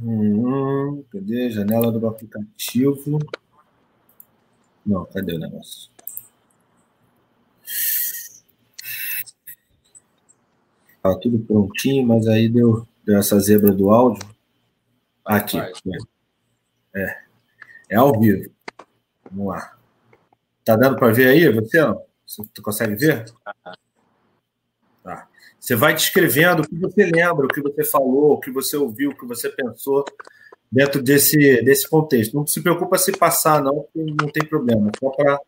Hum, 0.02 1.04
cadê? 1.12 1.50
Janela 1.50 1.92
do 1.92 2.06
aplicativo. 2.06 3.18
Não, 4.84 5.04
cadê 5.04 5.34
o 5.34 5.38
negócio? 5.38 5.90
Estava 10.96 11.20
tudo 11.20 11.38
prontinho, 11.40 12.06
mas 12.06 12.26
aí 12.26 12.48
deu, 12.48 12.88
deu 13.04 13.18
essa 13.18 13.38
zebra 13.38 13.72
do 13.72 13.90
áudio. 13.90 14.26
Aqui. 15.22 15.58
É. 16.94 17.22
É 17.90 17.96
ao 17.96 18.18
vivo. 18.18 18.50
Vamos 19.30 19.48
lá. 19.48 19.75
Tá 20.66 20.74
dando 20.74 20.96
para 20.96 21.12
ver 21.12 21.28
aí, 21.28 21.48
você? 21.48 21.78
Você 22.26 22.60
consegue 22.60 22.96
ver? 22.96 23.24
Tá. 25.04 25.28
Você 25.60 25.76
vai 25.76 25.94
descrevendo 25.94 26.62
o 26.62 26.68
que 26.68 26.74
você 26.74 27.04
lembra, 27.04 27.46
o 27.46 27.48
que 27.48 27.62
você 27.62 27.84
falou, 27.84 28.32
o 28.32 28.40
que 28.40 28.50
você 28.50 28.76
ouviu, 28.76 29.10
o 29.10 29.16
que 29.16 29.24
você 29.24 29.48
pensou 29.48 30.04
dentro 30.70 31.00
desse, 31.00 31.62
desse 31.62 31.88
contexto. 31.88 32.34
Não 32.34 32.44
se 32.44 32.60
preocupa 32.60 32.98
se 32.98 33.12
passar, 33.12 33.62
não, 33.62 33.86
não 33.94 34.28
tem 34.28 34.44
problema. 34.44 34.90
Só 34.98 35.10
para 35.10 35.40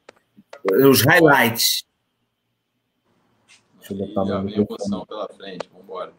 os 0.89 1.03
highlights. 1.03 1.85
Deixa 3.81 3.93
eu 3.93 3.97
botar 3.97 4.25
já 4.25 4.41
vem 4.41 4.55
emoção 4.55 5.05
pela 5.05 5.29
frente, 5.31 5.69
vamos 5.73 5.85
embora. 5.85 6.13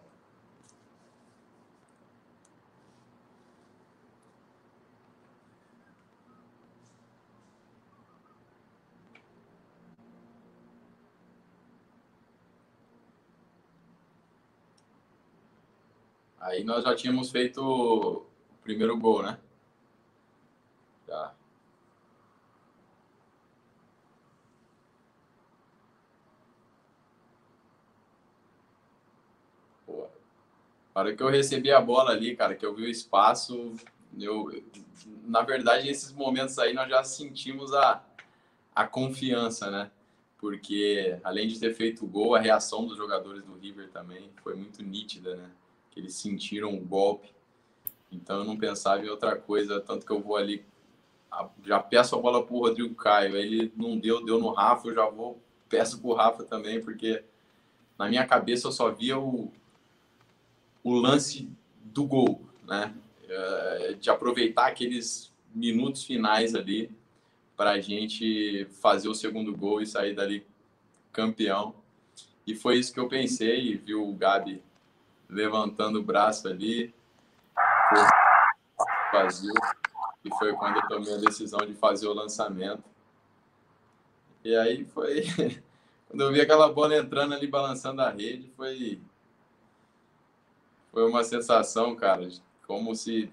Aí 16.50 16.64
nós 16.64 16.84
já 16.84 16.96
tínhamos 16.96 17.30
feito 17.30 17.62
o 17.62 18.26
primeiro 18.64 18.98
gol, 18.98 19.22
né? 19.22 19.38
Já. 21.08 21.32
Pô. 29.86 30.08
A 30.96 31.00
hora 31.00 31.16
que 31.16 31.22
eu 31.22 31.30
recebi 31.30 31.72
a 31.72 31.80
bola 31.80 32.10
ali, 32.10 32.36
cara, 32.36 32.56
que 32.56 32.66
eu 32.66 32.74
vi 32.74 32.82
o 32.82 32.90
espaço, 32.90 33.76
eu, 34.20 34.52
na 35.26 35.44
verdade, 35.44 35.88
esses 35.88 36.12
momentos 36.12 36.58
aí 36.58 36.74
nós 36.74 36.90
já 36.90 37.04
sentimos 37.04 37.72
a, 37.76 38.04
a 38.74 38.88
confiança, 38.88 39.70
né? 39.70 39.92
Porque 40.40 41.20
além 41.24 41.48
de 41.48 41.60
ter 41.60 41.76
feito 41.76 42.06
o 42.06 42.08
gol, 42.08 42.34
a 42.34 42.40
reação 42.40 42.88
dos 42.88 42.98
jogadores 42.98 43.44
do 43.44 43.54
River 43.54 43.90
também 43.90 44.32
foi 44.42 44.56
muito 44.56 44.82
nítida, 44.82 45.36
né? 45.36 45.52
Eles 46.00 46.16
sentiram 46.16 46.74
o 46.74 46.80
golpe. 46.80 47.30
Então 48.12 48.40
eu 48.40 48.46
não 48.46 48.58
pensava 48.58 49.06
em 49.06 49.10
outra 49.10 49.36
coisa, 49.36 49.80
tanto 49.80 50.06
que 50.06 50.12
eu 50.12 50.22
vou 50.22 50.36
ali 50.36 50.66
já 51.64 51.80
peço 51.80 52.16
a 52.16 52.20
bola 52.20 52.44
pro 52.44 52.60
Rodrigo 52.60 52.96
Caio, 52.96 53.38
ele 53.38 53.72
não 53.76 53.98
deu, 53.98 54.26
deu 54.26 54.40
no 54.40 54.52
Rafa, 54.52 54.88
eu 54.88 54.96
já 54.96 55.08
vou 55.08 55.40
peço 55.70 56.00
pro 56.00 56.14
Rafa 56.14 56.44
também, 56.44 56.82
porque 56.82 57.24
na 57.98 58.10
minha 58.10 58.26
cabeça 58.26 58.68
eu 58.68 58.72
só 58.72 58.90
via 58.90 59.20
o, 59.20 59.52
o 60.84 60.94
lance 60.96 61.48
do 61.84 62.04
gol, 62.06 62.42
né? 62.68 62.94
Eh, 63.28 63.96
de 64.00 64.10
aproveitar 64.10 64.68
aqueles 64.68 65.32
minutos 65.54 66.04
finais 66.04 66.56
ali 66.56 66.90
para 67.56 67.72
a 67.72 67.80
gente 67.80 68.66
fazer 68.82 69.08
o 69.08 69.14
segundo 69.14 69.56
gol 69.56 69.82
e 69.82 69.86
sair 69.86 70.16
dali 70.16 70.46
campeão. 71.12 71.76
E 72.48 72.56
foi 72.56 72.80
isso 72.80 72.92
que 72.92 73.00
eu 73.00 73.08
pensei, 73.08 73.78
viu 73.78 74.08
o 74.08 74.16
Gabi 74.16 74.64
levantando 75.30 76.00
o 76.00 76.04
braço 76.04 76.48
ali, 76.48 76.94
vazio, 79.14 79.54
e 80.24 80.30
foi 80.38 80.54
quando 80.54 80.78
eu 80.78 80.88
tomei 80.88 81.14
a 81.14 81.18
decisão 81.18 81.60
de 81.60 81.74
fazer 81.74 82.08
o 82.08 82.14
lançamento. 82.14 82.84
E 84.44 84.56
aí 84.56 84.86
foi 84.86 85.24
quando 86.08 86.22
eu 86.22 86.32
vi 86.32 86.42
aquela 86.42 86.72
bola 86.72 86.98
entrando 86.98 87.34
ali 87.34 87.48
balançando 87.48 88.02
a 88.02 88.10
rede, 88.10 88.52
foi 88.56 89.02
foi 90.92 91.08
uma 91.08 91.24
sensação, 91.24 91.96
cara, 91.96 92.28
como 92.66 92.96
se 92.96 93.32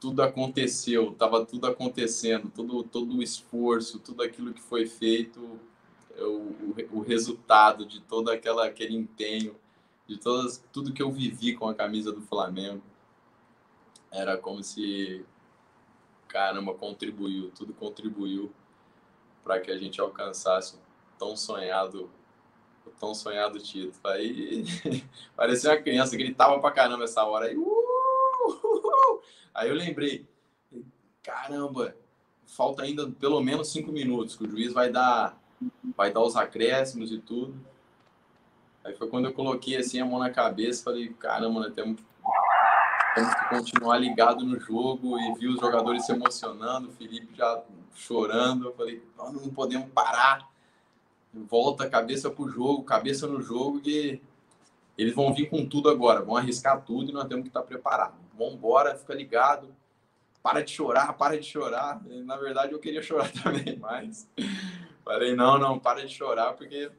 tudo 0.00 0.22
aconteceu, 0.22 1.10
estava 1.10 1.44
tudo 1.44 1.66
acontecendo, 1.66 2.50
todo, 2.50 2.82
todo 2.84 3.16
o 3.16 3.22
esforço, 3.22 3.98
tudo 3.98 4.22
aquilo 4.22 4.54
que 4.54 4.60
foi 4.60 4.86
feito, 4.86 5.60
o, 6.24 6.74
o, 6.92 6.98
o 6.98 7.00
resultado 7.00 7.86
de 7.86 8.00
todo 8.00 8.30
aquela, 8.30 8.66
aquele 8.66 8.96
empenho, 8.96 9.56
de 10.06 10.18
todas, 10.18 10.64
tudo 10.72 10.92
que 10.92 11.02
eu 11.02 11.10
vivi 11.10 11.54
com 11.54 11.68
a 11.68 11.74
camisa 11.74 12.12
do 12.12 12.22
Flamengo, 12.22 12.82
era 14.10 14.36
como 14.38 14.62
se, 14.62 15.24
caramba, 16.26 16.74
contribuiu, 16.74 17.50
tudo 17.50 17.74
contribuiu 17.74 18.52
para 19.44 19.60
que 19.60 19.70
a 19.70 19.78
gente 19.78 20.00
alcançasse 20.00 20.76
o 20.76 20.78
tão 21.18 21.36
sonhado 21.36 22.10
o 22.86 22.90
tão 22.90 23.14
sonhado 23.14 23.58
título. 23.58 23.94
Aí 24.04 24.64
parecia 25.36 25.70
uma 25.70 25.76
criança, 25.76 26.16
gritava 26.16 26.58
pra 26.58 26.70
caramba 26.70 27.04
essa 27.04 27.22
hora. 27.24 27.46
Aí, 27.46 27.56
uh, 27.56 29.22
aí 29.54 29.68
eu 29.68 29.74
lembrei, 29.74 30.26
caramba, 31.22 31.94
falta 32.46 32.82
ainda 32.82 33.08
pelo 33.10 33.40
menos 33.42 33.68
cinco 33.68 33.92
minutos, 33.92 34.36
que 34.36 34.44
o 34.44 34.50
juiz 34.50 34.72
vai 34.72 34.90
dar, 34.90 35.37
vai 35.96 36.12
dar 36.12 36.20
os 36.20 36.36
acréscimos 36.36 37.12
e 37.12 37.18
tudo. 37.18 37.54
Aí 38.84 38.94
foi 38.94 39.08
quando 39.08 39.26
eu 39.26 39.32
coloquei 39.32 39.76
assim 39.76 40.00
a 40.00 40.04
mão 40.04 40.18
na 40.18 40.30
cabeça, 40.30 40.84
falei, 40.84 41.08
caramba, 41.10 41.60
nós 41.60 41.74
temos, 41.74 42.00
temos 43.14 43.34
que 43.34 43.48
continuar 43.48 43.98
ligado 43.98 44.44
no 44.44 44.58
jogo 44.58 45.18
e 45.18 45.34
vi 45.34 45.48
os 45.48 45.60
jogadores 45.60 46.06
se 46.06 46.12
emocionando, 46.12 46.88
o 46.88 46.92
Felipe 46.92 47.36
já 47.36 47.62
chorando. 47.94 48.66
Eu 48.66 48.74
falei, 48.74 49.02
nós 49.16 49.32
não 49.32 49.50
podemos 49.50 49.90
parar 49.90 50.48
volta 51.32 51.88
cabeça 51.88 52.30
pro 52.30 52.48
jogo, 52.48 52.82
cabeça 52.84 53.26
no 53.26 53.40
jogo, 53.42 53.80
que 53.80 54.20
eles 54.96 55.14
vão 55.14 55.32
vir 55.32 55.48
com 55.48 55.66
tudo 55.66 55.88
agora, 55.88 56.22
vão 56.22 56.36
arriscar 56.36 56.80
tudo 56.82 57.10
e 57.10 57.12
nós 57.12 57.28
temos 57.28 57.42
que 57.42 57.48
estar 57.48 57.62
preparados. 57.62 58.18
Vamos 58.36 58.54
embora, 58.54 58.96
fica 58.96 59.14
ligado, 59.14 59.68
para 60.42 60.62
de 60.62 60.70
chorar, 60.70 61.12
para 61.14 61.38
de 61.38 61.46
chorar. 61.46 62.02
Na 62.24 62.36
verdade, 62.36 62.72
eu 62.72 62.78
queria 62.78 63.02
chorar 63.02 63.30
também, 63.30 63.78
mas 63.78 64.28
falei, 65.08 65.34
não, 65.34 65.58
não, 65.58 65.78
para 65.78 66.06
de 66.06 66.12
chorar, 66.12 66.52
porque 66.52 66.90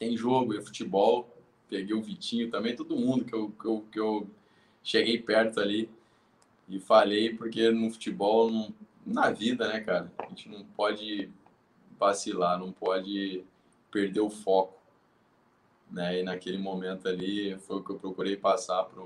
tem 0.00 0.16
jogo, 0.16 0.56
é 0.56 0.60
futebol. 0.60 1.32
Peguei 1.70 1.94
o 1.94 2.02
Vitinho 2.02 2.50
também, 2.50 2.74
todo 2.74 2.96
mundo 2.96 3.24
que 3.24 3.34
eu, 3.34 3.50
que 3.50 3.66
eu, 3.66 3.86
que 3.92 4.00
eu 4.00 4.30
cheguei 4.82 5.16
perto 5.16 5.60
ali 5.60 5.88
e 6.68 6.80
falei, 6.80 7.34
porque 7.34 7.70
no 7.70 7.88
futebol, 7.90 8.50
não, 8.50 8.74
na 9.06 9.30
vida, 9.30 9.68
né, 9.68 9.80
cara, 9.80 10.12
a 10.18 10.26
gente 10.26 10.48
não 10.48 10.64
pode 10.64 11.30
vacilar, 11.96 12.58
não 12.58 12.72
pode 12.72 13.44
perder 13.92 14.20
o 14.20 14.30
foco. 14.30 14.76
Né? 15.88 16.20
E 16.20 16.22
naquele 16.24 16.58
momento 16.58 17.06
ali 17.06 17.56
foi 17.60 17.76
o 17.76 17.82
que 17.84 17.90
eu 17.90 17.98
procurei 17.98 18.36
passar 18.36 18.84
para 18.84 19.02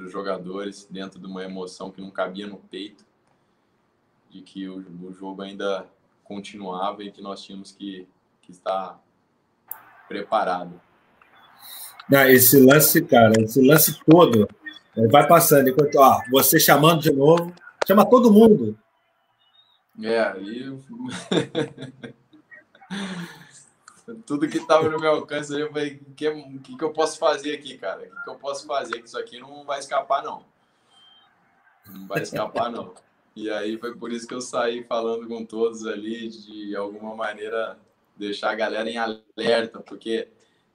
os 0.00 0.12
jogadores, 0.12 0.86
dentro 0.88 1.18
de 1.18 1.26
uma 1.26 1.42
emoção 1.42 1.90
que 1.90 2.00
não 2.00 2.12
cabia 2.12 2.46
no 2.46 2.58
peito, 2.58 3.04
de 4.30 4.40
que 4.40 4.68
o, 4.68 4.78
o 5.02 5.12
jogo 5.12 5.42
ainda 5.42 5.88
continuava 6.28 7.02
e 7.02 7.10
que 7.10 7.22
nós 7.22 7.42
tínhamos 7.42 7.72
que, 7.72 8.06
que 8.42 8.52
estar 8.52 9.02
preparado. 10.06 10.78
Não, 12.08 12.22
esse 12.28 12.60
lance, 12.60 13.02
cara, 13.02 13.32
esse 13.40 13.66
lance 13.66 13.98
todo 14.04 14.46
vai 15.10 15.26
passando. 15.26 15.68
Enquanto, 15.68 15.96
ó, 15.96 16.20
você 16.30 16.60
chamando 16.60 17.00
de 17.00 17.10
novo, 17.10 17.52
chama 17.86 18.08
todo 18.08 18.32
mundo. 18.32 18.78
É, 20.02 20.20
aí. 20.20 20.78
Tudo 24.24 24.48
que 24.48 24.56
estava 24.56 24.88
no 24.88 24.98
meu 24.98 25.10
alcance, 25.10 25.52
eu 25.52 25.70
falei: 25.70 26.00
o 26.08 26.14
que, 26.14 26.30
que, 26.60 26.76
que 26.78 26.84
eu 26.84 26.92
posso 26.92 27.18
fazer 27.18 27.54
aqui, 27.54 27.76
cara? 27.76 28.00
O 28.00 28.04
que, 28.04 28.24
que 28.24 28.30
eu 28.30 28.36
posso 28.36 28.66
fazer? 28.66 29.00
Que 29.00 29.08
isso 29.08 29.18
aqui 29.18 29.38
não 29.38 29.64
vai 29.64 29.78
escapar, 29.80 30.22
não. 30.22 30.46
Não 31.86 32.06
vai 32.06 32.22
escapar, 32.22 32.70
não. 32.70 32.94
E 33.38 33.48
aí 33.50 33.78
foi 33.78 33.94
por 33.94 34.10
isso 34.10 34.26
que 34.26 34.34
eu 34.34 34.40
saí 34.40 34.82
falando 34.82 35.28
com 35.28 35.44
todos 35.44 35.86
ali, 35.86 36.28
de 36.28 36.74
alguma 36.74 37.14
maneira 37.14 37.78
deixar 38.16 38.50
a 38.50 38.54
galera 38.56 38.90
em 38.90 38.96
alerta, 38.96 39.78
porque 39.78 40.26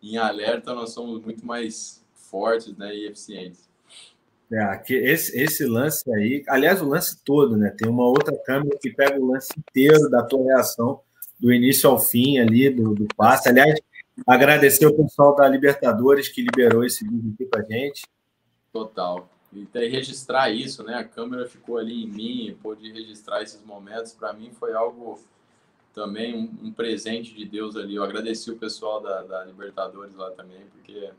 em 0.01 0.15
alerta 0.15 0.73
nós 0.73 0.91
somos 0.91 1.21
muito 1.21 1.45
mais 1.45 2.01
fortes 2.13 2.73
né, 2.77 2.95
e 2.95 3.05
eficientes. 3.05 3.69
É, 4.49 4.77
que 4.77 4.93
esse, 4.93 5.37
esse 5.37 5.65
lance 5.65 6.09
aí, 6.13 6.41
aliás, 6.47 6.81
o 6.81 6.87
lance 6.87 7.21
todo, 7.25 7.57
né? 7.57 7.75
Tem 7.77 7.89
uma 7.89 8.05
outra 8.05 8.33
câmera 8.45 8.77
que 8.81 8.93
pega 8.93 9.19
o 9.19 9.31
lance 9.33 9.49
inteiro 9.57 10.09
da 10.09 10.23
tua 10.23 10.43
reação, 10.45 11.01
do 11.37 11.51
início 11.51 11.89
ao 11.89 11.99
fim 11.99 12.37
ali, 12.37 12.69
do, 12.69 12.95
do 12.95 13.07
passe. 13.17 13.49
Aliás, 13.49 13.77
agradecer 14.25 14.85
o 14.85 14.95
pessoal 14.95 15.35
da 15.35 15.49
Libertadores 15.49 16.29
que 16.29 16.41
liberou 16.41 16.85
esse 16.85 17.03
vídeo 17.03 17.33
aqui 17.33 17.45
pra 17.45 17.61
gente. 17.63 18.03
Total. 18.71 19.27
E 19.55 19.87
registrar 19.87 20.49
isso, 20.49 20.83
né? 20.83 20.95
A 20.95 21.03
câmera 21.03 21.47
ficou 21.47 21.77
ali 21.77 22.03
em 22.03 22.07
mim, 22.07 22.57
pôde 22.61 22.91
registrar 22.91 23.41
esses 23.41 23.63
momentos. 23.63 24.13
Para 24.13 24.33
mim 24.33 24.51
foi 24.51 24.73
algo 24.73 25.19
também 25.93 26.35
um, 26.35 26.67
um, 26.67 26.71
presente 26.71 27.33
de 27.35 27.45
Deus 27.45 27.75
ali. 27.75 27.95
Eu 27.95 28.03
agradeci 28.03 28.49
o 28.49 28.57
pessoal 28.57 29.01
da, 29.01 29.21
da 29.21 29.43
Libertadores 29.45 30.15
lá 30.15 30.31
também, 30.31 30.61
porque 30.71 31.11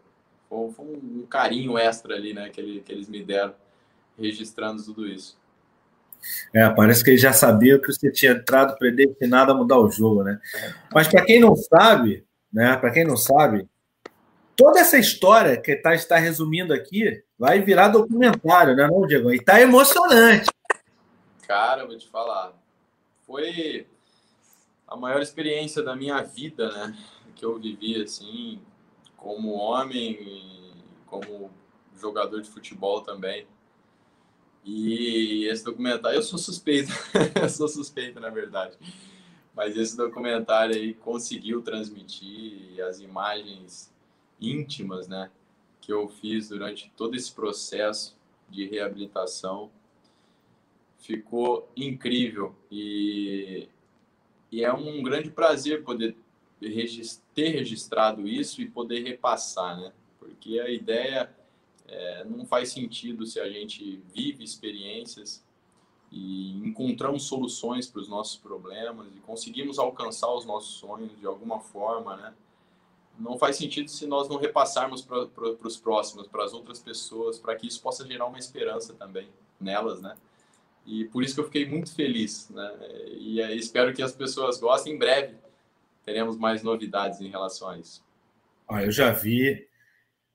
foi, 0.49 0.73
foi 0.73 0.85
um, 0.85 1.27
carinho 1.29 1.79
extra 1.79 2.15
ali, 2.15 2.35
né, 2.35 2.49
que, 2.49 2.61
ele, 2.61 2.81
que 2.81 2.93
eles 2.93 3.09
me 3.09 3.23
deram, 3.23 3.55
registrando 4.19 4.83
tudo 4.83 5.07
isso. 5.07 5.39
É, 6.53 6.69
parece 6.71 7.05
que 7.05 7.11
ele 7.11 7.19
já 7.19 7.33
sabia 7.33 7.79
que 7.79 7.93
você 7.93 8.11
tinha 8.11 8.33
entrado 8.33 8.77
predestinado 8.79 9.53
a 9.53 9.55
mudar 9.55 9.79
o 9.79 9.91
jogo, 9.91 10.25
né? 10.25 10.41
Mas 10.93 11.07
para 11.07 11.23
quem 11.25 11.39
não 11.39 11.55
sabe, 11.55 12.25
né? 12.51 12.77
Para 12.79 12.91
quem 12.91 13.05
não 13.05 13.17
sabe, 13.17 13.69
toda 14.57 14.81
essa 14.81 14.97
história 14.97 15.57
que 15.61 15.77
tá, 15.77 15.95
está 15.95 16.17
resumindo 16.17 16.73
aqui 16.73 17.23
vai 17.39 17.61
virar 17.61 17.89
documentário, 17.89 18.77
né, 18.77 18.87
não, 18.87 19.07
Diego? 19.07 19.33
E 19.33 19.43
tá 19.43 19.61
emocionante. 19.61 20.51
Cara, 21.47 21.87
vou 21.87 21.97
te 21.97 22.09
falar. 22.09 22.53
Foi 23.27 23.87
a 24.87 24.97
maior 24.97 25.21
experiência 25.21 25.83
da 25.83 25.97
minha 25.97 26.23
vida, 26.23 26.71
né? 26.71 26.97
Que 27.35 27.45
eu 27.45 27.59
vivi 27.59 28.01
assim, 28.03 28.61
como 29.17 29.53
homem 29.55 30.55
como 31.07 31.51
jogador 31.97 32.41
de 32.41 32.51
futebol 32.51 33.03
também. 33.03 33.47
E 34.65 35.47
esse 35.47 35.65
documentário, 35.65 36.19
eu 36.19 36.23
sou 36.23 36.39
suspeito, 36.39 36.91
eu 37.41 37.49
sou 37.49 37.69
suspeito 37.69 38.19
na 38.19 38.31
verdade, 38.31 38.77
mas 39.55 39.77
esse 39.77 39.97
documentário 39.97 40.75
aí 40.75 40.95
conseguiu 40.95 41.61
transmitir 41.61 42.83
as 42.89 42.99
imagens 42.99 43.93
íntimas, 44.41 45.07
né, 45.07 45.31
que 45.85 45.93
eu 45.93 46.09
fiz 46.09 46.49
durante 46.49 46.91
todo 46.97 47.15
esse 47.15 47.31
processo 47.31 48.17
de 48.49 48.67
reabilitação. 48.67 49.71
Ficou 50.99 51.71
incrível 51.77 52.55
e, 52.71 53.69
e 54.51 54.65
é 54.65 54.73
um 54.73 55.03
grande 55.03 55.31
prazer 55.31 55.85
poder 55.85 56.17
ter 57.35 57.49
registrado 57.51 58.27
isso 58.27 58.63
e 58.63 58.71
poder 58.71 59.03
repassar, 59.03 59.79
né? 59.79 59.93
Porque 60.19 60.59
a 60.59 60.71
ideia 60.71 61.31
é, 61.87 62.25
não 62.25 62.47
faz 62.47 62.71
sentido 62.71 63.27
se 63.27 63.39
a 63.39 63.51
gente 63.51 64.01
vive 64.15 64.43
experiências 64.43 65.45
e 66.11 66.53
encontramos 66.67 67.25
soluções 67.25 67.87
para 67.87 68.01
os 68.01 68.09
nossos 68.09 68.39
problemas 68.39 69.09
e 69.15 69.21
conseguimos 69.21 69.79
alcançar 69.79 70.33
os 70.33 70.47
nossos 70.47 70.77
sonhos 70.77 71.19
de 71.19 71.27
alguma 71.27 71.61
forma, 71.61 72.17
né? 72.17 72.35
Não 73.19 73.39
faz 73.39 73.57
sentido 73.57 73.89
se 73.89 74.07
nós 74.07 74.29
não 74.29 74.37
repassarmos 74.39 75.03
para 75.03 75.29
os 75.63 75.77
próximos, 75.77 76.27
para 76.27 76.45
as 76.45 76.53
outras 76.53 76.81
pessoas, 76.81 77.39
para 77.39 77.55
que 77.55 77.67
isso 77.67 77.81
possa 77.81 78.07
gerar 78.07 78.27
uma 78.27 78.39
esperança 78.39 78.93
também 78.95 79.29
nelas, 79.61 80.03
né? 80.03 80.17
E 80.85 81.05
por 81.07 81.23
isso 81.23 81.35
que 81.35 81.41
eu 81.41 81.45
fiquei 81.45 81.67
muito 81.67 81.95
feliz, 81.95 82.51
né? 82.51 82.73
E 83.17 83.41
espero 83.57 83.95
que 83.95 84.03
as 84.03 84.13
pessoas 84.13 84.59
gostem. 84.59 84.95
Em 84.95 84.99
breve 84.99 85.35
teremos 86.05 86.37
mais 86.37 86.63
novidades 86.63 87.21
em 87.21 87.29
relação 87.29 87.69
a 87.69 87.79
isso. 87.79 88.05
Ah, 88.69 88.83
eu 88.83 88.91
já 88.91 89.11
vi, 89.11 89.67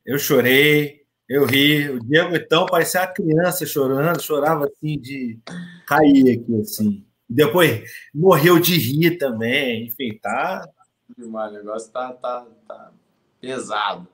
eu 0.06 0.18
chorei, 0.18 1.06
eu 1.28 1.46
ri. 1.46 1.90
O 1.90 2.00
Diego, 2.00 2.36
então, 2.36 2.66
parecia 2.66 3.02
uma 3.02 3.08
criança 3.08 3.66
chorando, 3.66 4.22
chorava 4.22 4.66
assim 4.66 5.00
de 5.00 5.38
cair 5.86 6.40
aqui, 6.40 6.62
assim. 6.62 7.06
Depois 7.30 7.84
morreu 8.12 8.60
de 8.60 8.76
rir 8.76 9.18
também. 9.18 9.86
Enfim, 9.86 10.18
tá. 10.18 10.68
O 11.22 11.52
negócio 11.52 11.92
tá, 11.92 12.14
tá, 12.14 12.46
tá 12.66 12.92
pesado. 13.42 14.08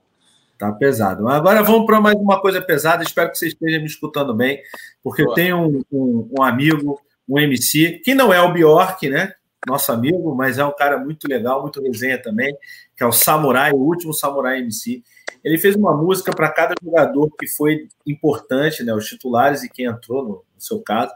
Tá 0.58 0.72
pesado. 0.72 1.28
Agora 1.28 1.62
vamos 1.62 1.86
para 1.86 2.02
mais 2.02 2.16
uma 2.16 2.42
coisa 2.42 2.60
pesada. 2.60 3.04
Espero 3.04 3.30
que 3.30 3.38
você 3.38 3.48
esteja 3.48 3.78
me 3.78 3.86
escutando 3.86 4.34
bem, 4.34 4.60
porque 5.04 5.24
Boa. 5.24 5.32
eu 5.32 5.36
tenho 5.36 5.58
um, 5.58 5.84
um, 5.92 6.30
um, 6.40 6.44
amigo, 6.44 7.00
um 7.30 7.38
MC, 7.38 8.02
que 8.04 8.16
não 8.16 8.34
é 8.34 8.42
o 8.42 8.52
Bjork, 8.52 9.08
né? 9.08 9.34
Nosso 9.68 9.92
amigo, 9.92 10.34
mas 10.34 10.58
é 10.58 10.66
um 10.66 10.76
cara 10.76 10.98
muito 10.98 11.28
legal, 11.28 11.62
muito 11.62 11.80
resenha 11.80 12.20
também, 12.20 12.56
que 12.98 13.04
é 13.04 13.06
o 13.06 13.12
Samurai, 13.12 13.72
o 13.72 13.78
último 13.78 14.14
Samurai 14.14 14.60
MC. 14.60 15.04
Ele 15.44 15.60
fez 15.60 15.76
uma 15.76 15.96
música 15.96 16.32
para 16.36 16.50
cada 16.50 16.74
jogador 16.84 17.30
que 17.38 17.48
foi 17.48 17.88
importante, 18.06 18.84
né, 18.84 18.94
os 18.96 19.06
titulares 19.06 19.64
e 19.64 19.70
quem 19.70 19.86
entrou, 19.86 20.24
no, 20.24 20.30
no 20.30 20.62
seu 20.62 20.82
caso, 20.82 21.14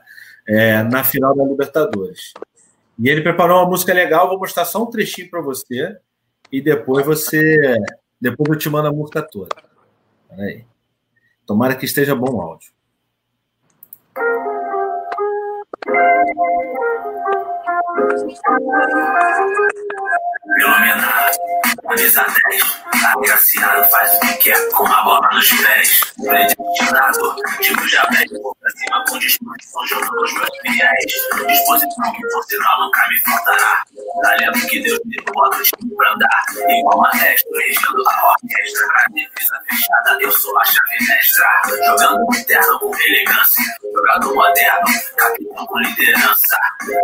é, 0.48 0.84
na 0.84 1.04
final 1.04 1.36
da 1.36 1.44
Libertadores. 1.44 2.34
E 3.00 3.08
ele 3.08 3.22
preparou 3.22 3.60
uma 3.60 3.70
música 3.70 3.94
legal, 3.94 4.28
vou 4.28 4.38
mostrar 4.38 4.66
só 4.66 4.84
um 4.84 4.90
trechinho 4.90 5.30
para 5.30 5.40
você 5.40 5.98
e 6.52 6.62
depois 6.62 7.06
você, 7.06 7.78
depois 8.20 8.50
eu 8.50 8.58
te 8.58 8.70
mando 8.70 8.90
a 8.90 8.92
música 8.92 9.22
toda. 9.22 9.56
Peraí. 10.28 10.66
Tomara 11.48 11.76
que 11.76 11.86
esteja 11.86 12.14
bom 12.14 12.30
o 12.30 12.42
áudio. 12.42 12.72
Iluminar, 20.60 21.32
camisa 21.82 22.26
10, 22.52 22.84
agraciado 23.16 23.90
faz 23.90 24.18
o 24.18 24.20
que 24.20 24.34
quer 24.40 24.72
com 24.72 24.86
a 24.86 25.04
bola 25.04 25.30
nos 25.32 25.50
pés. 25.50 26.14
Predestinado, 26.16 27.36
tipo 27.62 27.88
já 27.88 28.06
pra 28.08 28.26
cima 28.80 29.04
com 29.08 29.20
disposição, 29.20 29.88
jogando 29.88 30.24
os 30.24 30.34
meus 30.34 30.50
fiéis. 30.62 31.48
Disposição 31.48 32.14
que 32.14 32.28
por 32.28 32.44
sinal 32.46 32.80
nunca 32.86 33.08
me 33.08 33.20
faltará. 33.22 33.84
Talento 34.24 34.68
que 34.68 34.82
Deus 34.82 35.00
me 35.06 35.18
bota 35.34 35.62
time 35.62 35.96
pra 35.96 36.14
andar. 36.14 36.46
Igual 36.70 37.02
maestro, 37.02 37.52
regendo 37.58 38.04
a 38.08 38.32
orquestra. 38.32 38.88
Na 38.88 39.08
defesa 39.08 39.62
fechada, 39.70 40.18
eu 40.22 40.32
sou 40.32 40.58
a 40.60 40.66
chave 40.66 41.08
mestra. 41.08 41.48
Jogando 41.86 42.36
interno 42.36 42.80
com 42.80 42.96
elegância. 42.96 43.64
Jogador 43.94 44.36
moderno, 44.36 44.88
capitão 45.18 45.66
com 45.68 45.80
liderança. 45.80 46.58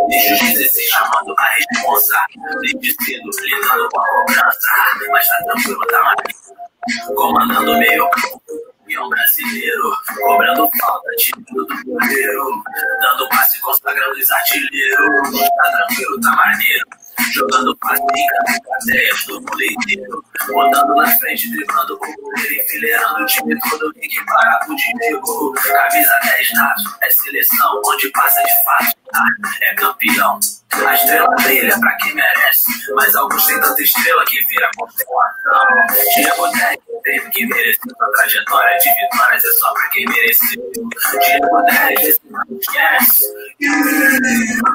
Deixa 0.10 0.34
os 0.34 0.54
16 0.54 0.90
chamando 0.90 1.36
a 1.38 1.46
responsa. 1.46 2.26
Desde 2.62 3.04
cedo, 3.04 3.30
lidando 3.42 3.90
com 3.90 4.00
a 4.00 4.08
cobrança. 4.08 4.68
Mas 5.10 5.28
tá 5.28 5.44
tranquilo, 5.46 5.86
tá 5.88 6.04
mais. 6.04 6.46
Comandando 7.16 7.78
meio 7.80 8.08
campeão 8.86 9.10
brasileiro, 9.10 9.98
cobrando 10.22 10.70
falta, 10.80 11.10
tirando 11.18 11.66
do 11.66 11.84
goleiro, 11.86 12.64
dando 13.02 13.30
passe, 13.30 13.60
consagrando 13.62 14.14
os 14.14 14.32
artilheiros. 14.32 15.40
Tá 15.58 15.72
tranquilo, 15.72 16.22
tá 16.22 16.36
maneiro. 16.36 16.86
Jogando 17.34 17.76
passinha, 17.78 18.34
ideias 18.84 19.26
do 19.26 19.42
mundo 19.42 19.64
inteiro. 19.64 20.24
Botando 20.48 20.96
na 20.96 21.08
frente, 21.18 21.50
driblando 21.50 21.96
o 21.96 21.98
goleiro, 21.98 22.56
enfileirando 22.56 23.24
o 23.24 23.26
time 23.26 23.60
todo, 23.70 23.94
tem 23.94 24.10
que 24.10 24.26
parar 24.26 24.60
com 24.66 24.74
o 24.74 24.76
Diego. 24.76 25.54
Camisa 25.54 26.20
10 26.24 26.54
nato, 26.54 26.84
é 27.02 27.10
seleção, 27.10 27.82
onde 27.86 28.10
passa 28.12 28.42
de 28.44 28.64
fato, 28.64 28.98
é 29.62 29.76
campeão. 29.76 30.40
A 30.74 30.94
estrela 30.94 31.28
brilha 31.42 31.80
pra 31.80 31.96
quem 31.98 32.14
merece, 32.16 32.94
mas 32.96 33.16
alguns 33.16 33.46
têm 33.46 33.60
tanta 33.62 33.82
estrela 33.82 34.26
que 34.26 34.44
vira 34.46 34.70
constelação. 34.76 35.68
Diego 36.16 36.48
10 36.48 36.78
teve 37.04 37.30
que 37.30 37.46
merecer 37.46 37.82
sua 37.98 38.12
trajetória 38.12 38.78
de 38.80 38.90
vitórias, 38.90 39.46
é 39.46 39.52
só 39.54 39.74
pra 39.74 39.88
quem 39.90 40.06
mereceu. 40.06 40.72
Diego 41.22 41.62
10, 41.62 42.02
esse 42.02 42.22
não 42.30 42.44
esquece. 42.60 43.26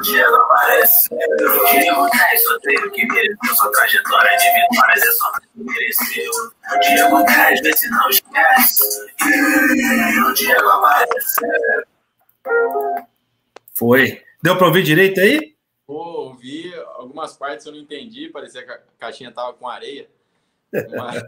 Diego 0.01 0.35
apareceu. 0.35 1.17
Diego 1.71 2.09
10 2.09 2.43
só 2.43 2.59
teve 2.59 2.89
que 2.89 3.05
merecer 3.05 3.55
sua 3.55 3.71
trajetória 3.71 4.37
de 4.37 4.45
vitórias, 4.53 5.03
é 5.03 5.11
só 5.11 5.31
pra 5.31 5.41
quem 5.41 5.65
mereceu. 5.65 6.31
Diego 6.81 7.23
10, 7.23 7.61
esse 7.61 7.89
não 7.91 8.09
esquece. 8.09 9.13
Diego 10.33 10.69
apareceu. 10.69 11.49
Foi. 13.75 14.30
Deu 14.41 14.57
pra 14.57 14.67
ouvir 14.67 14.83
direito 14.83 15.19
aí? 15.19 15.55
Pô, 15.85 16.29
ouvi 16.29 16.73
algumas 16.95 17.35
partes 17.35 17.65
eu 17.65 17.71
não 17.71 17.79
entendi, 17.79 18.29
parecia 18.29 18.63
que 18.63 18.71
a 18.71 18.79
caixinha 18.97 19.31
tava 19.31 19.53
com 19.53 19.67
areia. 19.67 20.09
Mas, 20.71 21.23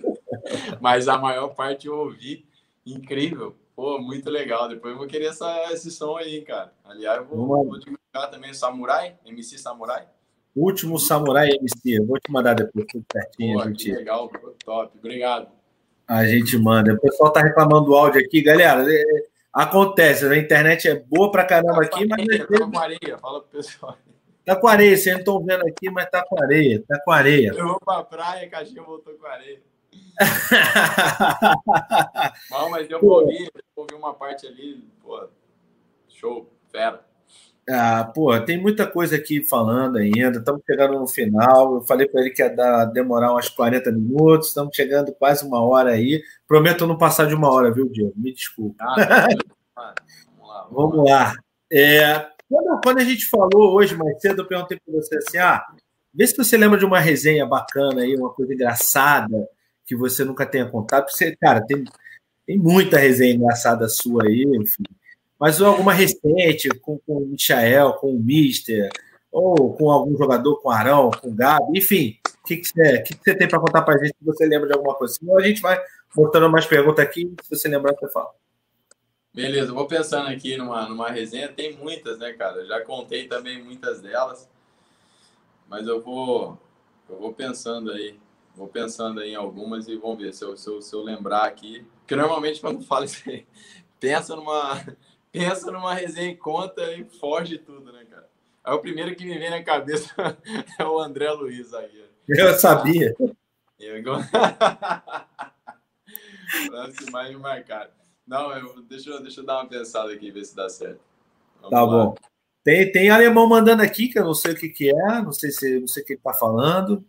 mas 0.80 1.08
a 1.08 1.18
maior 1.18 1.48
parte 1.48 1.86
eu 1.86 1.96
ouvi. 1.96 2.46
Incrível. 2.86 3.56
Pô, 3.74 3.98
muito 3.98 4.30
legal. 4.30 4.68
Depois 4.68 4.92
eu 4.92 4.98
vou 4.98 5.06
querer 5.06 5.26
essa, 5.26 5.70
esse 5.72 5.90
som 5.90 6.16
aí, 6.16 6.40
cara. 6.42 6.72
Aliás, 6.84 7.18
eu 7.18 7.26
vou, 7.26 7.46
vou 7.46 7.78
divulgar 7.78 8.30
também 8.30 8.50
o 8.50 8.54
Samurai, 8.54 9.16
MC 9.26 9.58
Samurai. 9.58 10.06
Último 10.54 10.98
Samurai 10.98 11.50
MC. 11.50 11.98
Eu 11.98 12.06
vou 12.06 12.18
te 12.18 12.32
mandar 12.32 12.54
depois 12.54 12.86
tudo 12.90 13.04
certinho. 13.12 13.58
Pô, 13.58 13.64
gente... 13.68 13.92
legal, 13.92 14.30
top. 14.64 14.96
Obrigado. 14.98 15.48
A 16.08 16.24
gente 16.24 16.56
manda. 16.56 16.94
O 16.94 17.00
pessoal 17.00 17.30
tá 17.32 17.42
reclamando 17.42 17.86
do 17.86 17.94
áudio 17.94 18.20
aqui, 18.20 18.40
galera. 18.40 18.86
É, 18.88 19.26
Acontece, 19.56 20.26
a 20.26 20.36
internet 20.36 20.86
é 20.86 20.96
boa 20.96 21.30
pra 21.30 21.42
caramba 21.42 21.80
tá 21.80 21.86
aqui, 21.86 22.06
mas. 22.06 22.26
Tá 22.26 22.46
com 22.46 22.78
areia, 22.78 23.18
fala 23.18 23.40
pro 23.40 23.58
pessoal. 23.58 23.96
Tá 24.44 24.54
com 24.54 24.68
areia, 24.68 24.94
vocês 24.94 25.14
não 25.14 25.20
estão 25.20 25.42
vendo 25.42 25.66
aqui, 25.66 25.90
mas 25.90 26.10
tá 26.10 26.22
com 26.28 26.42
areia, 26.42 26.84
tá 26.86 27.00
com 27.02 27.10
areia. 27.10 27.54
Eu 27.56 27.68
vou 27.68 27.80
pra 27.80 28.04
praia, 28.04 28.46
a 28.46 28.50
caixinha 28.50 28.82
voltou 28.82 29.14
com 29.14 29.26
areia. 29.26 29.62
Não, 32.50 32.68
mas 32.68 32.90
eu 32.90 33.00
vou 33.00 33.22
ouvir, 33.22 33.44
eu 33.44 33.62
vou 33.74 33.84
ouvir 33.84 33.94
uma 33.94 34.12
parte 34.12 34.46
ali, 34.46 34.86
pô, 35.02 35.26
show, 36.06 36.52
fera. 36.70 37.05
Ah, 37.68 38.04
pô, 38.04 38.38
tem 38.40 38.60
muita 38.60 38.86
coisa 38.86 39.16
aqui 39.16 39.42
falando 39.42 39.98
ainda. 39.98 40.38
Estamos 40.38 40.62
chegando 40.64 40.98
no 41.00 41.06
final. 41.08 41.76
Eu 41.76 41.82
falei 41.82 42.06
para 42.06 42.20
ele 42.20 42.30
que 42.30 42.40
ia 42.40 42.48
dar, 42.48 42.84
demorar 42.84 43.34
uns 43.34 43.48
40 43.48 43.90
minutos. 43.90 44.48
Estamos 44.48 44.74
chegando 44.74 45.12
quase 45.12 45.44
uma 45.44 45.60
hora 45.60 45.90
aí. 45.90 46.22
Prometo 46.46 46.86
não 46.86 46.96
passar 46.96 47.26
de 47.26 47.34
uma 47.34 47.52
hora, 47.52 47.72
viu, 47.72 47.88
Diego? 47.88 48.12
Me 48.16 48.32
desculpe. 48.32 48.76
Ah, 48.80 49.26
vamos 49.74 50.48
lá. 50.48 50.68
Vamos 50.70 51.10
lá. 51.10 51.34
É, 51.72 52.28
quando, 52.84 52.98
a 52.98 53.04
gente 53.04 53.28
falou 53.28 53.74
hoje 53.74 53.96
mais 53.96 54.20
cedo, 54.20 54.42
eu 54.42 54.46
perguntei 54.46 54.78
para 54.78 54.94
você 54.94 55.16
assim: 55.16 55.38
ah, 55.38 55.64
vê 56.14 56.24
se 56.24 56.36
você 56.36 56.56
lembra 56.56 56.78
de 56.78 56.84
uma 56.84 57.00
resenha 57.00 57.44
bacana 57.44 58.02
aí, 58.02 58.14
uma 58.14 58.32
coisa 58.32 58.54
engraçada 58.54 59.48
que 59.84 59.96
você 59.96 60.24
nunca 60.24 60.46
tenha 60.46 60.70
contado. 60.70 61.06
Porque, 61.06 61.34
cara, 61.36 61.60
tem, 61.66 61.84
tem 62.46 62.58
muita 62.58 62.96
resenha 62.96 63.34
engraçada 63.34 63.88
sua 63.88 64.24
aí, 64.24 64.44
enfim 64.54 64.84
mas 65.38 65.60
alguma 65.60 65.92
recente 65.92 66.68
com, 66.80 66.98
com 66.98 67.18
o 67.18 67.26
Michael, 67.26 67.94
com 67.94 68.14
o 68.14 68.18
Mister, 68.18 68.88
ou 69.30 69.74
com 69.74 69.90
algum 69.90 70.16
jogador, 70.16 70.56
com 70.60 70.68
o 70.68 70.72
Arão, 70.72 71.10
com 71.10 71.28
o 71.28 71.34
Gabi, 71.34 71.78
enfim, 71.78 72.18
o 72.42 72.46
que, 72.46 72.56
que, 72.56 72.68
você, 72.68 73.02
que, 73.02 73.14
que 73.14 73.22
você 73.22 73.36
tem 73.36 73.46
para 73.46 73.60
contar 73.60 73.82
para 73.82 73.94
a 73.94 73.98
gente 73.98 74.16
se 74.18 74.24
você 74.24 74.46
lembra 74.46 74.68
de 74.68 74.74
alguma 74.74 74.94
coisa? 74.94 75.14
Senão 75.14 75.36
a 75.36 75.42
gente 75.42 75.60
vai 75.60 75.78
botando 76.14 76.50
mais 76.50 76.64
perguntas 76.64 77.04
aqui, 77.04 77.34
se 77.42 77.50
você 77.50 77.68
lembrar, 77.68 77.94
você 77.94 78.08
fala. 78.08 78.30
Beleza, 79.34 79.70
vou 79.74 79.86
pensando 79.86 80.28
aqui 80.28 80.56
numa, 80.56 80.88
numa 80.88 81.10
resenha, 81.10 81.48
tem 81.48 81.76
muitas, 81.76 82.18
né, 82.18 82.32
cara? 82.32 82.62
Eu 82.62 82.66
já 82.66 82.80
contei 82.80 83.28
também 83.28 83.62
muitas 83.62 84.00
delas, 84.00 84.48
mas 85.68 85.86
eu 85.86 86.00
vou, 86.00 86.58
eu 87.06 87.18
vou 87.18 87.34
pensando 87.34 87.92
aí, 87.92 88.18
vou 88.54 88.66
pensando 88.66 89.20
aí 89.20 89.32
em 89.32 89.34
algumas 89.34 89.88
e 89.88 89.96
vamos 89.96 90.16
ver 90.16 90.32
se 90.32 90.42
eu, 90.42 90.56
se 90.56 90.66
eu, 90.66 90.80
se 90.80 90.94
eu 90.94 91.02
lembrar 91.02 91.44
aqui. 91.44 91.86
Porque 91.98 92.16
normalmente 92.16 92.62
quando 92.62 92.82
falo 92.82 93.04
isso 93.04 93.28
aí, 93.28 93.46
pensa 94.00 94.34
numa, 94.34 94.82
pensa 95.36 95.70
numa 95.70 95.92
resenha 95.92 96.30
e 96.30 96.36
conta 96.36 96.94
e 96.94 97.04
foge 97.04 97.58
tudo, 97.58 97.92
né, 97.92 98.06
cara? 98.08 98.26
É 98.64 98.72
o 98.72 98.80
primeiro 98.80 99.14
que 99.14 99.24
me 99.24 99.38
vem 99.38 99.50
na 99.50 99.62
cabeça 99.62 100.10
é 100.78 100.84
o 100.84 100.98
André 100.98 101.30
Luiz 101.30 101.74
aí. 101.74 102.06
Eu 102.26 102.54
sabia. 102.54 103.14
Eu... 103.78 104.02
Lance 106.72 107.10
mais 107.10 107.30
de 107.30 107.36
marcar. 107.36 107.90
Não, 108.26 108.50
eu, 108.52 108.82
deixa, 108.82 109.10
eu, 109.10 109.22
deixa 109.22 109.40
eu 109.40 109.44
dar 109.44 109.58
uma 109.58 109.68
pensada 109.68 110.12
aqui, 110.12 110.30
ver 110.30 110.44
se 110.44 110.56
dá 110.56 110.68
certo. 110.68 111.00
Vamos 111.56 111.70
tá 111.70 111.82
lá. 111.82 111.86
bom. 111.86 112.14
Tem, 112.64 112.90
tem 112.90 113.10
alemão 113.10 113.48
mandando 113.48 113.82
aqui, 113.82 114.08
que 114.08 114.18
eu 114.18 114.24
não 114.24 114.34
sei 114.34 114.52
o 114.52 114.56
que, 114.56 114.68
que 114.68 114.90
é, 114.90 115.22
não 115.22 115.32
sei 115.32 115.52
se 115.52 115.78
não 115.78 115.86
sei 115.86 116.02
o 116.02 116.06
que 116.06 116.14
ele 116.14 116.18
está 116.18 116.32
falando. 116.32 117.04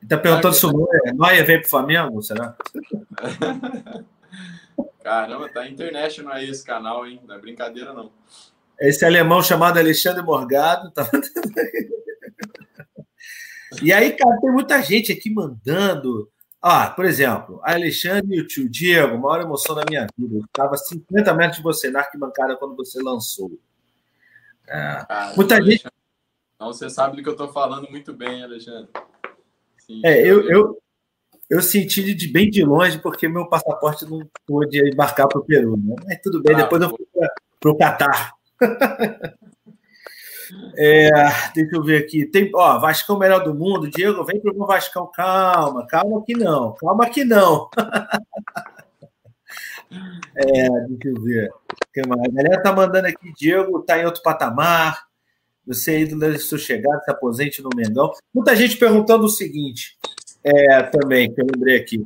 Ele 0.00 0.04
está 0.04 0.16
perguntando 0.16 0.54
se 0.54 0.64
o 0.64 0.72
Noia, 0.72 1.12
Noia 1.14 1.44
vem 1.44 1.58
para 1.58 1.66
o 1.66 1.70
Flamengo, 1.70 2.22
será? 2.22 2.56
Caramba, 5.04 5.50
tá 5.50 5.68
international 5.68 6.32
aí 6.32 6.48
esse 6.48 6.64
canal, 6.64 7.06
hein? 7.06 7.20
Não 7.26 7.34
é 7.34 7.38
brincadeira, 7.38 7.92
não. 7.92 8.10
Esse 8.80 9.04
alemão 9.04 9.42
chamado 9.42 9.78
Alexandre 9.78 10.22
Morgado. 10.22 10.90
Tá... 10.92 11.06
e 13.82 13.92
aí, 13.92 14.12
cara, 14.12 14.40
tem 14.40 14.50
muita 14.50 14.80
gente 14.82 15.12
aqui 15.12 15.28
mandando. 15.28 16.32
Ah, 16.60 16.88
por 16.88 17.04
exemplo, 17.04 17.60
Alexandre 17.62 18.34
e 18.34 18.40
o 18.40 18.46
tio 18.46 18.66
Diego, 18.66 19.18
maior 19.18 19.42
emoção 19.42 19.76
da 19.76 19.84
minha 19.86 20.06
vida. 20.16 20.36
Eu 20.36 20.44
estava 20.46 20.74
50 20.74 21.34
metros 21.34 21.58
de 21.58 21.62
você 21.62 21.90
na 21.90 22.00
arquibancada 22.00 22.56
quando 22.56 22.74
você 22.74 22.98
lançou. 23.02 23.52
É, 24.66 25.04
muita 25.36 25.62
gente. 25.62 25.86
Então 26.54 26.72
você 26.72 26.88
sabe 26.88 27.18
do 27.18 27.22
que 27.22 27.28
eu 27.28 27.34
estou 27.34 27.52
falando 27.52 27.90
muito 27.90 28.14
bem, 28.14 28.42
Alexandre. 28.42 28.88
Sim, 29.76 30.00
é, 30.02 30.26
eu, 30.26 30.48
eu, 30.48 30.82
eu 31.48 31.60
senti 31.60 32.14
de 32.14 32.28
bem 32.28 32.50
de 32.50 32.64
longe, 32.64 32.98
porque 32.98 33.28
meu 33.28 33.46
passaporte 33.46 34.04
não 34.04 34.20
pôde 34.46 34.80
embarcar 34.88 35.28
para 35.28 35.40
o 35.40 35.44
Peru. 35.44 35.76
Né? 35.76 35.94
Mas 36.04 36.20
tudo 36.22 36.42
bem, 36.42 36.54
ah, 36.54 36.62
depois 36.62 36.82
eu 36.82 36.90
fui 36.90 37.06
para 37.60 37.70
o 37.70 37.76
Catar. 37.76 38.32
é, 40.76 41.10
deixa 41.54 41.76
eu 41.76 41.82
ver 41.82 42.02
aqui. 42.02 42.26
Tem, 42.26 42.50
ó, 42.54 42.78
Vascão 42.78 43.18
melhor 43.18 43.44
do 43.44 43.54
mundo. 43.54 43.90
Diego, 43.90 44.24
vem 44.24 44.40
para 44.40 44.54
o 44.54 44.66
Vascão. 44.66 45.10
Calma, 45.14 45.86
calma 45.86 46.22
que 46.24 46.34
não. 46.34 46.74
Calma 46.74 47.08
que 47.08 47.24
não. 47.24 47.68
é, 50.36 50.68
deixa 50.88 51.08
eu 51.08 51.22
ver. 51.22 51.50
A 51.96 52.32
galera 52.32 52.62
tá 52.62 52.72
mandando 52.72 53.06
aqui, 53.06 53.32
Diego 53.36 53.82
tá 53.82 53.98
em 53.98 54.04
outro 54.04 54.22
patamar. 54.22 55.04
Você 55.66 55.94
é 55.94 56.00
ídolo 56.00 56.20
da 56.20 56.38
sua 56.38 56.58
chegada, 56.58 57.00
se 57.00 57.10
aposente 57.10 57.62
no 57.62 57.70
Mengão. 57.74 58.12
Muita 58.34 58.54
gente 58.54 58.76
perguntando 58.76 59.24
o 59.24 59.30
seguinte: 59.30 59.96
é, 60.44 60.82
também, 60.82 61.32
que 61.32 61.40
eu 61.40 61.46
lembrei 61.46 61.78
aqui. 61.78 62.04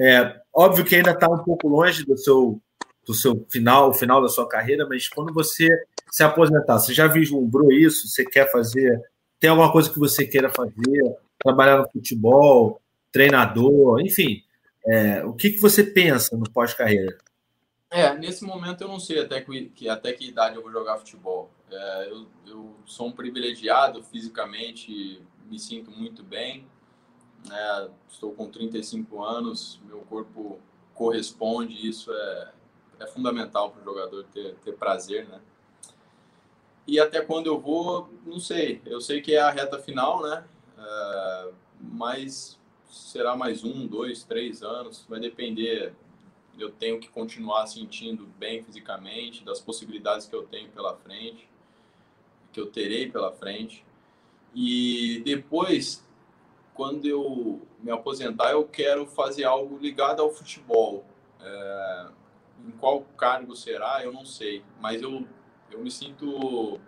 É, 0.00 0.40
óbvio 0.52 0.84
que 0.84 0.96
ainda 0.96 1.10
está 1.10 1.28
um 1.28 1.44
pouco 1.44 1.68
longe 1.68 2.04
do 2.04 2.16
seu, 2.16 2.60
do 3.06 3.12
seu 3.12 3.46
final, 3.50 3.92
final 3.92 4.22
da 4.22 4.28
sua 4.28 4.48
carreira, 4.48 4.86
mas 4.88 5.08
quando 5.08 5.32
você 5.32 5.68
se 6.10 6.22
aposentar, 6.22 6.78
você 6.78 6.94
já 6.94 7.06
vislumbrou 7.06 7.70
isso? 7.70 8.08
Você 8.08 8.24
quer 8.24 8.50
fazer? 8.50 9.00
Tem 9.38 9.50
alguma 9.50 9.70
coisa 9.70 9.90
que 9.90 9.98
você 9.98 10.26
queira 10.26 10.48
fazer? 10.48 11.16
Trabalhar 11.38 11.78
no 11.78 11.90
futebol, 11.90 12.80
treinador, 13.12 14.00
enfim. 14.00 14.42
É, 14.86 15.24
o 15.24 15.34
que, 15.34 15.50
que 15.50 15.60
você 15.60 15.82
pensa 15.82 16.36
no 16.36 16.50
pós-carreira? 16.50 17.18
É, 17.90 18.16
nesse 18.16 18.44
momento 18.44 18.82
eu 18.82 18.88
não 18.88 18.98
sei 18.98 19.20
até 19.20 19.40
que, 19.40 19.88
até 19.88 20.12
que 20.12 20.28
idade 20.28 20.56
eu 20.56 20.62
vou 20.62 20.72
jogar 20.72 20.98
futebol. 20.98 21.50
É, 21.70 22.08
eu, 22.10 22.26
eu 22.46 22.76
sou 22.86 23.08
um 23.08 23.12
privilegiado 23.12 24.02
fisicamente, 24.02 25.20
me 25.48 25.58
sinto 25.58 25.90
muito 25.90 26.22
bem 26.22 26.66
né? 27.48 27.90
Estou 28.08 28.32
com 28.32 28.48
35 28.48 29.22
anos, 29.22 29.80
meu 29.84 30.00
corpo 30.00 30.58
corresponde, 30.94 31.86
isso 31.86 32.12
é, 32.12 32.52
é 33.00 33.06
fundamental 33.06 33.70
para 33.70 33.82
o 33.82 33.84
jogador 33.84 34.24
ter, 34.32 34.54
ter 34.56 34.72
prazer, 34.72 35.28
né? 35.28 35.40
E 36.86 37.00
até 37.00 37.20
quando 37.20 37.48
eu 37.48 37.58
vou, 37.58 38.08
não 38.24 38.38
sei. 38.38 38.80
Eu 38.86 39.00
sei 39.00 39.20
que 39.20 39.34
é 39.34 39.40
a 39.40 39.50
reta 39.50 39.78
final, 39.78 40.22
né? 40.22 40.44
É, 40.78 41.50
mas 41.80 42.58
será 42.88 43.36
mais 43.36 43.64
um, 43.64 43.86
dois, 43.86 44.22
três 44.22 44.62
anos. 44.62 45.04
Vai 45.08 45.18
depender. 45.18 45.94
Eu 46.56 46.70
tenho 46.70 47.00
que 47.00 47.08
continuar 47.08 47.66
sentindo 47.66 48.26
bem 48.38 48.62
fisicamente, 48.62 49.44
das 49.44 49.60
possibilidades 49.60 50.26
que 50.26 50.34
eu 50.34 50.44
tenho 50.44 50.70
pela 50.70 50.96
frente, 50.96 51.48
que 52.52 52.60
eu 52.60 52.66
terei 52.66 53.10
pela 53.10 53.32
frente. 53.32 53.84
E 54.54 55.20
depois 55.24 56.05
quando 56.76 57.06
eu 57.06 57.66
me 57.80 57.90
aposentar, 57.90 58.52
eu 58.52 58.64
quero 58.64 59.06
fazer 59.06 59.44
algo 59.44 59.78
ligado 59.78 60.20
ao 60.20 60.30
futebol. 60.30 61.04
É, 61.40 62.08
em 62.66 62.70
qual 62.72 63.00
cargo 63.16 63.56
será, 63.56 64.04
eu 64.04 64.12
não 64.12 64.24
sei. 64.24 64.62
Mas 64.80 65.00
eu, 65.00 65.26
eu 65.70 65.80
me 65.80 65.90
sinto. 65.90 66.78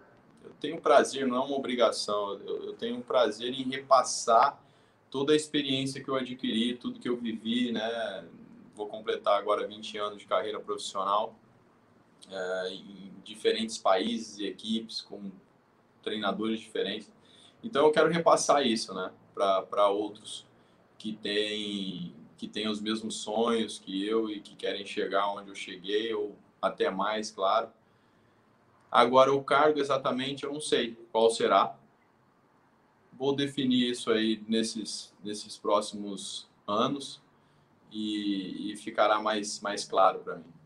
Eu 0.45 0.51
tenho 0.61 0.81
prazer, 0.81 1.27
não 1.27 1.37
é 1.37 1.41
uma 1.41 1.57
obrigação. 1.57 2.35
Eu, 2.41 2.67
eu 2.67 2.73
tenho 2.75 3.01
prazer 3.03 3.53
em 3.53 3.63
repassar 3.63 4.63
toda 5.11 5.33
a 5.33 5.37
experiência 5.37 6.03
que 6.03 6.11
eu 6.11 6.17
adquiri, 6.17 6.77
tudo 6.77 7.01
que 7.01 7.09
eu 7.09 7.17
vivi, 7.17 7.73
né? 7.73 8.25
Vou 8.75 8.87
completar 8.87 9.39
agora 9.39 9.67
20 9.67 9.99
anos 9.99 10.19
de 10.19 10.27
carreira 10.27 10.61
profissional 10.61 11.35
é, 12.31 12.69
em 12.71 13.13
diferentes 13.25 13.79
países 13.79 14.39
e 14.39 14.47
equipes, 14.47 15.01
com 15.01 15.31
treinadores 16.03 16.61
diferentes. 16.61 17.11
Então 17.63 17.87
eu 17.87 17.91
quero 17.91 18.09
repassar 18.11 18.65
isso, 18.67 18.95
né? 18.95 19.11
Para 19.69 19.89
outros 19.89 20.47
que 20.99 21.13
têm 21.13 22.15
que 22.37 22.47
têm 22.47 22.69
os 22.69 22.81
mesmos 22.81 23.17
sonhos 23.17 23.81
que 23.81 24.07
eu 24.07 24.31
e 24.31 24.41
que 24.41 24.55
querem 24.55 24.87
chegar 24.87 25.29
onde 25.33 25.49
eu 25.49 25.57
cheguei 25.57 26.15
ou 26.15 26.37
até 26.63 26.89
mais, 26.89 27.33
claro. 27.33 27.69
Agora 28.89 29.35
o 29.35 29.43
cargo 29.43 29.81
exatamente 29.81 30.45
eu 30.45 30.53
não 30.53 30.61
sei 30.61 30.97
qual 31.11 31.31
será. 31.31 31.77
Vou 33.13 33.35
definir 33.35 33.91
isso 33.91 34.11
aí 34.11 34.43
nesses 34.47 35.13
nesses 35.23 35.59
próximos 35.59 36.49
anos 36.67 37.21
e, 37.91 38.73
e 38.73 38.77
ficará 38.77 39.21
mais 39.21 39.61
mais 39.61 39.85
claro 39.85 40.21
para 40.21 40.37
mim. 40.37 40.58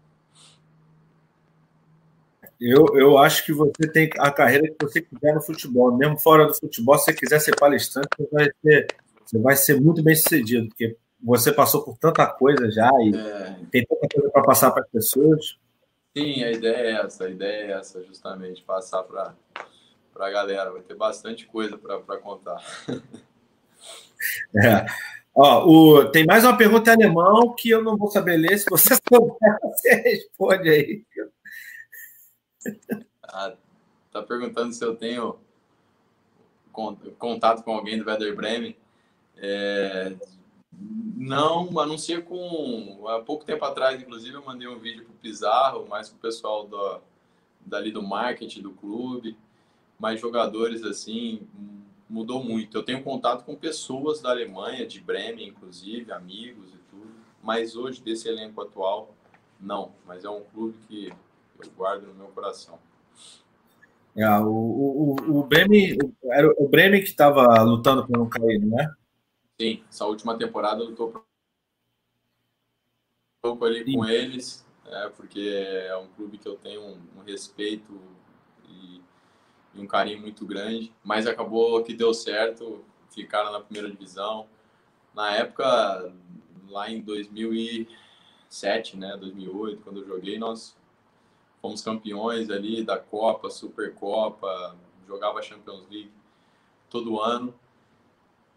Eu, 2.64 2.86
eu 2.96 3.18
acho 3.18 3.44
que 3.44 3.52
você 3.52 3.90
tem 3.92 4.08
a 4.18 4.30
carreira 4.30 4.68
que 4.68 4.76
você 4.80 5.00
quiser 5.00 5.34
no 5.34 5.42
futebol. 5.42 5.96
Mesmo 5.96 6.16
fora 6.16 6.46
do 6.46 6.54
futebol, 6.54 6.96
se 6.96 7.06
você 7.06 7.12
quiser 7.12 7.40
ser 7.40 7.56
palestrante, 7.56 8.06
você 8.16 8.28
vai 8.30 8.50
ser, 8.62 8.86
você 9.24 9.38
vai 9.38 9.56
ser 9.56 9.80
muito 9.80 10.00
bem 10.00 10.14
sucedido, 10.14 10.68
porque 10.68 10.96
você 11.20 11.52
passou 11.52 11.82
por 11.82 11.98
tanta 11.98 12.24
coisa 12.26 12.70
já 12.70 12.88
e 13.00 13.16
é. 13.16 13.56
tem 13.68 13.84
tanta 13.84 14.06
coisa 14.14 14.30
para 14.30 14.42
passar 14.44 14.70
para 14.70 14.84
as 14.84 14.88
pessoas. 14.90 15.58
Sim, 16.16 16.44
a 16.44 16.52
ideia 16.52 16.76
é 16.76 17.04
essa, 17.04 17.24
a 17.24 17.30
ideia 17.30 17.66
é 17.66 17.70
essa, 17.72 18.00
justamente, 18.04 18.62
passar 18.62 19.02
para 19.02 19.34
a 20.16 20.30
galera. 20.30 20.70
Vai 20.70 20.82
ter 20.82 20.94
bastante 20.94 21.46
coisa 21.46 21.76
para 21.76 22.18
contar. 22.18 22.62
É. 24.54 24.86
Ó, 25.34 25.66
o, 25.66 26.10
tem 26.10 26.24
mais 26.24 26.44
uma 26.44 26.56
pergunta 26.56 26.90
em 26.90 26.94
alemão 26.94 27.54
que 27.56 27.70
eu 27.70 27.82
não 27.82 27.96
vou 27.96 28.08
saber 28.08 28.36
ler. 28.36 28.56
Se 28.56 28.70
você 28.70 28.94
souber, 29.08 29.58
você 29.62 29.94
responde 29.94 30.68
aí. 30.68 31.02
Ah, 33.24 33.54
tá 34.10 34.22
perguntando 34.22 34.72
se 34.72 34.84
eu 34.84 34.94
tenho 34.94 35.38
contato 37.18 37.62
com 37.62 37.74
alguém 37.74 37.98
do 37.98 38.08
Werder 38.08 38.34
Bremen. 38.34 38.76
É, 39.36 40.14
não, 41.16 41.78
a 41.78 41.86
não 41.86 41.98
ser 41.98 42.24
com. 42.24 43.06
Há 43.08 43.20
pouco 43.20 43.44
tempo 43.44 43.64
atrás, 43.64 44.00
inclusive, 44.00 44.34
eu 44.34 44.44
mandei 44.44 44.68
um 44.68 44.78
vídeo 44.78 45.04
para 45.04 45.12
o 45.12 45.16
Pizarro, 45.16 45.88
mais 45.88 46.08
com 46.08 46.16
o 46.16 46.20
pessoal 46.20 46.66
do, 46.66 47.00
dali 47.64 47.90
do 47.90 48.02
marketing 48.02 48.62
do 48.62 48.72
clube, 48.72 49.36
mais 49.98 50.20
jogadores 50.20 50.82
assim, 50.82 51.46
mudou 52.08 52.42
muito. 52.42 52.76
Eu 52.76 52.82
tenho 52.82 53.02
contato 53.02 53.44
com 53.44 53.54
pessoas 53.54 54.20
da 54.20 54.30
Alemanha, 54.30 54.86
de 54.86 55.00
Bremen, 55.00 55.48
inclusive, 55.48 56.12
amigos 56.12 56.68
e 56.74 56.78
tudo, 56.90 57.12
mas 57.42 57.76
hoje, 57.76 58.02
desse 58.02 58.28
elenco 58.28 58.60
atual, 58.60 59.14
não. 59.60 59.92
Mas 60.06 60.24
é 60.24 60.30
um 60.30 60.42
clube 60.42 60.76
que 60.88 61.12
eu 61.68 61.72
guardo 61.72 62.06
no 62.06 62.14
meu 62.14 62.28
coração. 62.28 62.78
É, 64.14 64.28
o, 64.40 64.46
o, 64.46 65.38
o 65.38 65.44
Bremen, 65.44 65.96
era 66.24 66.52
o 66.58 66.68
Bremen 66.68 67.00
que 67.00 67.08
estava 67.08 67.62
lutando 67.62 68.06
para 68.06 68.18
não 68.18 68.28
cair, 68.28 68.58
não 68.58 68.78
é? 68.78 68.92
Sim, 69.58 69.82
essa 69.88 70.04
última 70.04 70.36
temporada 70.36 70.82
lutou 70.82 71.08
um 71.08 71.22
pouco 73.40 73.64
ali 73.64 73.84
Sim. 73.84 73.94
com 73.94 74.04
eles, 74.04 74.66
é, 74.86 75.08
porque 75.08 75.40
é 75.86 75.96
um 75.96 76.08
clube 76.08 76.36
que 76.36 76.46
eu 76.46 76.56
tenho 76.56 76.82
um, 76.82 77.00
um 77.16 77.22
respeito 77.22 77.98
e, 78.68 79.00
e, 79.74 79.80
um 79.80 79.86
carinho 79.86 80.20
muito 80.20 80.44
grande, 80.44 80.92
mas 81.02 81.26
acabou 81.26 81.82
que 81.82 81.94
deu 81.94 82.12
certo, 82.12 82.84
ficaram 83.10 83.50
na 83.50 83.60
primeira 83.60 83.90
divisão. 83.90 84.46
Na 85.14 85.34
época, 85.34 86.12
lá 86.68 86.90
em 86.90 87.00
2007, 87.00 88.96
né, 88.96 89.16
2008, 89.16 89.82
quando 89.82 90.00
eu 90.00 90.06
joguei, 90.06 90.38
nós 90.38 90.76
fomos 91.62 91.80
campeões 91.80 92.50
ali 92.50 92.84
da 92.84 92.98
Copa, 92.98 93.48
Supercopa, 93.48 94.76
jogava 95.06 95.40
Champions 95.40 95.84
League 95.88 96.12
todo 96.90 97.20
ano, 97.20 97.54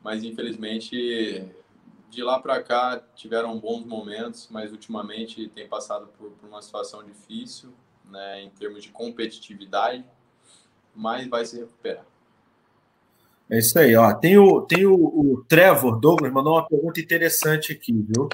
mas 0.03 0.23
infelizmente 0.23 1.47
de 2.09 2.23
lá 2.23 2.39
para 2.39 2.61
cá 2.63 3.01
tiveram 3.15 3.59
bons 3.59 3.85
momentos, 3.85 4.47
mas 4.49 4.71
ultimamente 4.71 5.47
tem 5.49 5.67
passado 5.67 6.07
por, 6.17 6.31
por, 6.31 6.49
uma 6.49 6.61
situação 6.61 7.03
difícil, 7.03 7.69
né, 8.09 8.41
em 8.41 8.49
termos 8.49 8.83
de 8.83 8.89
competitividade, 8.89 10.03
mas 10.95 11.27
vai 11.27 11.45
se 11.45 11.59
recuperar. 11.59 12.05
É 13.49 13.59
isso 13.59 13.77
aí, 13.77 13.95
ó. 13.95 14.13
Tem 14.13 14.37
o, 14.37 14.61
tem 14.61 14.85
o, 14.85 14.95
o 14.95 15.45
Trevor 15.47 15.99
Douglas 15.99 16.31
mandou 16.31 16.53
uma 16.53 16.67
pergunta 16.67 16.99
interessante 16.99 17.71
aqui, 17.71 17.93
viu? 17.93 18.27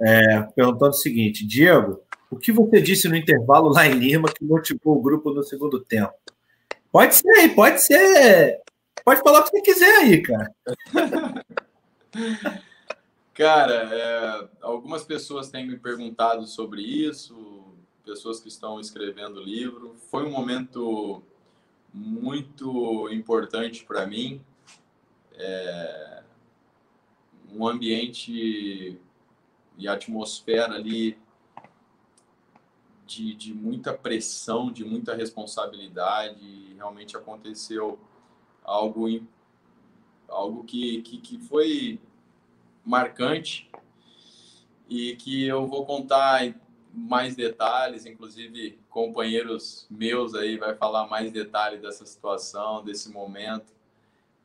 É, 0.00 0.42
perguntando 0.56 0.90
o 0.90 0.94
seguinte: 0.94 1.46
Diego, 1.46 2.00
o 2.30 2.36
que 2.36 2.52
você 2.52 2.80
disse 2.80 3.08
no 3.08 3.16
intervalo 3.16 3.68
lá 3.68 3.86
em 3.86 3.94
Lima 3.94 4.32
que 4.32 4.44
motivou 4.44 4.96
o 4.96 5.02
grupo 5.02 5.32
no 5.32 5.42
segundo 5.42 5.80
tempo? 5.80 6.14
Pode 6.92 7.16
ser, 7.16 7.54
pode 7.54 7.82
ser. 7.82 8.60
Pode 9.04 9.20
falar 9.20 9.40
o 9.40 9.44
que 9.44 9.50
você 9.50 9.60
quiser 9.62 9.96
aí, 9.96 10.22
cara. 10.22 10.54
Cara, 13.32 13.72
é, 13.72 14.48
algumas 14.60 15.02
pessoas 15.02 15.48
têm 15.48 15.66
me 15.66 15.78
perguntado 15.78 16.46
sobre 16.46 16.82
isso, 16.82 17.64
pessoas 18.04 18.38
que 18.38 18.48
estão 18.48 18.78
escrevendo 18.78 19.40
livro. 19.40 19.94
Foi 20.10 20.24
um 20.26 20.30
momento 20.30 21.22
muito 21.94 23.08
importante 23.10 23.82
para 23.84 24.06
mim. 24.06 24.44
É, 25.38 26.22
um 27.50 27.66
ambiente 27.66 29.00
e 29.78 29.88
atmosfera 29.88 30.74
ali 30.74 31.16
de, 33.10 33.34
de 33.34 33.52
muita 33.52 33.92
pressão, 33.92 34.70
de 34.70 34.84
muita 34.84 35.14
responsabilidade. 35.14 36.72
Realmente 36.76 37.16
aconteceu 37.16 37.98
algo, 38.62 39.08
algo 40.28 40.62
que, 40.62 41.02
que, 41.02 41.18
que 41.18 41.38
foi 41.38 42.00
marcante 42.84 43.68
e 44.88 45.16
que 45.16 45.44
eu 45.44 45.66
vou 45.66 45.84
contar 45.84 46.54
mais 46.92 47.34
detalhes, 47.34 48.06
inclusive 48.06 48.78
companheiros 48.88 49.86
meus 49.90 50.34
aí 50.34 50.56
vai 50.56 50.74
falar 50.74 51.06
mais 51.08 51.32
detalhes 51.32 51.82
dessa 51.82 52.06
situação, 52.06 52.82
desse 52.84 53.10
momento 53.10 53.72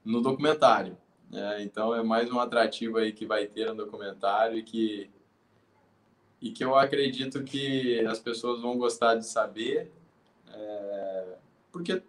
no 0.03 0.21
documentário. 0.21 0.97
Né? 1.29 1.63
Então 1.63 1.93
é 1.93 2.01
mais 2.03 2.31
um 2.31 2.39
atrativo 2.39 2.97
aí 2.97 3.11
que 3.11 3.25
vai 3.25 3.45
ter 3.45 3.67
no 3.69 3.75
documentário 3.75 4.57
e 4.57 4.63
que 4.63 5.09
e 6.45 6.51
que 6.51 6.63
eu 6.63 6.75
acredito 6.75 7.43
que 7.43 8.05
as 8.05 8.19
pessoas 8.19 8.61
vão 8.61 8.77
gostar 8.77 9.15
de 9.15 9.25
saber, 9.25 9.91
é, 10.47 11.37
porque 11.71 12.03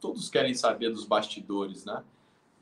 todos 0.00 0.30
querem 0.30 0.54
saber 0.54 0.88
dos 0.88 1.04
bastidores, 1.04 1.84
né? 1.84 2.02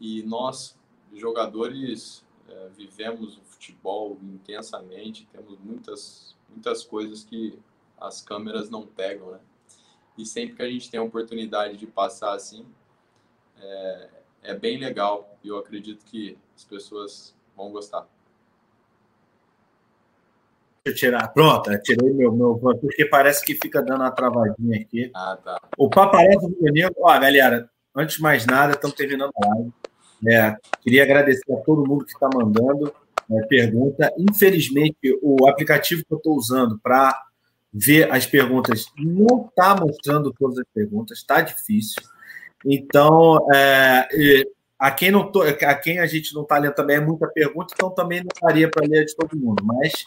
E 0.00 0.24
nós 0.24 0.76
jogadores 1.14 2.26
é, 2.48 2.68
vivemos 2.70 3.38
o 3.38 3.42
futebol 3.42 4.18
intensamente, 4.20 5.24
temos 5.30 5.56
muitas, 5.60 6.36
muitas 6.48 6.82
coisas 6.82 7.22
que 7.22 7.56
as 7.96 8.20
câmeras 8.20 8.68
não 8.68 8.84
pegam, 8.84 9.30
né? 9.30 9.40
E 10.18 10.26
sempre 10.26 10.56
que 10.56 10.62
a 10.62 10.68
gente 10.68 10.90
tem 10.90 10.98
a 10.98 11.04
oportunidade 11.04 11.76
de 11.76 11.86
passar 11.86 12.34
assim, 12.34 12.66
é, 13.56 14.10
é 14.42 14.54
bem 14.56 14.78
legal 14.78 15.38
e 15.44 15.48
eu 15.48 15.58
acredito 15.58 16.04
que 16.04 16.36
as 16.56 16.64
pessoas 16.64 17.36
vão 17.56 17.70
gostar. 17.70 18.08
Deixa 20.90 21.06
eu 21.06 21.10
tirar. 21.10 21.28
Pronto, 21.28 21.70
tirei 21.82 22.12
meu, 22.12 22.32
meu 22.32 22.56
porque 22.80 23.04
parece 23.04 23.44
que 23.44 23.54
fica 23.54 23.82
dando 23.82 24.00
uma 24.00 24.10
travadinha 24.10 24.80
aqui. 24.80 25.10
Ah, 25.14 25.38
tá. 25.42 25.60
O 25.78 25.88
paparazzo 25.88 26.48
do 26.48 26.72
Nego. 26.72 26.94
Ó, 26.98 27.18
galera, 27.18 27.68
antes 27.94 28.16
de 28.16 28.22
mais 28.22 28.46
nada, 28.46 28.72
estamos 28.72 28.96
terminando 28.96 29.32
a 29.36 29.48
live. 29.54 29.72
É, 30.28 30.56
queria 30.82 31.02
agradecer 31.02 31.52
a 31.52 31.56
todo 31.58 31.86
mundo 31.86 32.04
que 32.04 32.12
está 32.12 32.28
mandando 32.32 32.92
é, 33.30 33.42
pergunta. 33.46 34.12
Infelizmente, 34.18 35.18
o 35.22 35.48
aplicativo 35.48 36.04
que 36.04 36.12
eu 36.12 36.18
estou 36.18 36.36
usando 36.36 36.78
para 36.82 37.18
ver 37.72 38.10
as 38.12 38.26
perguntas 38.26 38.86
não 38.98 39.46
está 39.46 39.74
mostrando 39.74 40.34
todas 40.36 40.58
as 40.58 40.66
perguntas, 40.74 41.18
está 41.18 41.40
difícil. 41.40 42.02
Então, 42.66 43.46
é, 43.54 44.08
a 44.78 44.90
quem 44.90 45.10
não 45.10 45.30
tô, 45.30 45.42
a 45.42 45.74
quem 45.74 45.98
a 46.00 46.06
gente 46.06 46.34
não 46.34 46.42
está 46.42 46.58
lendo 46.58 46.74
também 46.74 46.96
é 46.96 47.00
muita 47.00 47.28
pergunta, 47.28 47.72
então 47.72 47.90
também 47.90 48.20
não 48.20 48.28
estaria 48.34 48.68
para 48.68 48.86
ler 48.86 49.04
de 49.04 49.14
todo 49.14 49.38
mundo. 49.38 49.64
Mas 49.64 50.04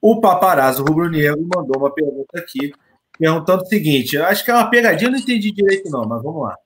o 0.00 0.20
paparazzo 0.20 0.84
rubro-negro 0.84 1.48
mandou 1.54 1.78
uma 1.78 1.92
pergunta 1.92 2.38
aqui, 2.38 2.72
perguntando 3.18 3.62
o 3.62 3.66
seguinte: 3.66 4.16
acho 4.18 4.44
que 4.44 4.50
é 4.50 4.54
uma 4.54 4.70
pegadinha, 4.70 5.10
não 5.10 5.18
entendi 5.18 5.50
direito, 5.50 5.90
não, 5.90 6.06
mas 6.06 6.22
vamos 6.22 6.42
lá. 6.42 6.56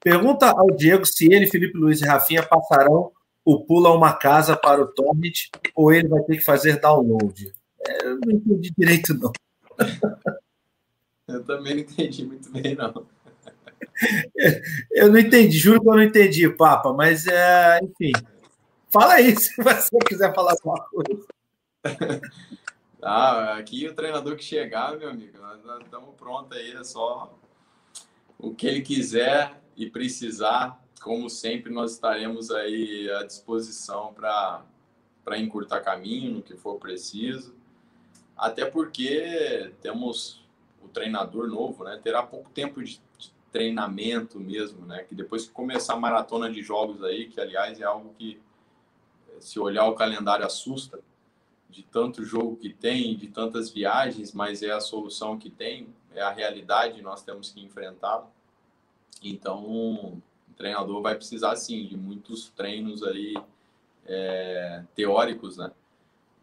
Pergunta 0.00 0.50
ao 0.50 0.68
Diego 0.68 1.04
se 1.04 1.32
ele, 1.32 1.46
Felipe 1.46 1.76
Luiz 1.76 2.00
e 2.00 2.06
Rafinha 2.06 2.42
passarão 2.42 3.10
o 3.44 3.64
Pula 3.64 3.92
uma 3.92 4.12
Casa 4.12 4.56
para 4.56 4.82
o 4.82 4.86
Torrent 4.86 5.48
ou 5.74 5.92
ele 5.92 6.08
vai 6.08 6.22
ter 6.22 6.36
que 6.36 6.44
fazer 6.44 6.80
download. 6.80 7.52
É, 7.80 8.06
eu 8.06 8.18
não 8.20 8.32
entendi 8.32 8.72
direito, 8.76 9.14
não. 9.14 9.32
Eu 11.28 11.44
também 11.44 11.74
não 11.74 11.80
entendi 11.80 12.24
muito 12.24 12.48
bem, 12.52 12.76
não. 12.76 13.04
Eu 14.92 15.10
não 15.10 15.18
entendi, 15.18 15.58
juro 15.58 15.80
que 15.80 15.88
eu 15.88 15.94
não 15.94 16.02
entendi, 16.02 16.48
Papa, 16.48 16.92
mas 16.92 17.26
é, 17.26 17.80
enfim. 17.82 18.12
Fala 18.92 19.14
aí 19.14 19.34
se 19.36 19.60
você 19.60 19.98
quiser 20.06 20.32
falar 20.32 20.52
alguma 20.52 20.86
coisa. 20.88 21.26
Ah, 23.02 23.56
aqui 23.56 23.86
o 23.86 23.94
treinador 23.94 24.36
que 24.36 24.44
chegar, 24.44 24.96
meu 24.96 25.10
amigo, 25.10 25.38
nós 25.38 25.82
estamos 25.82 26.14
prontos 26.16 26.56
aí, 26.56 26.72
é 26.72 26.82
só 26.82 27.36
o 28.38 28.54
que 28.54 28.66
ele 28.66 28.80
quiser 28.80 29.60
e 29.76 29.88
precisar, 29.88 30.82
como 31.00 31.28
sempre, 31.28 31.72
nós 31.72 31.92
estaremos 31.92 32.50
aí 32.50 33.10
à 33.10 33.22
disposição 33.22 34.14
para 34.14 35.38
encurtar 35.38 35.80
caminho 35.80 36.34
no 36.34 36.42
que 36.42 36.56
for 36.56 36.78
preciso. 36.78 37.54
Até 38.36 38.64
porque 38.64 39.72
temos 39.80 40.44
o 40.82 40.88
treinador 40.88 41.48
novo, 41.48 41.84
né? 41.84 42.00
Terá 42.02 42.22
pouco 42.22 42.50
tempo 42.50 42.82
de, 42.82 43.00
de 43.18 43.32
treinamento 43.52 44.40
mesmo, 44.40 44.84
né? 44.86 45.04
Que 45.04 45.14
depois 45.14 45.46
que 45.46 45.52
começar 45.52 45.94
a 45.94 46.00
maratona 46.00 46.50
de 46.50 46.62
jogos 46.62 47.02
aí, 47.04 47.28
que 47.28 47.40
aliás 47.40 47.80
é 47.80 47.84
algo 47.84 48.14
que, 48.18 48.40
se 49.38 49.58
olhar 49.60 49.86
o 49.86 49.94
calendário, 49.94 50.46
assusta, 50.46 50.98
de 51.76 51.82
tanto 51.82 52.24
jogo 52.24 52.56
que 52.56 52.70
tem, 52.70 53.14
de 53.14 53.28
tantas 53.28 53.68
viagens, 53.68 54.32
mas 54.32 54.62
é 54.62 54.70
a 54.70 54.80
solução 54.80 55.38
que 55.38 55.50
tem, 55.50 55.88
é 56.14 56.22
a 56.22 56.32
realidade, 56.32 57.02
nós 57.02 57.22
temos 57.22 57.50
que 57.50 57.62
enfrentá-la. 57.62 58.26
Então, 59.22 59.62
o 59.62 60.22
treinador 60.56 61.02
vai 61.02 61.14
precisar, 61.14 61.54
sim, 61.56 61.86
de 61.86 61.94
muitos 61.94 62.48
treinos 62.56 63.02
aí 63.02 63.34
é, 64.06 64.82
teóricos, 64.94 65.58
né? 65.58 65.70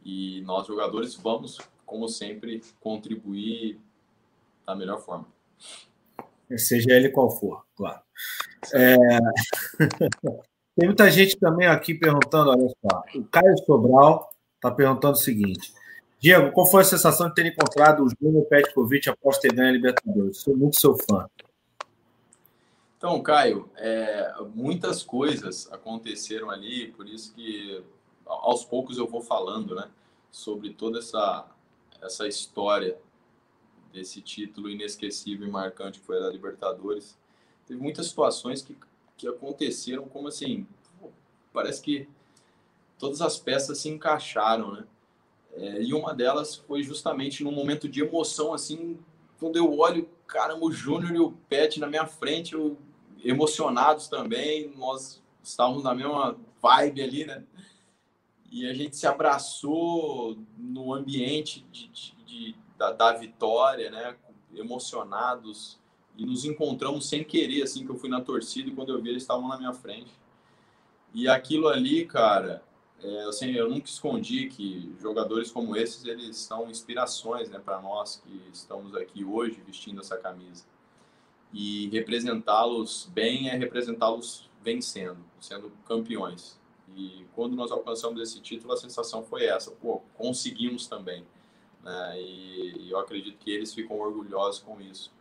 E 0.05 0.41
nós, 0.41 0.67
jogadores, 0.67 1.15
vamos, 1.15 1.57
como 1.84 2.07
sempre, 2.07 2.61
contribuir 2.79 3.79
da 4.67 4.75
melhor 4.75 4.99
forma. 4.99 5.25
Seja 6.55 6.91
ele 6.91 7.09
qual 7.09 7.31
for, 7.31 7.65
claro. 7.75 8.01
É... 8.71 8.95
Tem 10.75 10.88
muita 10.88 11.09
gente 11.09 11.38
também 11.38 11.67
aqui 11.67 11.93
perguntando, 11.93 12.51
olha 12.51 12.67
só, 12.67 13.03
o 13.15 13.23
Caio 13.25 13.57
Sobral 13.63 14.32
está 14.64 14.72
perguntando 14.72 15.14
o 15.14 15.22
seguinte, 15.22 15.74
Diego, 16.20 16.53
qual 16.53 16.66
foi 16.66 16.84
a 16.84 16.86
sensação 16.86 17.28
de 17.28 17.36
ter 17.36 17.45
encontrado 17.45 18.05
o 18.05 18.09
Júnior 18.09 18.45
Petkovic 18.45 19.09
após 19.09 19.38
ter 19.39 19.53
ganho 19.53 19.70
a 19.70 19.74
Libertadores? 19.74 20.38
Sou 20.38 20.55
muito 20.55 20.80
seu 20.80 20.95
fã. 20.95 21.28
Então, 22.97 23.22
Caio, 23.22 23.70
é, 23.76 24.34
muitas 24.55 25.03
coisas 25.03 25.70
aconteceram 25.70 26.49
ali, 26.49 26.88
por 26.93 27.05
isso 27.05 27.34
que 27.34 27.84
aos 28.26 28.64
poucos 28.64 28.97
eu 28.97 29.05
vou 29.05 29.22
falando, 29.22 29.76
né, 29.76 29.89
sobre 30.32 30.74
toda 30.74 30.99
essa 30.99 31.45
essa 32.01 32.28
história 32.28 32.97
desse 33.93 34.22
título 34.22 34.70
inesquecível 34.70 35.47
e 35.47 35.51
marcante 35.51 35.99
que 35.99 36.05
foi 36.05 36.20
da 36.20 36.30
Libertadores. 36.30 37.18
Teve 37.66 37.80
muitas 37.80 38.07
situações 38.07 38.61
que, 38.61 38.76
que 39.16 39.26
aconteceram 39.26 40.05
como 40.09 40.28
assim, 40.28 40.68
parece 41.53 41.82
que 41.82 42.09
todas 43.03 43.21
as 43.21 43.37
peças 43.37 43.79
se 43.79 43.89
encaixaram, 43.89 44.71
né? 44.71 44.85
É, 45.55 45.83
e 45.83 45.93
uma 45.93 46.13
delas 46.13 46.55
foi 46.55 46.81
justamente 46.81 47.43
num 47.43 47.51
momento 47.51 47.89
de 47.89 48.01
emoção, 48.01 48.53
assim, 48.53 48.97
quando 49.37 49.57
eu 49.57 49.77
olho, 49.77 50.09
caramba, 50.25 50.63
o 50.63 50.71
Júnior 50.71 51.13
e 51.13 51.19
o 51.19 51.33
Pet 51.49 51.81
na 51.81 51.87
minha 51.87 52.07
frente, 52.07 52.53
eu 52.53 52.77
emocionados 53.21 54.07
também, 54.07 54.73
nós 54.77 55.21
estávamos 55.43 55.83
na 55.83 55.93
mesma 55.93 56.37
vibe 56.61 57.01
ali, 57.01 57.25
né? 57.25 57.43
E 58.49 58.69
a 58.69 58.73
gente 58.73 58.95
se 58.95 59.05
abraçou 59.05 60.37
no 60.57 60.93
ambiente 60.93 61.65
de, 61.73 61.89
de, 61.89 62.15
de 62.25 62.55
da, 62.77 62.93
da, 62.93 63.11
vitória, 63.11 63.91
né? 63.91 64.15
Emocionados 64.55 65.77
e 66.15 66.25
nos 66.25 66.45
encontramos 66.45 67.09
sem 67.09 67.21
querer, 67.21 67.63
assim, 67.63 67.85
que 67.85 67.91
eu 67.91 67.97
fui 67.97 68.09
na 68.09 68.21
torcida 68.21 68.69
e 68.69 68.73
quando 68.73 68.93
eu 68.93 69.01
vi 69.01 69.09
eles 69.09 69.23
estavam 69.23 69.49
na 69.49 69.57
minha 69.57 69.73
frente. 69.73 70.11
E 71.13 71.27
aquilo 71.27 71.67
ali, 71.67 72.05
cara, 72.05 72.63
é, 73.03 73.23
assim, 73.25 73.51
eu 73.51 73.69
nunca 73.69 73.87
escondi 73.87 74.47
que 74.47 74.93
jogadores 74.99 75.51
como 75.51 75.75
esses, 75.75 76.05
eles 76.05 76.37
são 76.37 76.69
inspirações, 76.69 77.49
né, 77.49 77.59
para 77.59 77.81
nós 77.81 78.21
que 78.23 78.41
estamos 78.51 78.95
aqui 78.95 79.25
hoje 79.25 79.61
vestindo 79.65 79.99
essa 79.99 80.17
camisa 80.17 80.65
e 81.53 81.87
representá-los 81.89 83.09
bem 83.13 83.49
é 83.49 83.55
representá-los 83.55 84.49
vencendo, 84.61 85.19
sendo 85.39 85.71
campeões. 85.85 86.59
E 86.95 87.25
quando 87.35 87.55
nós 87.55 87.71
alcançamos 87.71 88.21
esse 88.21 88.39
título, 88.39 88.73
a 88.73 88.77
sensação 88.77 89.23
foi 89.23 89.45
essa: 89.45 89.71
pô, 89.71 90.01
conseguimos 90.15 90.87
também. 90.87 91.25
Né? 91.83 92.21
E, 92.21 92.75
e 92.79 92.91
eu 92.91 92.97
acredito 92.97 93.37
que 93.37 93.51
eles 93.51 93.73
ficam 93.73 93.99
orgulhosos 93.99 94.61
com 94.61 94.81
isso. 94.81 95.11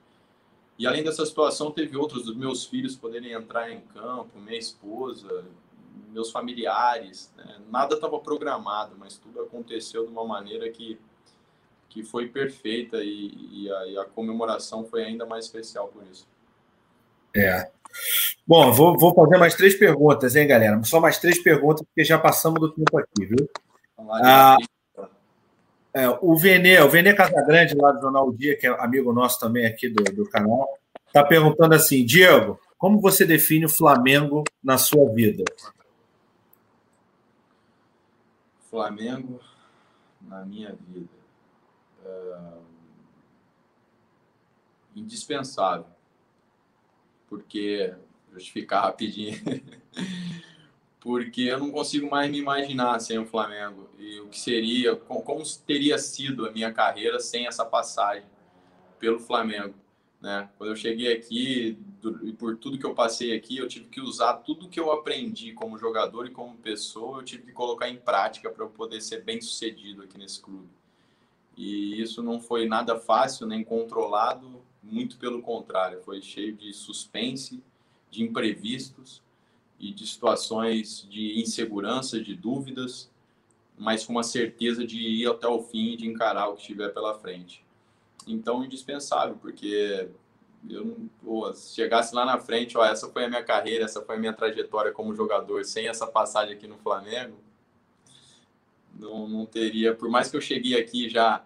E 0.78 0.86
além 0.86 1.04
dessa 1.04 1.24
situação, 1.26 1.70
teve 1.70 1.96
outros 1.96 2.24
dos 2.24 2.34
meus 2.34 2.64
filhos 2.64 2.96
poderem 2.96 3.32
entrar 3.32 3.70
em 3.70 3.80
campo, 3.80 4.38
minha 4.38 4.58
esposa, 4.58 5.44
meus 6.12 6.30
familiares. 6.30 7.32
Né? 7.36 7.58
Nada 7.70 7.94
estava 7.94 8.18
programado, 8.18 8.94
mas 8.98 9.16
tudo 9.16 9.40
aconteceu 9.40 10.04
de 10.04 10.12
uma 10.12 10.24
maneira 10.24 10.68
que 10.70 10.98
que 11.92 12.02
foi 12.02 12.26
perfeita 12.26 13.04
e, 13.04 13.34
e, 13.52 13.70
a, 13.70 13.86
e, 13.86 13.98
a, 13.98 14.04
comemoração 14.06 14.82
foi 14.82 15.04
ainda 15.04 15.26
mais 15.26 15.44
especial 15.44 15.88
por 15.88 16.02
isso. 16.10 16.26
É. 17.36 17.70
Bom, 18.46 18.72
vou, 18.72 18.98
vou 18.98 19.14
fazer 19.14 19.36
mais 19.36 19.54
três 19.54 19.74
perguntas, 19.74 20.34
hein, 20.34 20.46
galera? 20.46 20.82
Só 20.84 20.98
mais 21.00 21.18
três 21.18 21.38
perguntas, 21.42 21.84
porque 21.86 22.02
já 22.02 22.18
passamos 22.18 22.60
do 22.60 22.72
tempo 22.72 22.96
aqui, 22.96 23.26
viu? 23.26 23.46
Ah, 24.24 24.56
é, 25.94 26.08
o 26.22 26.34
Venê, 26.34 26.80
o 26.80 26.88
Venê 26.88 27.12
Casagrande, 27.12 27.74
lá 27.74 27.92
do 27.92 28.00
Jornal 28.00 28.28
o 28.28 28.34
Dia, 28.34 28.56
que 28.56 28.66
é 28.66 28.70
amigo 28.82 29.12
nosso 29.12 29.38
também 29.38 29.66
aqui 29.66 29.90
do, 29.90 30.02
do 30.02 30.28
canal, 30.30 30.66
está 31.06 31.22
perguntando 31.22 31.74
assim: 31.74 32.04
Diego, 32.06 32.58
como 32.78 33.00
você 33.00 33.26
define 33.26 33.66
o 33.66 33.70
Flamengo 33.70 34.42
na 34.64 34.78
sua 34.78 35.12
vida? 35.12 35.44
Flamengo 38.72 39.38
na 40.18 40.46
minha 40.46 40.74
vida. 40.88 41.12
É... 42.02 42.52
Indispensável. 44.96 45.84
Porque, 47.28 47.94
justificar 48.32 48.84
rapidinho, 48.84 49.38
porque 51.00 51.42
eu 51.42 51.58
não 51.58 51.70
consigo 51.70 52.10
mais 52.10 52.30
me 52.30 52.38
imaginar 52.38 52.98
sem 53.00 53.18
o 53.18 53.26
Flamengo 53.26 53.90
e 53.98 54.20
o 54.20 54.28
que 54.28 54.40
seria, 54.40 54.96
como 54.96 55.42
teria 55.66 55.98
sido 55.98 56.46
a 56.46 56.50
minha 56.50 56.72
carreira 56.72 57.20
sem 57.20 57.46
essa 57.46 57.66
passagem 57.66 58.24
pelo 58.98 59.18
Flamengo. 59.18 59.74
Né? 60.22 60.48
Quando 60.56 60.70
eu 60.70 60.76
cheguei 60.76 61.12
aqui, 61.12 61.76
e 62.22 62.32
por 62.32 62.56
tudo 62.56 62.78
que 62.78 62.86
eu 62.86 62.94
passei 62.94 63.34
aqui, 63.34 63.58
eu 63.58 63.66
tive 63.66 63.86
que 63.88 64.00
usar 64.00 64.34
tudo 64.34 64.68
que 64.68 64.78
eu 64.78 64.92
aprendi 64.92 65.52
como 65.52 65.76
jogador 65.76 66.26
e 66.26 66.30
como 66.30 66.56
pessoa, 66.58 67.18
eu 67.18 67.24
tive 67.24 67.42
que 67.42 67.52
colocar 67.52 67.88
em 67.88 67.96
prática 67.96 68.48
para 68.48 68.64
eu 68.64 68.70
poder 68.70 69.00
ser 69.00 69.24
bem 69.24 69.40
sucedido 69.40 70.04
aqui 70.04 70.16
nesse 70.16 70.40
clube. 70.40 70.68
E 71.56 72.00
isso 72.00 72.22
não 72.22 72.40
foi 72.40 72.68
nada 72.68 73.00
fácil 73.00 73.48
nem 73.48 73.64
controlado, 73.64 74.62
muito 74.80 75.18
pelo 75.18 75.42
contrário, 75.42 76.00
foi 76.02 76.22
cheio 76.22 76.54
de 76.54 76.72
suspense, 76.72 77.60
de 78.08 78.22
imprevistos 78.22 79.20
e 79.78 79.92
de 79.92 80.06
situações 80.06 81.04
de 81.10 81.40
insegurança, 81.40 82.20
de 82.20 82.36
dúvidas, 82.36 83.10
mas 83.76 84.06
com 84.06 84.12
uma 84.12 84.22
certeza 84.22 84.86
de 84.86 84.98
ir 84.98 85.26
até 85.26 85.48
o 85.48 85.62
fim 85.62 85.94
e 85.94 85.96
de 85.96 86.06
encarar 86.06 86.48
o 86.48 86.54
que 86.54 86.60
estiver 86.60 86.90
pela 86.90 87.18
frente. 87.18 87.64
Então, 88.26 88.64
indispensável, 88.64 89.36
porque 89.40 90.08
eu 90.68 90.84
não, 90.84 91.10
pô, 91.22 91.52
se 91.52 91.74
chegasse 91.74 92.14
lá 92.14 92.24
na 92.24 92.38
frente, 92.38 92.76
ó, 92.78 92.84
essa 92.84 93.08
foi 93.08 93.24
a 93.24 93.28
minha 93.28 93.42
carreira, 93.42 93.84
essa 93.84 94.00
foi 94.00 94.16
a 94.16 94.18
minha 94.18 94.32
trajetória 94.32 94.92
como 94.92 95.14
jogador, 95.14 95.64
sem 95.64 95.88
essa 95.88 96.06
passagem 96.06 96.54
aqui 96.54 96.66
no 96.66 96.78
Flamengo, 96.78 97.36
não, 98.94 99.26
não 99.26 99.46
teria, 99.46 99.94
por 99.94 100.08
mais 100.08 100.30
que 100.30 100.36
eu 100.36 100.40
cheguei 100.40 100.78
aqui 100.78 101.08
já 101.08 101.44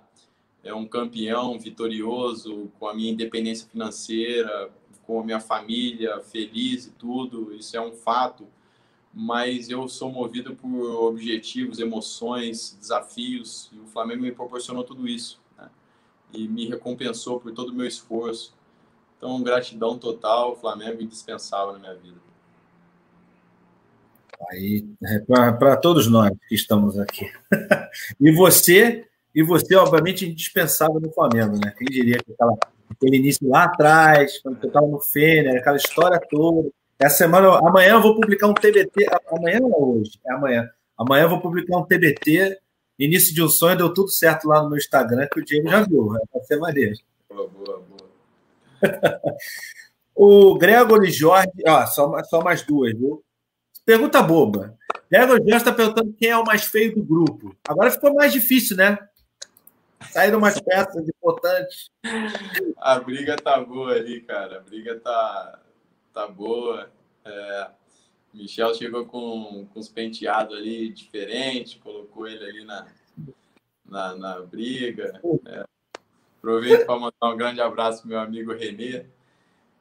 é 0.63 0.75
um 0.75 0.87
campeão 0.87 1.59
vitorioso, 1.59 2.71
com 2.79 2.89
a 2.89 2.95
minha 2.95 3.13
independência 3.13 3.69
financeira, 3.69 4.71
com 5.07 5.21
a 5.21 5.25
minha 5.25 5.41
família 5.41 6.21
feliz 6.21 6.87
e 6.87 6.91
tudo, 6.91 7.55
isso 7.55 7.77
é 7.77 7.81
um 7.81 7.93
fato, 7.93 8.47
mas 9.15 9.71
eu 9.71 9.89
sou 9.89 10.11
movido 10.11 10.55
por 10.57 11.05
objetivos, 11.05 11.79
emoções, 11.79 12.77
desafios, 12.79 13.71
e 13.73 13.79
o 13.79 13.87
Flamengo 13.87 14.23
me 14.23 14.33
proporcionou 14.33 14.85
tudo 14.85 15.09
isso? 15.09 15.41
E 16.33 16.49
me 16.49 16.69
recompensou 16.69 17.41
por 17.41 17.53
todo 17.53 17.71
o 17.71 17.75
meu 17.75 17.87
esforço. 17.87 18.55
Então, 19.17 19.43
gratidão 19.43 19.99
total, 19.99 20.57
Flamengo 20.57 21.03
indispensável 21.03 21.73
na 21.75 21.79
minha 21.79 21.95
vida. 21.95 22.17
Aí, 24.51 24.87
é 25.05 25.19
para 25.19 25.77
todos 25.77 26.07
nós 26.07 26.31
que 26.49 26.55
estamos 26.55 26.99
aqui. 26.99 27.31
e 28.21 28.31
você, 28.31 29.07
e 29.35 29.43
você, 29.43 29.75
obviamente, 29.77 30.29
indispensável 30.29 31.01
no 31.01 31.11
Flamengo, 31.11 31.57
né? 31.57 31.73
Quem 31.77 31.87
diria 31.87 32.19
que 32.19 32.33
aquela 32.33 32.57
aquele 32.91 33.17
início 33.17 33.49
lá 33.49 33.65
atrás, 33.65 34.41
quando 34.43 34.61
você 34.61 34.67
estava 34.67 34.87
no 34.87 35.01
Fener, 35.01 35.59
aquela 35.59 35.77
história 35.77 36.21
toda. 36.29 36.69
Essa 36.99 37.19
semana, 37.19 37.59
amanhã 37.59 37.93
eu 37.93 38.03
vou 38.03 38.15
publicar 38.15 38.47
um 38.47 38.55
TBT. 38.55 39.07
Amanhã 39.31 39.61
ou 39.63 39.99
hoje? 39.99 40.19
É 40.27 40.33
amanhã. 40.33 40.69
Amanhã 40.97 41.25
eu 41.25 41.29
vou 41.29 41.41
publicar 41.41 41.77
um 41.77 41.85
TBT. 41.85 42.59
Início 42.99 43.35
de 43.35 43.43
um 43.43 43.49
sonho, 43.49 43.77
deu 43.77 43.93
tudo 43.93 44.11
certo 44.11 44.49
lá 44.49 44.63
no 44.63 44.71
meu 44.71 44.79
Instagram, 44.79 45.29
que 45.31 45.41
o 45.41 45.45
Diego 45.45 45.69
já 45.69 45.83
viu. 45.83 46.07
Vai 46.07 46.43
ser 46.45 46.57
maneiro. 46.57 46.97
Boa, 47.29 47.49
boa, 47.49 47.83
boa. 47.83 48.11
o 50.15 50.57
Gregory 50.57 51.11
Jorge. 51.11 51.51
Ó, 51.67 51.87
só, 51.87 52.23
só 52.25 52.43
mais 52.43 52.63
duas, 52.63 52.93
viu? 52.93 53.23
Pergunta 53.85 54.23
boba. 54.23 54.77
Gregory 55.11 55.41
Jorge 55.41 55.57
está 55.57 55.73
perguntando 55.73 56.15
quem 56.15 56.31
é 56.31 56.39
o 56.39 56.45
mais 56.45 56.65
feio 56.65 56.95
do 56.95 57.03
grupo. 57.03 57.55
Agora 57.69 57.91
ficou 57.91 58.15
mais 58.15 58.33
difícil, 58.33 58.77
né? 58.77 58.99
Saíram 60.11 60.39
umas 60.39 60.59
peças 60.61 61.09
importantes. 61.09 61.91
A 62.79 62.99
briga 62.99 63.37
tá 63.37 63.61
boa 63.61 63.93
ali, 63.93 64.21
cara. 64.23 64.59
A 64.59 64.61
briga 64.61 64.99
tá, 65.01 65.59
tá 66.13 66.27
boa. 66.27 66.91
É, 67.25 67.71
Michel 68.37 68.75
chegou 68.75 69.07
com, 69.07 69.67
com 69.73 69.81
os 69.81 69.89
penteados 69.89 70.55
ali 70.55 70.91
diferentes, 70.91 71.75
colocou 71.75 72.29
ele 72.29 72.45
ali 72.45 72.65
na, 72.65 72.87
na, 73.85 74.15
na 74.15 74.41
briga. 74.41 75.21
É, 75.47 75.65
aproveito 76.39 76.85
para 76.85 77.01
mandar 77.01 77.35
um 77.35 77.37
grande 77.37 77.61
abraço 77.63 78.03
pro 78.03 78.11
meu 78.11 78.21
amigo 78.21 78.53
Renê. 78.53 79.07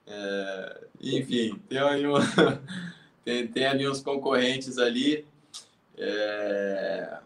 É, 0.07 0.87
enfim, 1.01 1.61
tem, 1.67 1.79
aí 1.79 2.07
um, 2.07 2.13
tem, 3.25 3.45
tem 3.47 3.65
ali 3.65 3.89
uns 3.89 4.01
concorrentes 4.01 4.77
ali 4.77 5.25
é, 5.97 7.19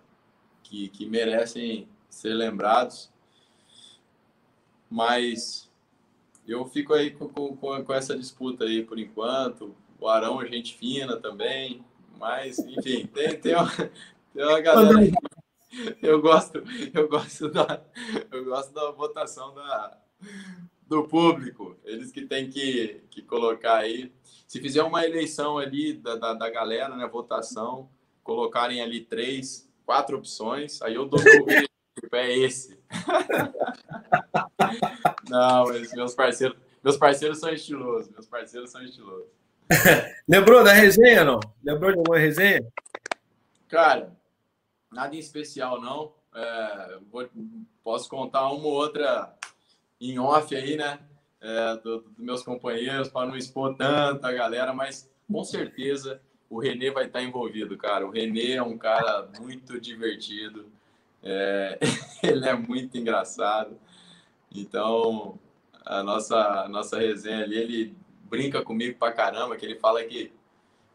que, 0.64 0.90
que 0.90 1.06
merecem 1.06 1.88
ser 2.10 2.34
lembrados. 2.34 3.08
Mas 4.90 5.70
eu 6.48 6.66
fico 6.66 6.96
aí 6.96 7.12
com, 7.12 7.30
com, 7.30 7.84
com 7.84 7.94
essa 7.94 8.18
disputa 8.18 8.64
aí 8.64 8.84
por 8.84 8.98
enquanto. 8.98 9.76
O 10.00 10.08
Arão 10.08 10.42
é 10.42 10.48
gente 10.48 10.78
fina 10.78 11.18
também. 11.18 11.84
Mas, 12.18 12.60
enfim, 12.60 13.06
tem, 13.08 13.40
tem, 13.40 13.56
uma, 13.56 13.72
tem 14.34 14.44
uma 14.44 14.60
galera. 14.60 15.12
Eu 16.02 16.22
gosto, 16.22 16.64
eu 16.94 17.08
gosto 17.08 17.50
da, 17.50 17.82
eu 18.32 18.44
gosto 18.44 18.74
da 18.74 18.92
votação 18.92 19.54
da, 19.54 19.98
do 20.88 21.08
público. 21.08 21.78
Eles 21.86 22.12
que 22.12 22.24
têm 22.24 22.50
que, 22.50 23.02
que 23.10 23.22
colocar 23.22 23.78
aí. 23.78 24.12
Se 24.48 24.60
fizer 24.60 24.84
uma 24.84 25.06
eleição 25.06 25.58
ali 25.58 25.94
da, 25.94 26.16
da, 26.16 26.34
da 26.34 26.50
galera, 26.50 26.96
né? 26.96 27.08
Votação, 27.08 27.90
colocarem 28.24 28.82
ali 28.82 29.02
três, 29.02 29.72
quatro 29.86 30.18
opções, 30.18 30.82
aí 30.82 30.96
eu 30.96 31.06
dou 31.06 31.24
meu 31.24 31.46
tipo, 32.00 32.16
é 32.16 32.38
esse. 32.38 32.80
Não, 35.30 35.66
meus 35.96 36.16
parceiros, 36.16 36.58
meus 36.84 36.98
parceiros 36.98 37.40
são 37.40 37.50
estilosos, 37.50 38.10
meus 38.10 38.28
parceiros 38.28 38.72
são 38.72 38.84
estilosos. 38.84 39.39
Lembrou 40.28 40.64
da 40.64 40.74
resenha, 40.74 41.24
não? 41.24 41.40
Lembrou 41.64 41.92
de 41.92 42.00
alguma 42.00 42.18
resenha? 42.18 42.66
Cara, 43.68 44.12
nada 44.92 45.16
em 45.16 45.20
especial, 45.20 45.80
não. 45.80 46.12
É, 46.34 46.98
vou, 47.12 47.28
posso 47.84 48.10
contar 48.10 48.50
uma 48.52 48.66
ou 48.66 48.74
outra 48.74 49.34
em 50.00 50.18
off 50.20 50.56
aí, 50.56 50.76
né? 50.76 51.00
É, 51.42 51.76
dos 51.78 52.04
do 52.04 52.14
meus 52.18 52.44
companheiros, 52.44 53.10
para 53.10 53.28
não 53.28 53.38
expor 53.38 53.76
tanta 53.76 54.32
galera, 54.32 54.74
mas 54.74 55.10
com 55.32 55.44
certeza 55.44 56.20
o 56.50 56.60
Renê 56.60 56.92
vai 56.92 57.06
estar 57.06 57.22
envolvido, 57.22 57.78
cara. 57.78 58.06
O 58.06 58.12
Renê 58.12 58.54
é 58.54 58.64
um 58.64 58.78
cara 58.78 59.30
muito 59.40 59.80
divertido. 59.80 60.66
É, 61.24 61.78
ele 62.24 62.48
é 62.48 62.54
muito 62.54 62.98
engraçado. 62.98 63.78
Então, 64.54 65.40
a 65.86 66.02
nossa, 66.02 66.64
a 66.64 66.68
nossa 66.68 66.98
resenha 66.98 67.44
ali, 67.44 67.58
ele 67.58 67.96
brinca 68.30 68.62
comigo 68.64 68.98
pra 68.98 69.12
caramba, 69.12 69.58
que 69.58 69.66
ele 69.66 69.76
fala 69.76 70.04
que, 70.04 70.32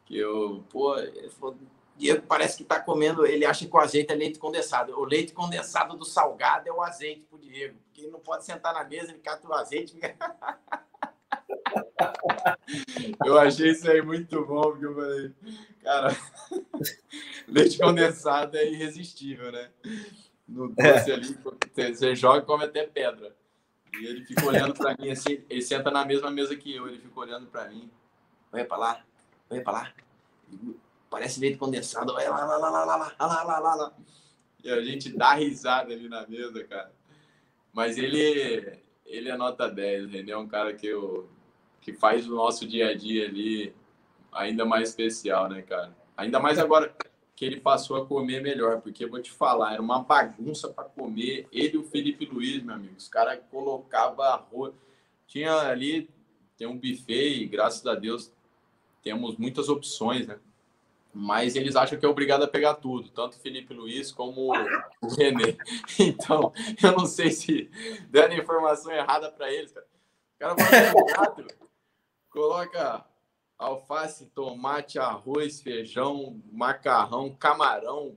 que 0.05 0.17
eu, 0.17 0.65
pô, 0.71 0.97
ele 0.99 1.29
falou, 1.31 1.57
Diego 1.97 2.23
parece 2.27 2.57
que 2.57 2.65
tá 2.65 2.81
comendo, 2.81 3.27
ele 3.27 3.45
acha 3.45 3.67
que 3.67 3.75
o 3.75 3.79
azeite 3.79 4.13
é 4.13 4.17
leite 4.17 4.39
condensado. 4.39 4.99
O 4.99 5.05
leite 5.05 5.33
condensado 5.33 5.97
do 5.97 6.05
salgado 6.05 6.69
é 6.69 6.73
o 6.73 6.83
azeite 6.83 7.23
pro 7.29 7.39
Diego, 7.39 7.77
porque 7.85 8.03
ele 8.03 8.11
não 8.11 8.21
pode 8.21 8.45
sentar 8.45 8.75
na 8.75 8.85
mesa, 8.85 9.11
ele 9.11 9.21
cata 9.21 9.47
o 9.49 9.53
azeite. 9.53 9.99
Eu 13.25 13.39
achei 13.39 13.71
isso 13.71 13.89
aí 13.91 14.03
muito 14.03 14.45
bom, 14.45 14.63
porque 14.63 14.85
eu 14.87 14.95
falei, 14.95 15.33
cara, 15.83 16.17
leite 17.47 17.79
condensado 17.79 18.57
é 18.57 18.67
irresistível, 18.67 19.53
né? 19.53 19.71
No 20.47 20.69
doce 20.69 21.11
é. 21.11 21.15
ali, 21.15 21.39
você 21.75 22.15
joga 22.15 22.39
e 22.39 22.47
come 22.47 22.65
até 22.65 22.87
pedra. 22.87 23.35
E 24.01 24.07
ele 24.07 24.25
fica 24.25 24.45
olhando 24.45 24.75
para 24.75 24.97
mim 24.97 25.11
assim, 25.11 25.45
ele 25.49 25.63
senta 25.63 25.91
na 25.91 26.05
mesma 26.05 26.31
mesa 26.31 26.57
que 26.57 26.75
eu, 26.75 26.89
ele 26.89 26.99
fica 26.99 27.21
olhando 27.21 27.47
para 27.47 27.69
mim. 27.69 27.91
Olha 28.53 28.65
para 28.65 28.77
lá, 28.77 29.05
olha 29.51 29.63
para 29.63 29.73
lá. 29.73 29.93
Parece 31.11 31.41
leite 31.41 31.59
condensado, 31.59 32.13
olha 32.13 32.31
lá, 32.31 32.45
lá, 32.45 32.57
lá, 32.57 32.71
lá, 32.71 32.85
lá, 32.85 32.97
lá, 32.97 33.43
lá, 33.43 33.59
lá, 33.59 33.75
lá. 33.75 33.93
E 34.63 34.71
a 34.71 34.83
gente 34.83 35.17
dá 35.17 35.35
risada 35.35 35.93
ali 35.93 36.09
na 36.09 36.27
mesa, 36.27 36.65
cara. 36.65 36.93
Mas 37.73 37.99
ele, 37.99 38.81
ele 39.05 39.29
é 39.29 39.37
nota 39.37 39.69
10, 39.69 40.15
ele 40.15 40.31
é 40.31 40.37
um 40.37 40.47
cara 40.47 40.75
que, 40.75 40.87
eu, 40.87 41.29
que 41.81 41.93
faz 41.93 42.29
o 42.29 42.35
nosso 42.35 42.67
dia 42.67 42.91
a 42.91 42.95
dia 42.95 43.27
ali 43.27 43.75
ainda 44.33 44.65
mais 44.65 44.89
especial, 44.91 45.49
né, 45.49 45.63
cara? 45.63 45.97
Ainda 46.17 46.41
mais 46.41 46.59
agora 46.59 46.95
que 47.45 47.47
ele 47.47 47.61
passou 47.61 47.99
a 47.99 48.07
comer 48.07 48.41
melhor, 48.41 48.81
porque 48.81 49.05
vou 49.07 49.21
te 49.21 49.31
falar, 49.31 49.75
era 49.75 49.83
uma 49.83 50.03
bagunça 50.03 50.67
para 50.69 50.85
comer. 50.85 51.47
Ele 51.53 51.75
e 51.75 51.79
o 51.79 51.85
Felipe 51.85 52.25
Luiz, 52.25 52.63
meu 52.63 52.75
amigo, 52.75 52.95
os 52.97 53.07
caras 53.07 53.39
colocavam 53.51 54.25
arroz. 54.25 54.73
Tinha 55.27 55.55
ali, 55.55 56.09
tem 56.57 56.67
um 56.67 56.79
buffet 56.79 57.43
e 57.43 57.47
graças 57.47 57.87
a 57.87 57.95
Deus 57.95 58.33
temos 59.03 59.37
muitas 59.37 59.69
opções, 59.69 60.27
né? 60.27 60.39
mas 61.13 61.55
eles 61.55 61.77
acham 61.77 61.99
que 61.99 62.07
é 62.07 62.09
obrigado 62.09 62.43
a 62.43 62.49
pegar 62.49 62.75
tudo, 62.75 63.11
tanto 63.11 63.37
o 63.37 63.41
Felipe 63.41 63.75
Luiz 63.75 64.11
como 64.11 64.51
o 65.03 65.09
René. 65.15 65.57
Então, 66.01 66.51
eu 66.83 66.93
não 66.93 67.05
sei 67.05 67.31
se 67.31 67.71
dando 68.09 68.35
informação 68.35 68.91
errada 68.91 69.31
para 69.31 69.53
eles. 69.53 69.71
Cara. 69.71 69.87
O 70.35 70.39
cara 70.39 70.55
vai 70.55 71.47
coloca 72.31 73.05
alface, 73.59 74.27
tomate, 74.27 74.99
arroz, 74.99 75.61
feijão, 75.61 76.41
macarrão, 76.53 77.35
camarão, 77.35 78.17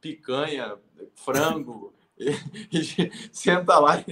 picanha, 0.00 0.78
frango, 1.14 1.94
e, 2.18 2.30
e 2.70 3.12
senta 3.32 3.78
lá, 3.78 4.04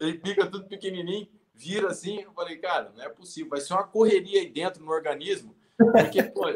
ele 0.00 0.14
pica 0.18 0.46
tudo 0.46 0.66
pequenininho, 0.66 1.28
vira 1.54 1.88
assim. 1.88 2.20
Eu 2.20 2.32
falei, 2.32 2.56
cara, 2.56 2.92
não 2.96 3.02
é 3.02 3.08
possível, 3.08 3.50
vai 3.50 3.60
ser 3.60 3.72
uma 3.74 3.84
correria 3.84 4.40
aí 4.40 4.50
dentro 4.50 4.84
no 4.84 4.90
organismo, 4.90 5.56
porque, 5.76 6.22
pô, 6.22 6.46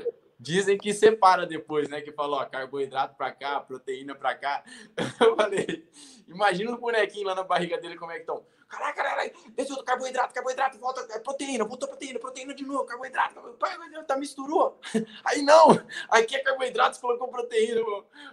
Dizem 0.42 0.76
que 0.76 0.92
separa 0.92 1.46
depois, 1.46 1.88
né? 1.88 2.00
Que 2.00 2.10
falou, 2.10 2.40
ó, 2.40 2.44
carboidrato 2.44 3.16
para 3.16 3.30
cá, 3.30 3.60
proteína 3.60 4.12
para 4.12 4.34
cá. 4.34 4.64
Eu 5.20 5.36
falei, 5.36 5.88
imagina 6.26 6.72
o 6.72 6.80
bonequinho 6.80 7.28
lá 7.28 7.34
na 7.36 7.44
barriga 7.44 7.78
dele 7.78 7.94
como 7.94 8.10
é 8.10 8.16
que 8.16 8.22
estão. 8.22 8.44
Caraca, 8.72 9.04
caralho, 9.04 9.32
desceu 9.54 9.84
carboidrato, 9.84 10.32
carboidrato, 10.32 10.78
volta, 10.78 11.06
é 11.12 11.18
proteína, 11.18 11.62
voltou 11.62 11.86
proteína, 11.86 12.18
proteína 12.18 12.54
de 12.54 12.64
novo, 12.64 12.86
carboidrato, 12.86 13.34
carboidrato, 13.34 14.06
tá 14.06 14.16
misturou. 14.16 14.80
Aí 15.26 15.42
não, 15.42 15.68
aqui 16.08 16.36
é 16.36 16.38
carboidrato, 16.38 16.96
você 16.96 17.02
colocou 17.02 17.28
proteína. 17.28 17.82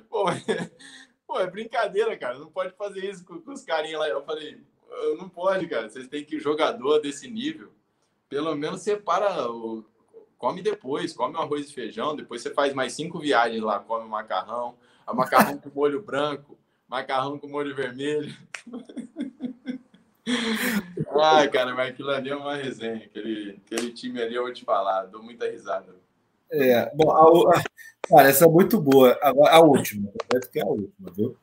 Pô, 0.09 0.27
pô, 1.27 1.41
é 1.41 1.45
brincadeira, 1.45 2.17
cara, 2.17 2.39
não 2.39 2.49
pode 2.49 2.73
fazer 2.77 3.03
isso 3.03 3.25
com, 3.25 3.41
com 3.41 3.51
os 3.51 3.65
carinhas 3.65 3.99
lá. 3.99 4.07
Eu 4.07 4.23
falei, 4.23 4.63
não 5.17 5.27
pode, 5.27 5.67
cara, 5.67 5.89
vocês 5.89 6.07
têm 6.07 6.23
que 6.23 6.39
jogador 6.39 6.99
desse 6.99 7.29
nível, 7.29 7.73
pelo 8.29 8.55
menos 8.55 8.81
separa 8.81 9.51
o 9.51 9.83
come 10.37 10.61
depois, 10.61 11.11
come 11.11 11.35
o 11.35 11.39
arroz 11.39 11.69
e 11.69 11.73
feijão, 11.73 12.15
depois 12.15 12.41
você 12.41 12.53
faz 12.53 12.73
mais 12.73 12.93
cinco 12.93 13.19
viagens 13.19 13.61
lá, 13.61 13.77
come 13.77 14.05
o 14.05 14.09
macarrão, 14.09 14.77
a 15.05 15.13
macarrão 15.13 15.57
com 15.57 15.69
molho 15.69 16.01
branco, 16.01 16.57
macarrão 16.87 17.37
com 17.37 17.49
molho 17.49 17.75
vermelho. 17.75 18.33
Ai, 21.21 21.49
cara, 21.49 21.73
mas 21.73 21.89
aquilo 21.89 22.09
ali 22.09 22.29
é 22.29 22.35
uma 22.35 22.55
resenha. 22.55 22.97
Aquele, 22.97 23.59
aquele 23.65 23.91
time 23.91 24.21
ali, 24.21 24.35
eu 24.35 24.43
vou 24.43 24.53
te 24.53 24.63
falar, 24.63 25.05
dou 25.05 25.23
muita 25.23 25.49
risada. 25.49 25.95
É, 26.51 26.91
bom, 26.95 27.11
a, 27.11 27.57
a, 27.57 27.63
cara, 28.07 28.29
essa 28.29 28.45
é 28.45 28.47
muito 28.47 28.79
boa. 28.79 29.17
Agora, 29.21 29.53
a 29.53 29.59
última, 29.59 30.11
parece 30.27 30.49
que 30.49 30.59
é 30.59 30.63
a 30.63 30.67
última, 30.67 31.11
viu? 31.11 31.37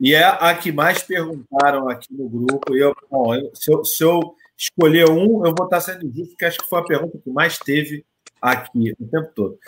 E 0.00 0.14
é 0.14 0.24
a 0.24 0.54
que 0.54 0.72
mais 0.72 1.02
perguntaram 1.02 1.88
aqui 1.88 2.12
no 2.12 2.28
grupo. 2.28 2.74
Eu, 2.74 2.94
bom, 3.10 3.34
eu, 3.34 3.50
se, 3.54 3.72
eu, 3.72 3.84
se 3.84 4.02
eu 4.02 4.34
escolher 4.58 5.08
um, 5.08 5.46
eu 5.46 5.54
vou 5.56 5.64
estar 5.64 5.80
sendo 5.80 6.10
justo, 6.12 6.30
porque 6.30 6.44
acho 6.44 6.58
que 6.58 6.68
foi 6.68 6.80
a 6.80 6.84
pergunta 6.84 7.18
que 7.18 7.30
mais 7.30 7.58
teve 7.58 8.04
aqui 8.40 8.92
o 8.98 9.06
tempo 9.06 9.30
todo. 9.34 9.58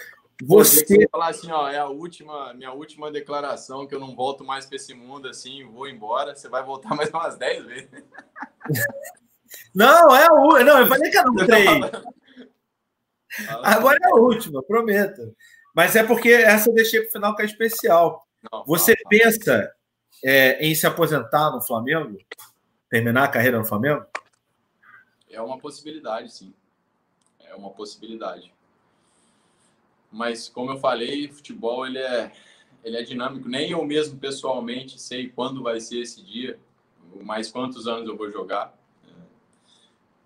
Você, 0.42 1.08
falar 1.10 1.28
assim, 1.28 1.50
ó, 1.50 1.68
é 1.68 1.78
a 1.78 1.86
última, 1.86 2.52
minha 2.54 2.72
última 2.72 3.10
declaração 3.10 3.86
que 3.86 3.94
eu 3.94 4.00
não 4.00 4.16
volto 4.16 4.44
mais 4.44 4.66
para 4.66 4.76
esse 4.76 4.92
mundo 4.92 5.28
assim, 5.28 5.64
vou 5.64 5.88
embora. 5.88 6.34
Você 6.34 6.48
vai 6.48 6.62
voltar 6.62 6.94
mais 6.94 7.08
umas 7.10 7.36
10 7.36 7.64
vezes. 7.66 7.88
Não, 9.74 10.14
é 10.14 10.26
a 10.26 10.32
última. 10.32 10.64
Não, 10.64 10.78
eu 10.80 10.86
falei 10.86 11.10
que 11.10 11.16
era 11.16 11.30
um 11.30 11.34
três. 11.34 11.68
Agora 13.62 13.98
é 14.02 14.06
a 14.08 14.16
última, 14.16 14.62
prometo. 14.62 15.34
Mas 15.74 15.96
é 15.96 16.04
porque 16.04 16.30
essa 16.30 16.70
eu 16.70 16.74
deixei 16.74 17.00
para 17.00 17.08
o 17.08 17.12
final 17.12 17.36
que 17.36 17.42
é 17.42 17.44
especial. 17.44 18.24
Não, 18.50 18.64
você 18.64 18.92
não, 18.92 19.08
pensa 19.08 19.74
é, 20.24 20.64
em 20.64 20.74
se 20.74 20.86
aposentar 20.86 21.50
no 21.50 21.60
Flamengo? 21.60 22.16
Terminar 22.88 23.24
a 23.24 23.28
carreira 23.28 23.58
no 23.58 23.64
Flamengo? 23.64 24.04
É 25.28 25.40
uma 25.40 25.58
possibilidade, 25.58 26.32
sim. 26.32 26.54
É 27.40 27.54
uma 27.54 27.70
possibilidade. 27.70 28.54
Mas 30.14 30.48
como 30.48 30.70
eu 30.70 30.78
falei, 30.78 31.28
futebol 31.28 31.84
ele 31.84 31.98
é 31.98 32.32
ele 32.84 32.96
é 32.96 33.02
dinâmico. 33.02 33.48
Nem 33.48 33.70
eu 33.70 33.84
mesmo 33.84 34.18
pessoalmente 34.18 35.00
sei 35.00 35.28
quando 35.28 35.62
vai 35.62 35.80
ser 35.80 36.00
esse 36.00 36.22
dia, 36.22 36.58
mais 37.22 37.50
quantos 37.50 37.88
anos 37.88 38.06
eu 38.08 38.16
vou 38.16 38.30
jogar. 38.30 38.78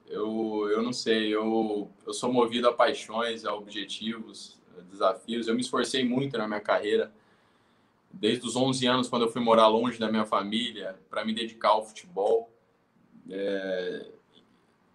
Eu, 0.07 0.69
eu 0.71 0.83
não 0.83 0.93
sei, 0.93 1.35
eu, 1.35 1.91
eu 2.07 2.13
sou 2.13 2.33
movido 2.33 2.69
a 2.69 2.73
paixões, 2.73 3.45
a 3.45 3.55
objetivos, 3.55 4.59
a 4.77 4.81
desafios. 4.83 5.47
Eu 5.47 5.55
me 5.55 5.61
esforcei 5.61 6.03
muito 6.03 6.37
na 6.37 6.49
minha 6.49 6.61
carreira, 6.61 7.13
desde 8.13 8.47
os 8.47 8.57
11 8.57 8.87
anos, 8.87 9.09
quando 9.09 9.23
eu 9.23 9.31
fui 9.31 9.41
morar 9.41 9.69
longe 9.69 9.99
da 9.99 10.11
minha 10.11 10.25
família, 10.25 10.99
para 11.09 11.25
me 11.25 11.35
dedicar 11.35 11.69
ao 11.69 11.85
futebol. 11.85 12.51
É, 13.31 14.07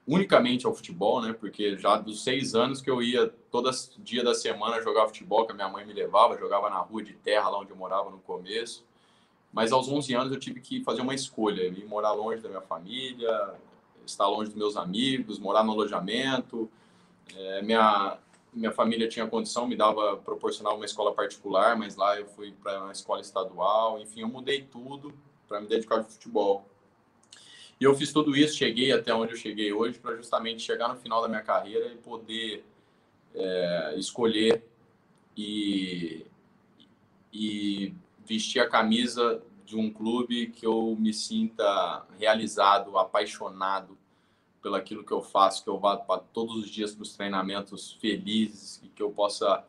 unicamente 0.08 0.66
ao 0.66 0.74
futebol, 0.74 1.22
né? 1.22 1.34
Porque 1.34 1.78
já 1.78 1.98
dos 1.98 2.24
seis 2.24 2.56
anos 2.56 2.82
que 2.82 2.90
eu 2.90 3.02
ia 3.02 3.28
todo 3.50 3.70
dia 4.00 4.24
da 4.24 4.34
semana 4.34 4.82
jogar 4.82 5.08
futebol, 5.08 5.46
que 5.46 5.52
a 5.52 5.56
minha 5.56 5.70
mãe 5.70 5.86
me 5.86 5.94
levava, 5.94 6.38
jogava 6.38 6.70
na 6.70 6.78
rua 6.78 7.04
de 7.04 7.14
terra, 7.14 7.50
lá 7.50 7.60
onde 7.60 7.72
eu 7.72 7.78
morava 7.78 8.10
no 8.10 8.20
começo. 8.20 8.86
Mas 9.52 9.72
aos 9.72 9.88
11 9.88 10.16
anos 10.16 10.34
eu 10.34 10.40
tive 10.40 10.60
que 10.60 10.84
fazer 10.84 11.02
uma 11.02 11.14
escolha, 11.14 11.62
ir 11.64 11.86
morar 11.86 12.12
longe 12.12 12.42
da 12.42 12.50
minha 12.50 12.62
família, 12.62 13.54
estar 14.06 14.28
longe 14.28 14.50
dos 14.50 14.58
meus 14.58 14.76
amigos, 14.76 15.40
morar 15.40 15.64
no 15.64 15.72
alojamento. 15.72 16.70
É, 17.36 17.62
minha 17.62 18.18
minha 18.56 18.72
família 18.72 19.08
tinha 19.08 19.26
condição, 19.26 19.68
me 19.68 19.76
dava 19.76 20.18
proporcionar 20.18 20.76
uma 20.76 20.86
escola 20.86 21.12
particular, 21.12 21.76
mas 21.76 21.96
lá 21.96 22.20
eu 22.20 22.28
fui 22.28 22.52
para 22.52 22.84
uma 22.84 22.92
escola 22.92 23.20
estadual. 23.20 24.00
Enfim, 24.00 24.22
eu 24.22 24.28
mudei 24.28 24.62
tudo 24.62 25.14
para 25.48 25.60
me 25.60 25.68
dedicar 25.68 25.98
ao 25.98 26.04
futebol. 26.04 26.66
E 27.84 27.86
eu 27.86 27.94
fiz 27.94 28.14
tudo 28.14 28.34
isso, 28.34 28.56
cheguei 28.56 28.94
até 28.94 29.14
onde 29.14 29.34
eu 29.34 29.38
cheguei 29.38 29.74
hoje, 29.74 30.00
para 30.00 30.16
justamente 30.16 30.62
chegar 30.62 30.88
no 30.88 30.96
final 30.96 31.22
da 31.22 31.28
minha 31.28 31.42
carreira 31.42 31.88
e 31.88 31.98
poder 31.98 32.64
é, 33.36 33.96
escolher 33.98 34.64
e, 35.36 36.26
e 37.34 37.94
vestir 38.26 38.62
a 38.62 38.70
camisa 38.70 39.44
de 39.66 39.76
um 39.76 39.92
clube 39.92 40.48
que 40.48 40.66
eu 40.66 40.96
me 40.98 41.14
sinta 41.14 42.06
realizado, 42.18 42.98
apaixonado 42.98 43.98
pelo 44.62 44.76
aquilo 44.76 45.04
que 45.04 45.12
eu 45.12 45.22
faço, 45.22 45.62
que 45.62 45.70
eu 45.70 45.78
vá 45.78 45.98
para 45.98 46.22
todos 46.22 46.56
os 46.56 46.70
dias 46.70 46.96
para 46.96 47.04
os 47.04 47.18
treinamentos 47.18 47.98
felizes 48.00 48.82
e 48.82 48.88
que 48.88 49.04
eu 49.04 49.12
possa 49.12 49.62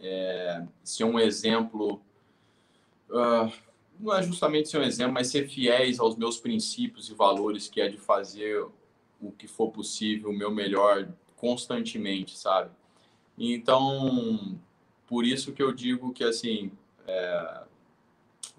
é, 0.00 0.66
ser 0.82 1.04
um 1.04 1.16
exemplo. 1.16 2.02
Uh, 3.08 3.52
não 4.02 4.12
é 4.12 4.22
justamente 4.22 4.68
ser 4.68 4.78
um 4.78 4.82
exemplo, 4.82 5.14
mas 5.14 5.28
ser 5.28 5.48
fiéis 5.48 6.00
aos 6.00 6.16
meus 6.16 6.36
princípios 6.38 7.08
e 7.08 7.14
valores, 7.14 7.68
que 7.68 7.80
é 7.80 7.88
de 7.88 7.96
fazer 7.96 8.66
o 9.20 9.30
que 9.30 9.46
for 9.46 9.70
possível, 9.70 10.30
o 10.30 10.36
meu 10.36 10.50
melhor 10.50 11.08
constantemente, 11.36 12.36
sabe? 12.36 12.70
Então, 13.38 14.58
por 15.06 15.24
isso 15.24 15.52
que 15.52 15.62
eu 15.62 15.72
digo 15.72 16.12
que, 16.12 16.24
assim, 16.24 16.72
é, 17.06 17.64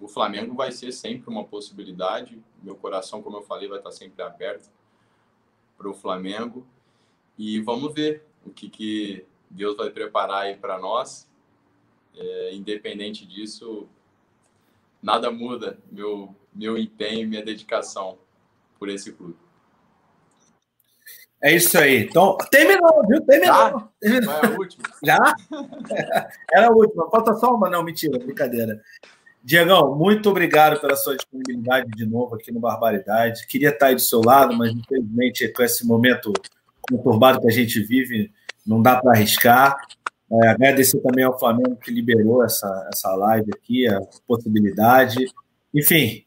o 0.00 0.08
Flamengo 0.08 0.54
vai 0.54 0.72
ser 0.72 0.92
sempre 0.92 1.28
uma 1.28 1.44
possibilidade. 1.44 2.42
Meu 2.62 2.74
coração, 2.74 3.22
como 3.22 3.36
eu 3.36 3.42
falei, 3.42 3.68
vai 3.68 3.78
estar 3.78 3.92
sempre 3.92 4.22
aberto 4.22 4.70
para 5.76 5.90
o 5.90 5.94
Flamengo. 5.94 6.66
E 7.36 7.60
vamos 7.60 7.92
ver 7.92 8.24
o 8.46 8.50
que, 8.50 8.70
que 8.70 9.26
Deus 9.50 9.76
vai 9.76 9.90
preparar 9.90 10.44
aí 10.44 10.56
para 10.56 10.78
nós. 10.78 11.28
É, 12.16 12.54
independente 12.54 13.26
disso, 13.26 13.88
nada 15.04 15.30
muda 15.30 15.78
meu, 15.92 16.34
meu 16.52 16.78
empenho, 16.78 17.28
minha 17.28 17.44
dedicação 17.44 18.18
por 18.78 18.88
esse 18.88 19.12
clube. 19.12 19.36
É 21.42 21.54
isso 21.54 21.76
aí. 21.76 22.04
Então, 22.04 22.38
terminou, 22.50 23.06
viu? 23.06 23.20
Terminou. 23.20 23.54
Já? 23.54 23.88
terminou. 24.00 24.34
A 24.34 24.58
última. 24.58 24.84
Já? 25.04 25.36
Era 26.50 26.68
a 26.68 26.70
última. 26.70 27.10
Falta 27.10 27.34
só 27.34 27.54
uma, 27.54 27.68
não, 27.68 27.84
mentira, 27.84 28.18
brincadeira. 28.18 28.80
Diegão, 29.42 29.94
muito 29.94 30.30
obrigado 30.30 30.80
pela 30.80 30.96
sua 30.96 31.16
disponibilidade 31.16 31.90
de 31.90 32.06
novo 32.06 32.34
aqui 32.34 32.50
no 32.50 32.60
Barbaridade. 32.60 33.46
Queria 33.46 33.68
estar 33.68 33.88
aí 33.88 33.94
do 33.94 34.00
seu 34.00 34.22
lado, 34.24 34.54
mas 34.56 34.72
infelizmente 34.72 35.46
com 35.48 35.62
esse 35.62 35.86
momento 35.86 36.32
conturbado 36.80 37.42
que 37.42 37.48
a 37.48 37.52
gente 37.52 37.78
vive, 37.82 38.32
não 38.66 38.80
dá 38.80 38.98
para 38.98 39.12
arriscar. 39.12 39.76
É, 40.32 40.48
agradecer 40.48 41.00
também 41.00 41.24
ao 41.24 41.38
Flamengo 41.38 41.76
que 41.76 41.90
liberou 41.90 42.42
essa, 42.44 42.88
essa 42.92 43.14
live 43.14 43.50
aqui, 43.54 43.86
a 43.86 44.00
possibilidade. 44.26 45.26
Enfim, 45.72 46.24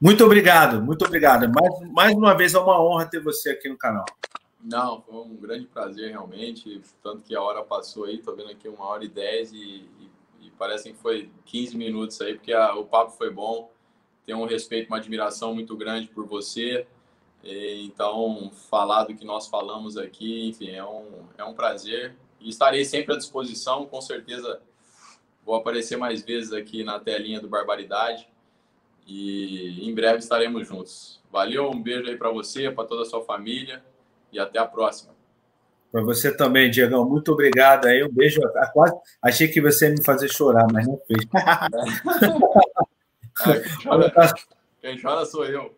muito 0.00 0.24
obrigado, 0.24 0.82
muito 0.82 1.04
obrigado. 1.04 1.50
Mais, 1.52 1.92
mais 1.92 2.16
uma 2.16 2.34
vez 2.34 2.54
é 2.54 2.58
uma 2.58 2.80
honra 2.80 3.06
ter 3.06 3.22
você 3.22 3.50
aqui 3.50 3.68
no 3.68 3.76
canal. 3.76 4.04
Não, 4.62 5.00
foi 5.02 5.14
um 5.14 5.36
grande 5.36 5.66
prazer 5.66 6.10
realmente, 6.10 6.82
tanto 7.02 7.22
que 7.22 7.34
a 7.34 7.42
hora 7.42 7.62
passou 7.62 8.04
aí, 8.04 8.18
tô 8.18 8.34
vendo 8.34 8.50
aqui 8.50 8.68
uma 8.68 8.84
hora 8.84 9.04
e 9.04 9.08
dez 9.08 9.52
e, 9.52 9.56
e, 9.56 10.10
e 10.42 10.50
parece 10.58 10.92
que 10.92 10.98
foi 10.98 11.30
15 11.46 11.76
minutos 11.76 12.20
aí, 12.20 12.34
porque 12.34 12.52
a, 12.52 12.74
o 12.74 12.84
papo 12.84 13.10
foi 13.12 13.30
bom, 13.30 13.70
tenho 14.26 14.38
um 14.38 14.44
respeito, 14.44 14.88
uma 14.88 14.98
admiração 14.98 15.54
muito 15.54 15.74
grande 15.76 16.08
por 16.08 16.26
você, 16.26 16.86
e, 17.42 17.86
então 17.86 18.50
falar 18.70 19.04
do 19.04 19.14
que 19.14 19.24
nós 19.24 19.48
falamos 19.48 19.96
aqui, 19.96 20.48
enfim, 20.48 20.70
é 20.72 20.84
um, 20.84 21.06
é 21.38 21.44
um 21.44 21.54
prazer 21.54 22.14
e 22.40 22.48
estarei 22.48 22.84
sempre 22.84 23.14
à 23.14 23.16
disposição, 23.16 23.86
com 23.86 24.00
certeza 24.00 24.60
vou 25.44 25.54
aparecer 25.54 25.96
mais 25.96 26.22
vezes 26.22 26.52
aqui 26.52 26.84
na 26.84 26.98
telinha 26.98 27.40
do 27.40 27.48
Barbaridade 27.48 28.28
e 29.06 29.88
em 29.88 29.94
breve 29.94 30.18
estaremos 30.18 30.66
juntos. 30.66 31.20
Valeu, 31.30 31.70
um 31.70 31.82
beijo 31.82 32.08
aí 32.08 32.16
para 32.16 32.30
você, 32.30 32.70
para 32.70 32.84
toda 32.84 33.02
a 33.02 33.04
sua 33.04 33.24
família 33.24 33.82
e 34.32 34.38
até 34.38 34.58
a 34.58 34.66
próxima. 34.66 35.12
Para 35.90 36.02
você 36.02 36.34
também, 36.36 36.70
Diegão. 36.70 37.08
Muito 37.08 37.32
obrigado 37.32 37.86
aí. 37.86 38.04
Um 38.04 38.12
beijo. 38.12 38.40
Quase, 38.72 38.94
achei 39.20 39.48
que 39.48 39.60
você 39.60 39.88
ia 39.88 39.92
me 39.92 40.04
fazer 40.04 40.28
chorar, 40.28 40.66
mas 40.72 40.86
não 40.86 41.00
fez. 41.06 41.26
Ah, 41.34 41.68
quem, 43.42 43.62
chora, 43.82 44.12
quem 44.80 45.00
chora 45.00 45.24
sou 45.24 45.44
eu. 45.46 45.74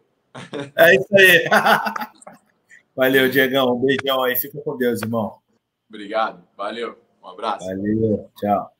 É 0.76 0.94
isso 0.96 1.16
aí. 1.16 1.48
Valeu, 2.94 3.30
Diegão. 3.30 3.74
Um 3.74 3.80
beijão 3.80 4.22
aí. 4.22 4.36
Fica 4.36 4.60
com 4.60 4.76
Deus, 4.76 5.00
irmão. 5.00 5.41
Obrigado. 5.92 6.42
Valeu. 6.56 6.98
Um 7.22 7.28
abraço. 7.28 7.66
Valeu. 7.66 8.30
Tchau. 8.40 8.72